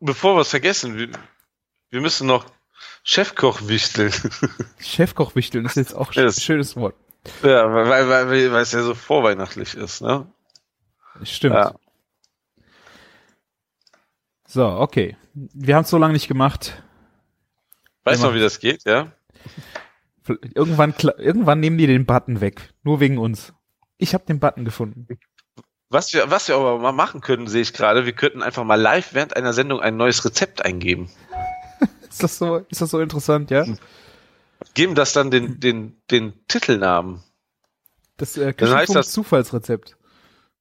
[0.01, 1.09] bevor wir es vergessen, wir,
[1.91, 2.47] wir müssen noch
[3.03, 4.13] Chefkoch wichteln.
[4.79, 6.43] Chefkochwichteln ist jetzt auch ein Yes.
[6.43, 6.95] schönes Wort.
[7.43, 10.27] Ja, weil, weil, weil, weil es ja so vorweihnachtlich ist, ne?
[11.23, 11.55] Stimmt.
[11.55, 11.75] Ja.
[14.47, 15.17] So, okay.
[15.33, 16.83] Wir haben es so lange nicht gemacht.
[18.05, 19.13] Weißt du noch, wie das geht, ja?
[20.55, 22.73] Irgendwann, irgendwann nehmen die den Button weg.
[22.83, 23.53] Nur wegen uns.
[23.99, 25.07] Ich habe den Button gefunden.
[25.91, 28.81] Was wir, was wir aber mal machen können, sehe ich gerade, wir könnten einfach mal
[28.81, 31.11] live während einer Sendung ein neues Rezept eingeben.
[32.09, 33.65] Ist das so, ist das so interessant, ja?
[34.75, 37.23] Geben das dann den, den, den Titelnamen.
[38.17, 39.97] Das äh, Dann heißt Küchenfunk das- Zufallsrezept.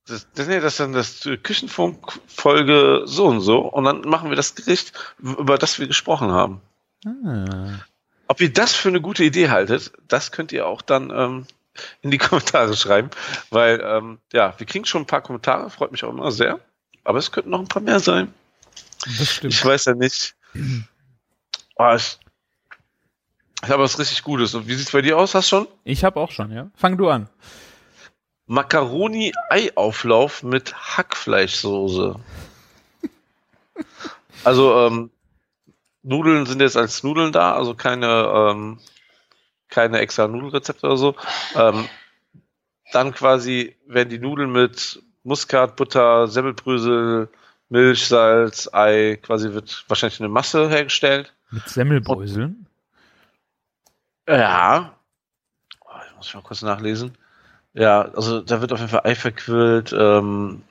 [0.05, 3.59] Das, das, nee, das ist dann das Küchenfunk-Folge so und so.
[3.59, 6.61] Und dann machen wir das Gericht, über das wir gesprochen haben.
[7.05, 7.79] Ah.
[8.27, 11.47] Ob ihr das für eine gute Idee haltet, das könnt ihr auch dann ähm,
[12.01, 13.11] in die Kommentare schreiben.
[13.49, 16.59] Weil, ähm, ja, wir kriegen schon ein paar Kommentare, freut mich auch immer sehr.
[17.05, 18.33] Aber es könnten noch ein paar mehr sein.
[19.05, 19.53] Das stimmt.
[19.53, 20.35] Ich weiß ja nicht.
[21.75, 22.17] Oh, ich
[23.63, 24.53] ich habe was richtig Gutes.
[24.55, 25.33] Und wie sieht's bei dir aus?
[25.35, 25.67] Hast du schon?
[25.83, 26.69] Ich habe auch schon, ja.
[26.75, 27.29] Fang du an.
[28.47, 32.15] Macaroni-Eiauflauf mit Hackfleischsoße.
[34.43, 35.09] Also, ähm,
[36.03, 38.79] Nudeln sind jetzt als Nudeln da, also keine, ähm,
[39.69, 41.15] keine extra Nudelrezepte oder so.
[41.55, 41.87] Ähm,
[42.91, 47.29] dann quasi werden die Nudeln mit Muskat, Butter, Semmelbrösel,
[47.69, 51.33] Milch, Salz, Ei, quasi wird wahrscheinlich eine Masse hergestellt.
[51.49, 52.67] Mit Semmelbröseln.
[54.27, 54.93] Ja.
[55.81, 57.17] Oh, ich muss mal kurz nachlesen.
[57.73, 59.93] Ja, also da wird auf jeden Fall Ei verquillt.
[59.97, 60.63] Ähm,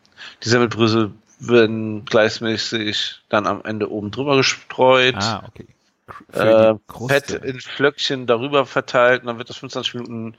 [0.42, 5.16] die Semmelbrösel werden gleichmäßig dann am Ende oben drüber gestreut.
[5.16, 5.66] Ah, okay.
[6.32, 6.74] Äh.
[7.08, 10.36] Fett in Flöckchen darüber verteilt und dann wird das 25 Minuten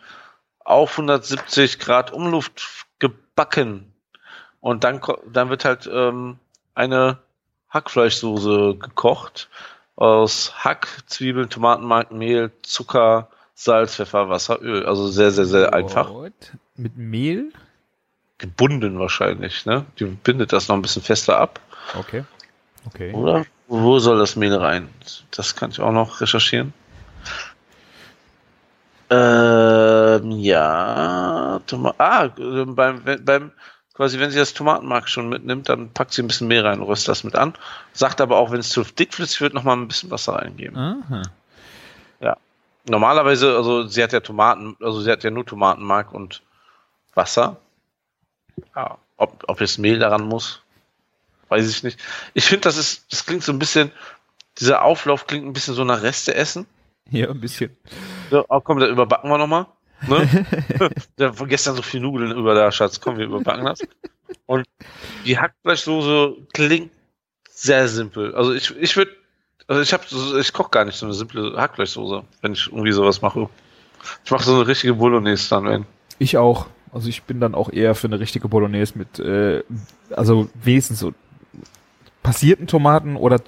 [0.60, 3.94] auf 170 Grad Umluft gebacken.
[4.62, 5.02] Und dann,
[5.32, 6.38] dann wird halt ähm,
[6.74, 7.18] eine
[7.70, 9.50] Hackfleischsoße gekocht
[9.96, 14.86] aus Hack, Zwiebeln, Tomatenmark, Mehl, Zucker, Salz, Pfeffer, Wasser, Öl.
[14.86, 16.10] Also sehr, sehr, sehr einfach.
[16.10, 16.34] What?
[16.76, 17.52] Mit Mehl?
[18.40, 19.86] Gebunden wahrscheinlich, ne?
[20.00, 21.60] Die bindet das noch ein bisschen fester ab.
[21.98, 22.26] Okay.
[22.88, 23.14] Okay.
[23.14, 23.46] Oder?
[23.68, 24.90] Wo soll das Mehl rein?
[25.32, 26.74] Das kann ich auch noch recherchieren.
[29.10, 31.62] Ähm, ja.
[31.68, 33.52] Toma ah, beim, beim,
[33.94, 37.10] quasi, wenn sie das Tomatenmark schon mitnimmt, dann packt sie ein bisschen Mehl rein, röstet
[37.10, 37.54] das mit an.
[37.94, 40.78] Sagt aber auch, wenn es zu dickflüssig wird, nochmal ein bisschen Wasser reingeben.
[40.78, 41.24] Aha.
[42.86, 46.42] Normalerweise, also sie hat ja Tomaten, also sie hat ja nur Tomatenmark und
[47.14, 47.58] Wasser.
[48.76, 50.62] Ja, ob, ob jetzt Mehl daran muss,
[51.48, 52.00] weiß ich nicht.
[52.34, 53.92] Ich finde, das ist, das klingt so ein bisschen,
[54.58, 56.66] dieser Auflauf klingt ein bisschen so nach Reste essen.
[57.10, 57.76] Ja, ein bisschen.
[58.30, 59.68] So, oh, komm, da überbacken wir nochmal.
[60.08, 60.46] Ne?
[61.16, 63.00] da war gestern so viel Nudeln über da, Schatz.
[63.00, 63.80] Komm, wir überbacken das.
[64.46, 64.66] Und
[65.26, 66.92] die Hackfleischsoße klingt
[67.50, 68.36] sehr simpel.
[68.36, 69.12] Also ich, ich würde,
[69.68, 70.04] also ich habe,
[70.40, 73.50] ich koche gar nicht so eine simple Hackfleischsoße, wenn ich irgendwie sowas mache.
[74.26, 75.86] Ich mache so eine richtige Bolognese dann, wenn.
[76.20, 76.68] Ich auch.
[76.92, 79.64] Also ich bin dann auch eher für eine richtige Bolognese mit, äh,
[80.12, 81.14] also wenigstens so
[82.22, 83.42] passierten Tomaten oder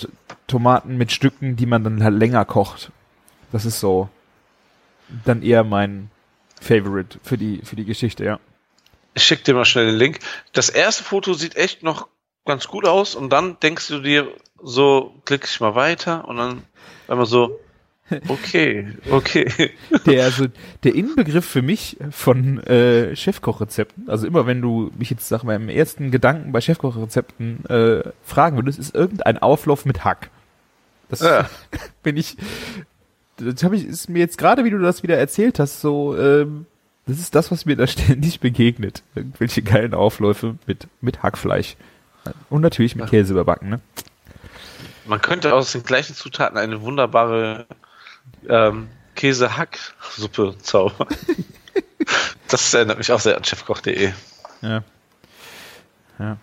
[0.48, 2.92] Tomaten mit Stücken, die man dann halt länger kocht.
[3.52, 4.10] Das ist so
[5.24, 6.10] dann eher mein
[6.66, 8.40] Favorite für die, für die Geschichte, ja.
[9.14, 10.20] Ich schick dir mal schnell den Link.
[10.54, 12.08] Das erste Foto sieht echt noch
[12.46, 14.28] ganz gut aus und dann denkst du dir
[14.62, 16.64] so, klicke ich mal weiter und dann,
[17.08, 17.60] wenn man so,
[18.28, 19.72] Okay, okay.
[20.06, 20.46] Der, also,
[20.84, 25.56] der Inbegriff für mich von äh, Chefkochrezepten, also immer wenn du mich jetzt sag mal
[25.56, 30.30] im ersten Gedanken bei Chefkochrezepten äh, fragen würdest, ist irgendein Auflauf mit Hack.
[31.10, 31.50] Das Ja.
[32.04, 32.38] bin ich,
[33.38, 36.66] das habe ich, ist mir jetzt gerade, wie du das wieder erzählt hast, so, ähm,
[37.08, 39.04] das ist das, was mir da ständig begegnet.
[39.16, 41.76] Irgendwelche geilen Aufläufe mit, mit Hackfleisch.
[42.50, 43.80] Und natürlich mit Käse überbacken, ne?
[45.06, 47.68] Man könnte aus den gleichen Zutaten eine wunderbare
[48.50, 51.08] ähm, Käse-Hack-Suppe zaubern.
[52.48, 54.12] das erinnert mich auch sehr an chefkoch.de.
[54.62, 54.84] Ja.
[56.18, 56.38] Ja.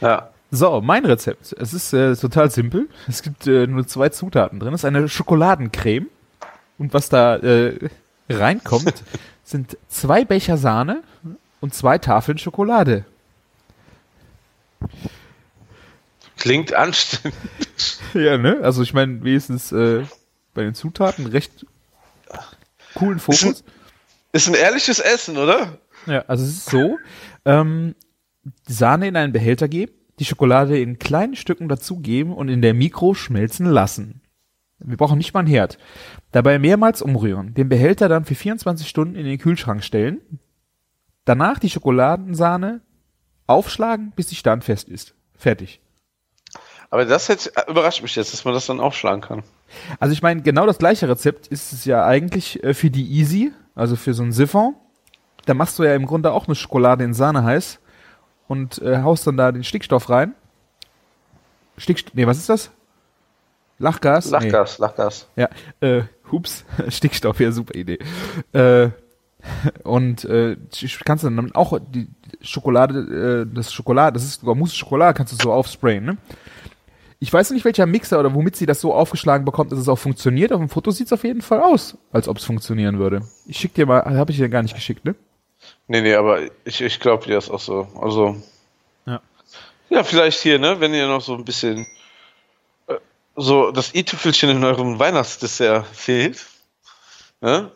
[0.00, 0.30] Ja.
[0.50, 1.54] So, mein Rezept.
[1.58, 2.88] Es ist äh, total simpel.
[3.08, 4.74] Es gibt äh, nur zwei Zutaten drin.
[4.74, 6.08] Es ist eine Schokoladencreme.
[6.78, 7.90] Und was da äh,
[8.28, 9.04] reinkommt,
[9.44, 11.02] sind zwei Becher Sahne
[11.60, 13.04] und zwei Tafeln Schokolade.
[16.36, 17.38] Klingt anständig.
[18.12, 18.58] Ja, ne?
[18.62, 20.02] Also ich meine, wenigstens äh,
[20.52, 21.64] bei den Zutaten recht
[22.94, 23.62] coolen Fokus.
[24.32, 25.78] Ist ein ehrliches Essen, oder?
[26.06, 26.98] Ja, also es ist so,
[27.44, 27.94] ähm,
[28.66, 33.14] Sahne in einen Behälter geben, die Schokolade in kleinen Stücken dazugeben und in der Mikro
[33.14, 34.20] schmelzen lassen.
[34.78, 35.78] Wir brauchen nicht mal einen Herd.
[36.30, 40.20] Dabei mehrmals umrühren, den Behälter dann für 24 Stunden in den Kühlschrank stellen,
[41.24, 42.82] danach die Schokoladensahne
[43.46, 45.14] aufschlagen, bis sie standfest ist.
[45.36, 45.80] Fertig.
[46.90, 49.42] Aber das jetzt überrascht mich jetzt, dass man das dann aufschlagen kann.
[50.00, 53.52] Also ich meine, genau das gleiche Rezept ist es ja eigentlich äh, für die Easy,
[53.74, 54.74] also für so ein Siphon.
[55.46, 57.80] Da machst du ja im Grunde auch eine Schokolade in Sahne heiß
[58.50, 60.34] und äh, haust dann da den Stickstoff rein.
[61.76, 62.72] Stickstoff, nee, was ist das?
[63.78, 64.28] Lachgas?
[64.28, 65.28] Lachgas, Lachgas.
[65.36, 65.42] Nee.
[65.44, 66.02] Ja, äh,
[66.32, 68.00] hups, Stickstoff, ja, super Idee.
[68.52, 68.90] Äh,
[69.84, 70.56] und äh,
[71.04, 72.08] kannst du dann auch die
[72.42, 76.16] Schokolade, äh, das Schokolade, das ist sogar Mousse Schokolade, kannst du so aufsprayen, ne?
[77.20, 79.98] Ich weiß nicht, welcher Mixer oder womit sie das so aufgeschlagen bekommt, dass es auch
[79.98, 80.52] funktioniert.
[80.52, 83.20] Auf dem Foto sieht es auf jeden Fall aus, als ob es funktionieren würde.
[83.46, 85.14] Ich schick dir mal, habe ich dir gar nicht geschickt, ne?
[85.90, 87.88] Nee, nee, aber ich, ich glaube dir ist auch so.
[88.00, 88.40] Also.
[89.06, 89.20] Ja.
[89.88, 91.84] Ja, vielleicht hier, ne, wenn ihr noch so ein bisschen
[92.86, 92.94] äh,
[93.34, 96.46] so das i-Tüpfelchen in eurem Weihnachtsdessert fehlt.
[97.40, 97.72] Ne?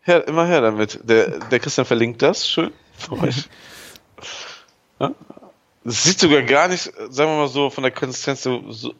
[0.00, 0.98] Her, immer her damit.
[1.04, 3.48] Der, der Christian verlinkt das schön für euch.
[4.98, 5.14] ja?
[5.84, 8.92] Das sieht sogar gar nicht, sagen wir mal so, von der Konsistenz so, so,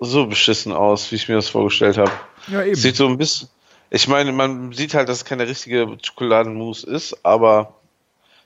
[0.00, 2.12] so beschissen aus, wie ich mir das vorgestellt habe.
[2.48, 2.74] Ja, eben.
[2.74, 3.48] Sieht so ein bisschen.
[3.90, 7.74] Ich meine, man sieht halt, dass es keine richtige Schokoladenmousse ist, aber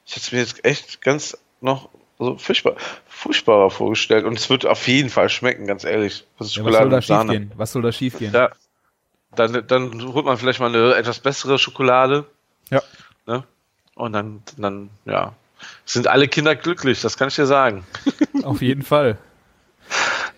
[0.07, 1.89] ich hätte es mir jetzt echt ganz noch
[2.19, 2.77] so furchtbar,
[3.09, 4.25] furchtbarer vorgestellt.
[4.25, 6.25] Und es wird auf jeden Fall schmecken, ganz ehrlich.
[6.39, 7.53] Ist Ja, was soll da schiefgehen?
[7.57, 8.33] Was soll da schiefgehen?
[8.33, 8.51] Ja.
[9.35, 12.27] Dann, dann holt man vielleicht mal eine etwas bessere Schokolade.
[12.69, 12.83] Ja.
[13.27, 13.45] Ne?
[13.95, 15.35] Und dann, dann, ja.
[15.85, 17.87] Sind alle Kinder glücklich, das kann ich dir sagen.
[18.43, 19.19] Auf jeden Fall.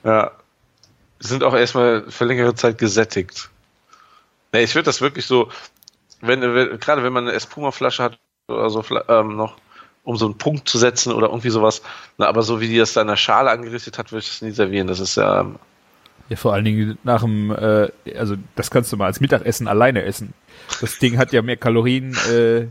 [0.04, 0.32] Ja.
[1.20, 3.50] Sind auch erstmal für längere Zeit gesättigt.
[4.52, 5.48] Nee, ich würde das wirklich so,
[6.20, 8.18] wenn, wenn gerade wenn man eine Espuma-Flasche hat
[8.48, 9.56] oder so ähm, noch,
[10.04, 11.82] um so einen Punkt zu setzen oder irgendwie sowas.
[12.18, 14.42] Na, aber so wie die das da in der Schale angerichtet hat, würde ich das
[14.42, 14.86] nie servieren.
[14.88, 15.56] Das ist ja, ähm,
[16.28, 20.02] Ja, vor allen Dingen nach dem, äh, also das kannst du mal als Mittagessen alleine
[20.04, 20.34] essen.
[20.80, 22.66] Das Ding hat ja mehr Kalorien, äh,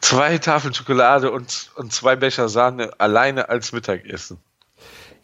[0.00, 4.38] zwei Tafeln Schokolade und, und zwei Becher Sahne alleine als Mittagessen.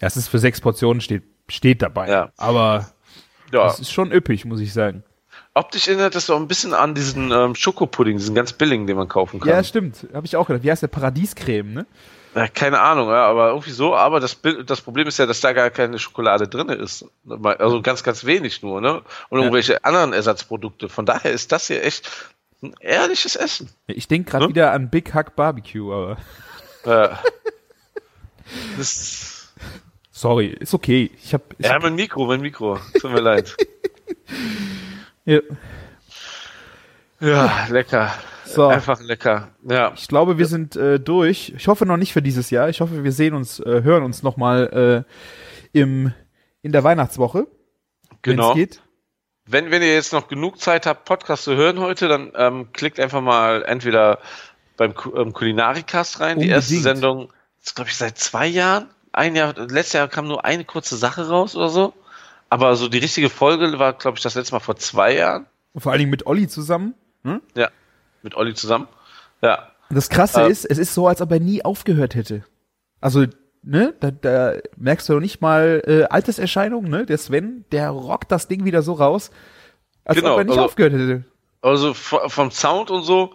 [0.01, 2.09] ja, es ist für sechs Portionen steht, steht dabei.
[2.11, 2.31] Ja.
[2.37, 2.91] Aber
[3.53, 3.67] Ja.
[3.67, 5.03] es ist schon üppig, muss ich sagen.
[5.55, 9.09] Optisch erinnert das so ein bisschen an diesen ähm, Schokopudding, diesen ganz billigen, den man
[9.09, 9.49] kaufen kann.
[9.49, 10.07] Ja, stimmt.
[10.13, 10.65] Habe ich auch gedacht.
[10.65, 11.87] Wie heißt der Paradiescreme, ne?
[12.35, 13.95] Ja, keine Ahnung, ja, aber irgendwie so.
[13.95, 14.37] Aber das,
[14.67, 17.05] das Problem ist ja, dass da gar keine Schokolade drin ist.
[17.59, 19.03] Also ganz, ganz wenig nur, ne?
[19.29, 20.89] Und irgendwelche anderen Ersatzprodukte.
[20.89, 22.11] Von daher ist das hier echt
[22.61, 23.69] ein ehrliches Essen.
[23.87, 24.51] Ja, Ich denke gerade Hm?
[24.51, 26.17] wieder an Big Hack Barbecue, aber
[26.85, 27.21] Ja.
[30.11, 31.11] Sorry, ist okay.
[31.23, 32.79] Ich habe ja, mein Mikro, mein Mikro.
[33.01, 33.57] Tut mir leid.
[35.25, 35.41] ja,
[37.21, 38.13] Ja, lecker.
[38.45, 38.67] so.
[38.67, 39.49] Einfach lecker.
[39.69, 39.93] Ja.
[39.97, 41.53] Ich glaube, wir sind äh, durch.
[41.57, 42.69] Ich hoffe noch nicht für dieses Jahr.
[42.69, 45.05] Ich hoffe, wir sehen uns, äh, hören uns noch mal
[45.75, 46.13] äh, im
[46.63, 47.47] in der Weihnachtswoche,
[48.23, 48.55] Genau.
[48.55, 48.81] geht.
[49.47, 52.99] Wenn, wenn ihr jetzt noch genug Zeit habt, Podcast zu hören heute, dann ähm, klickt
[52.99, 54.19] einfach mal entweder
[54.79, 56.39] beim ähm, Kulinarikast rein.
[56.39, 56.97] Die erste Unbedingt.
[56.97, 57.33] Sendung
[57.63, 58.89] ist, glaube ich, seit zwei Jahren.
[59.13, 61.93] Ein Jahr, letztes Jahr kam nur eine kurze Sache raus oder so.
[62.55, 65.47] Aber so die richtige Folge war, glaube ich, das letzte Mal vor zwei Jahren.
[65.73, 66.95] Und vor allen Dingen mit Olli zusammen.
[67.25, 67.41] Hm?
[67.57, 67.69] Ja,
[68.23, 68.87] mit Olli zusammen.
[69.43, 70.51] Ja, Und Das Krasse Ähm.
[70.53, 72.45] ist, es ist so, als ob er nie aufgehört hätte.
[73.01, 73.25] Also,
[73.63, 77.05] ne, da, da merkst du nicht mal äh, Alterserscheinungen, ne?
[77.07, 79.31] Der Sven, der rockt das Ding wieder so raus,
[80.05, 81.25] als Genau, ob er nicht also- aufgehört hätte.
[81.61, 83.35] also vom Sound und so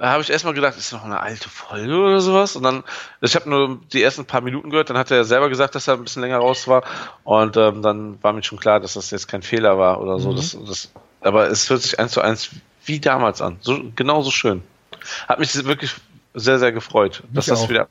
[0.00, 2.56] da habe ich erstmal gedacht, ist noch eine alte Folge oder sowas.
[2.56, 2.84] Und dann,
[3.20, 5.94] ich habe nur die ersten paar Minuten gehört, dann hat er selber gesagt, dass er
[5.94, 6.84] ein bisschen länger raus war.
[7.22, 10.30] Und ähm, dann war mir schon klar, dass das jetzt kein Fehler war oder so.
[10.30, 10.36] Mhm.
[10.36, 12.48] Das, das, aber es hört sich eins zu eins
[12.86, 13.58] wie damals an.
[13.60, 14.62] So, genauso schön.
[15.28, 15.94] Hat mich wirklich
[16.32, 17.88] sehr, sehr gefreut, mich dass das wieder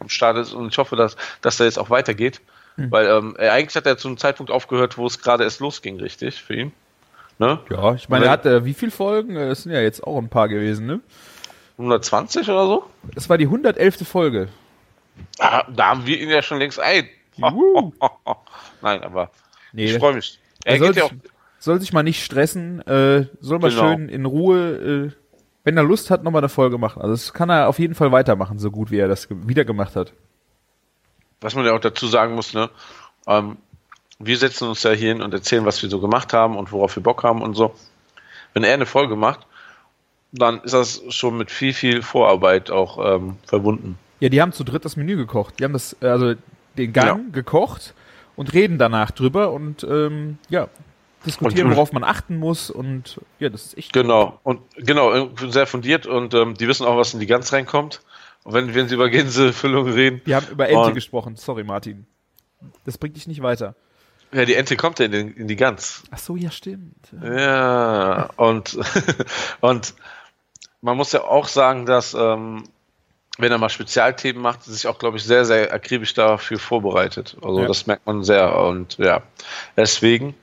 [0.00, 0.52] am Start ist.
[0.52, 2.40] Und ich hoffe, dass, dass da jetzt auch weitergeht.
[2.74, 2.90] Mhm.
[2.90, 6.42] Weil ähm, eigentlich hat er zu einem Zeitpunkt aufgehört, wo es gerade erst losging, richtig,
[6.42, 6.72] für ihn.
[7.38, 7.58] Ne?
[7.70, 9.36] Ja, ich meine, er hat äh, wie viele Folgen?
[9.36, 11.00] Es sind ja jetzt auch ein paar gewesen, ne?
[11.78, 12.84] 120 oder so?
[13.14, 14.06] Das war die 111.
[14.06, 14.48] Folge.
[15.38, 17.08] Ah, da haben wir ihn ja schon längst ein.
[18.82, 19.30] Nein, aber
[19.72, 20.38] nee, ich freue mich.
[20.64, 21.08] Er, soll, sich, ja
[21.58, 23.88] soll, sich, mal nicht stressen, äh, soll mal genau.
[23.88, 25.12] schön in Ruhe, äh,
[25.64, 27.02] wenn er Lust hat, nochmal eine Folge machen.
[27.02, 29.96] Also das kann er auf jeden Fall weitermachen, so gut wie er das wieder gemacht
[29.96, 30.12] hat.
[31.40, 32.70] Was man ja auch dazu sagen muss, ne?
[33.26, 33.56] Ähm,
[34.18, 36.96] wir setzen uns ja hier hin und erzählen, was wir so gemacht haben und worauf
[36.96, 37.74] wir Bock haben und so.
[38.52, 39.46] Wenn er eine Folge macht,
[40.32, 43.98] dann ist das schon mit viel, viel Vorarbeit auch ähm, verbunden.
[44.20, 45.58] Ja, die haben zu dritt das Menü gekocht.
[45.58, 46.34] Die haben das, äh, also
[46.76, 47.32] den Gang ja.
[47.32, 47.94] gekocht
[48.36, 50.68] und reden danach drüber und ähm, ja,
[51.26, 53.92] diskutieren, und, worauf man achten muss und ja, das ist echt.
[53.92, 58.02] Genau, und genau, sehr fundiert und ähm, die wissen auch, was in die Gans reinkommt.
[58.44, 60.20] Und wenn, wenn sie über Gänsefüllung reden.
[60.26, 62.06] Die haben über Ente gesprochen, sorry Martin.
[62.84, 63.74] Das bringt dich nicht weiter.
[64.34, 66.02] Ja, die Ente kommt ja in, den, in die Gans.
[66.10, 67.08] Ach so, ja, stimmt.
[67.22, 68.76] Ja, und,
[69.60, 69.94] und
[70.80, 72.64] man muss ja auch sagen, dass, ähm,
[73.38, 77.36] wenn er mal Spezialthemen macht, sich auch, glaube ich, sehr, sehr akribisch dafür vorbereitet.
[77.42, 77.68] Also ja.
[77.68, 78.58] das merkt man sehr.
[78.58, 79.22] Und ja,
[79.76, 80.34] deswegen.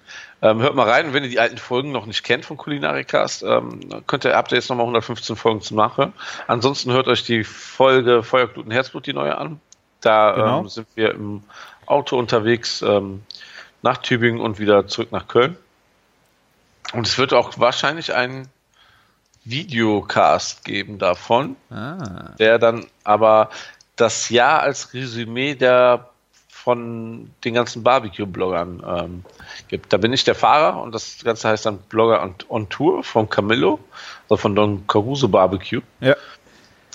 [0.44, 3.80] Ähm, hört mal rein, wenn ihr die alten Folgen noch nicht kennt von Kulinarikast, ähm,
[4.08, 6.14] könnt ihr, habt ihr jetzt nochmal 115 Folgen zum Nachhören.
[6.48, 9.60] Ansonsten hört euch die Folge Feuerglut und Herzblut, die neue an.
[10.00, 10.62] Da genau.
[10.62, 11.44] ähm, sind wir im
[11.86, 12.82] Auto unterwegs.
[12.82, 13.22] Ähm,
[13.82, 15.58] nach Tübingen und wieder zurück nach Köln.
[16.94, 18.50] Und es wird auch wahrscheinlich einen
[19.44, 22.36] Videocast geben davon, ah.
[22.38, 23.50] der dann aber
[23.96, 26.12] das Jahr als Resümee der
[26.48, 29.26] von den ganzen Barbecue-Bloggern ähm,
[29.68, 29.92] gibt.
[29.94, 33.28] Da bin ich der Fahrer und das Ganze heißt dann Blogger on, on Tour von
[33.30, 33.80] Camillo,
[34.30, 35.82] also von Don Caruso Barbecue.
[36.02, 36.16] Ja.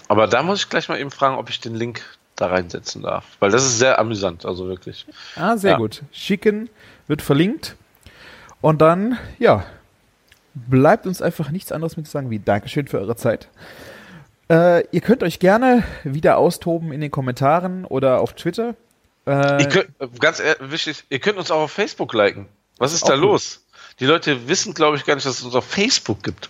[0.07, 2.05] Aber da muss ich gleich mal eben fragen, ob ich den Link
[2.37, 3.25] da reinsetzen darf.
[3.41, 5.07] Weil das ist sehr amüsant, also wirklich.
[5.35, 5.77] Ah, sehr ja.
[5.79, 6.03] gut.
[6.13, 6.69] Schicken
[7.07, 7.77] wird verlinkt.
[8.61, 9.65] Und dann, ja,
[10.55, 13.49] bleibt uns einfach nichts anderes mit zu sagen wie Dankeschön für eure Zeit.
[14.49, 18.75] Äh, ihr könnt euch gerne wieder austoben in den Kommentaren oder auf Twitter.
[19.25, 19.89] Äh, könnt,
[20.21, 22.47] ganz wichtig, ihr könnt uns auch auf Facebook liken.
[22.79, 23.65] Was ist da los?
[23.99, 26.49] Die Leute wissen, glaube ich, gar nicht, dass es uns auf Facebook gibt.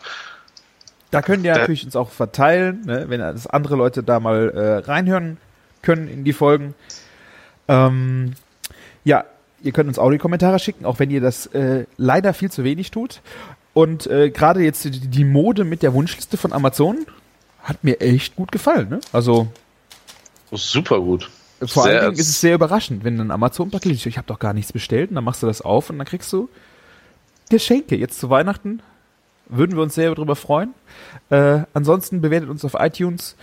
[1.11, 4.51] Da könnt ihr da natürlich uns auch verteilen, ne, wenn das andere Leute da mal
[4.51, 5.39] äh, reinhören
[5.87, 6.75] können in die Folgen.
[7.69, 8.33] Ähm,
[9.05, 9.25] ja,
[9.63, 13.23] ihr könnt uns Audiokommentare schicken, auch wenn ihr das äh, leider viel zu wenig tut.
[13.73, 17.07] Und äh, gerade jetzt die, die, Mode mit der Wunschliste von Amazon
[17.63, 18.89] hat mir echt gut gefallen.
[18.89, 19.01] Ne?
[19.13, 19.47] Also
[20.51, 21.31] super gut.
[21.65, 24.07] Vor sehr allen Dingen ist es sehr überraschend, wenn ein Amazon-Paket ist.
[24.07, 26.33] Ich habe doch gar nichts bestellt und dann machst du das auf und dann kriegst
[26.33, 26.49] du
[27.49, 27.97] Geschenke.
[27.97, 28.83] Jetzt zu Weihnachten
[29.49, 30.75] würden wir uns sehr darüber freuen.
[31.31, 33.37] Äh, ansonsten bewertet uns auf iTunes.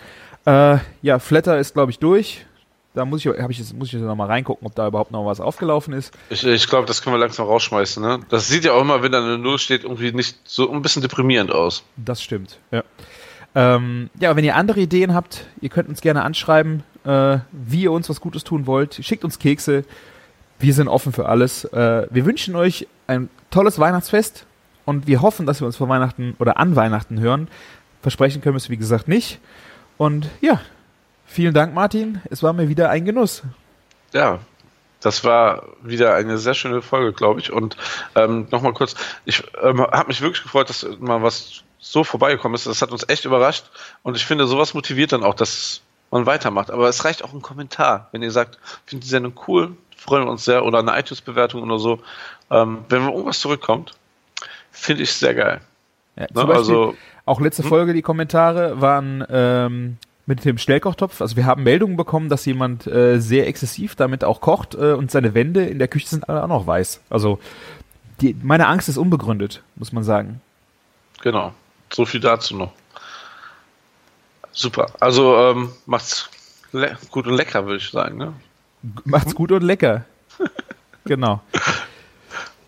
[0.45, 2.45] Äh, ja, Flatter ist, glaube ich, durch.
[2.93, 5.25] Da muss ich, ich jetzt, muss ich jetzt noch mal reingucken, ob da überhaupt noch
[5.25, 6.13] was aufgelaufen ist.
[6.29, 8.03] Ich, ich glaube, das können wir langsam rausschmeißen.
[8.03, 8.19] Ne?
[8.29, 11.01] Das sieht ja auch immer, wenn da eine Null steht, irgendwie nicht so ein bisschen
[11.01, 11.83] deprimierend aus.
[11.97, 12.83] Das stimmt, ja.
[13.55, 17.91] Ähm, ja, wenn ihr andere Ideen habt, ihr könnt uns gerne anschreiben, äh, wie ihr
[17.91, 18.99] uns was Gutes tun wollt.
[19.01, 19.85] Schickt uns Kekse.
[20.59, 21.65] Wir sind offen für alles.
[21.65, 24.45] Äh, wir wünschen euch ein tolles Weihnachtsfest
[24.85, 27.47] und wir hoffen, dass wir uns vor Weihnachten oder an Weihnachten hören.
[28.01, 29.39] Versprechen können wir es, wie gesagt, nicht.
[29.97, 30.61] Und ja,
[31.25, 32.21] vielen Dank, Martin.
[32.29, 33.43] Es war mir wieder ein Genuss.
[34.13, 34.39] Ja,
[35.01, 37.51] das war wieder eine sehr schöne Folge, glaube ich.
[37.51, 37.77] Und
[38.15, 38.95] ähm, nochmal kurz,
[39.25, 42.65] ich ähm, habe mich wirklich gefreut, dass mal was so vorbeigekommen ist.
[42.65, 43.65] Das hat uns echt überrascht.
[44.01, 46.71] Und ich finde, sowas motiviert dann auch, dass man weitermacht.
[46.71, 48.07] Aber es reicht auch ein Kommentar.
[48.11, 50.63] Wenn ihr sagt, findet die Sendung cool, freuen wir uns sehr.
[50.63, 51.99] Oder eine iTunes-Bewertung oder so.
[52.49, 53.91] Ähm, wenn irgendwas zurückkommt,
[54.71, 55.61] finde ich sehr geil.
[56.15, 56.53] Ja, ne?
[56.53, 57.69] Also, auch letzte hm?
[57.69, 61.21] Folge, die Kommentare waren ähm, mit dem Schnellkochtopf.
[61.21, 65.11] Also wir haben Meldungen bekommen, dass jemand äh, sehr exzessiv damit auch kocht äh, und
[65.11, 67.01] seine Wände in der Küche sind alle auch noch weiß.
[67.09, 67.39] Also
[68.21, 70.41] die, meine Angst ist unbegründet, muss man sagen.
[71.21, 71.53] Genau.
[71.91, 72.71] So viel dazu noch.
[74.51, 74.87] Super.
[74.99, 76.29] Also ähm, macht's
[77.09, 78.17] gut und lecker, würde ich sagen.
[78.17, 78.33] Ne?
[79.05, 80.05] Macht's gut und lecker.
[81.05, 81.41] genau.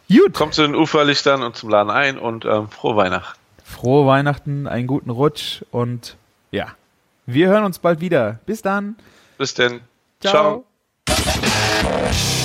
[0.07, 0.33] Gut.
[0.33, 3.39] Kommt zu den Uferlichtern und zum Laden ein und ähm, frohe Weihnachten.
[3.65, 6.17] Frohe Weihnachten, einen guten Rutsch und
[6.51, 6.67] ja,
[7.25, 8.39] wir hören uns bald wieder.
[8.45, 8.95] Bis dann.
[9.39, 9.81] Bis denn.
[10.21, 10.65] Ciao.
[11.09, 12.44] Ciao.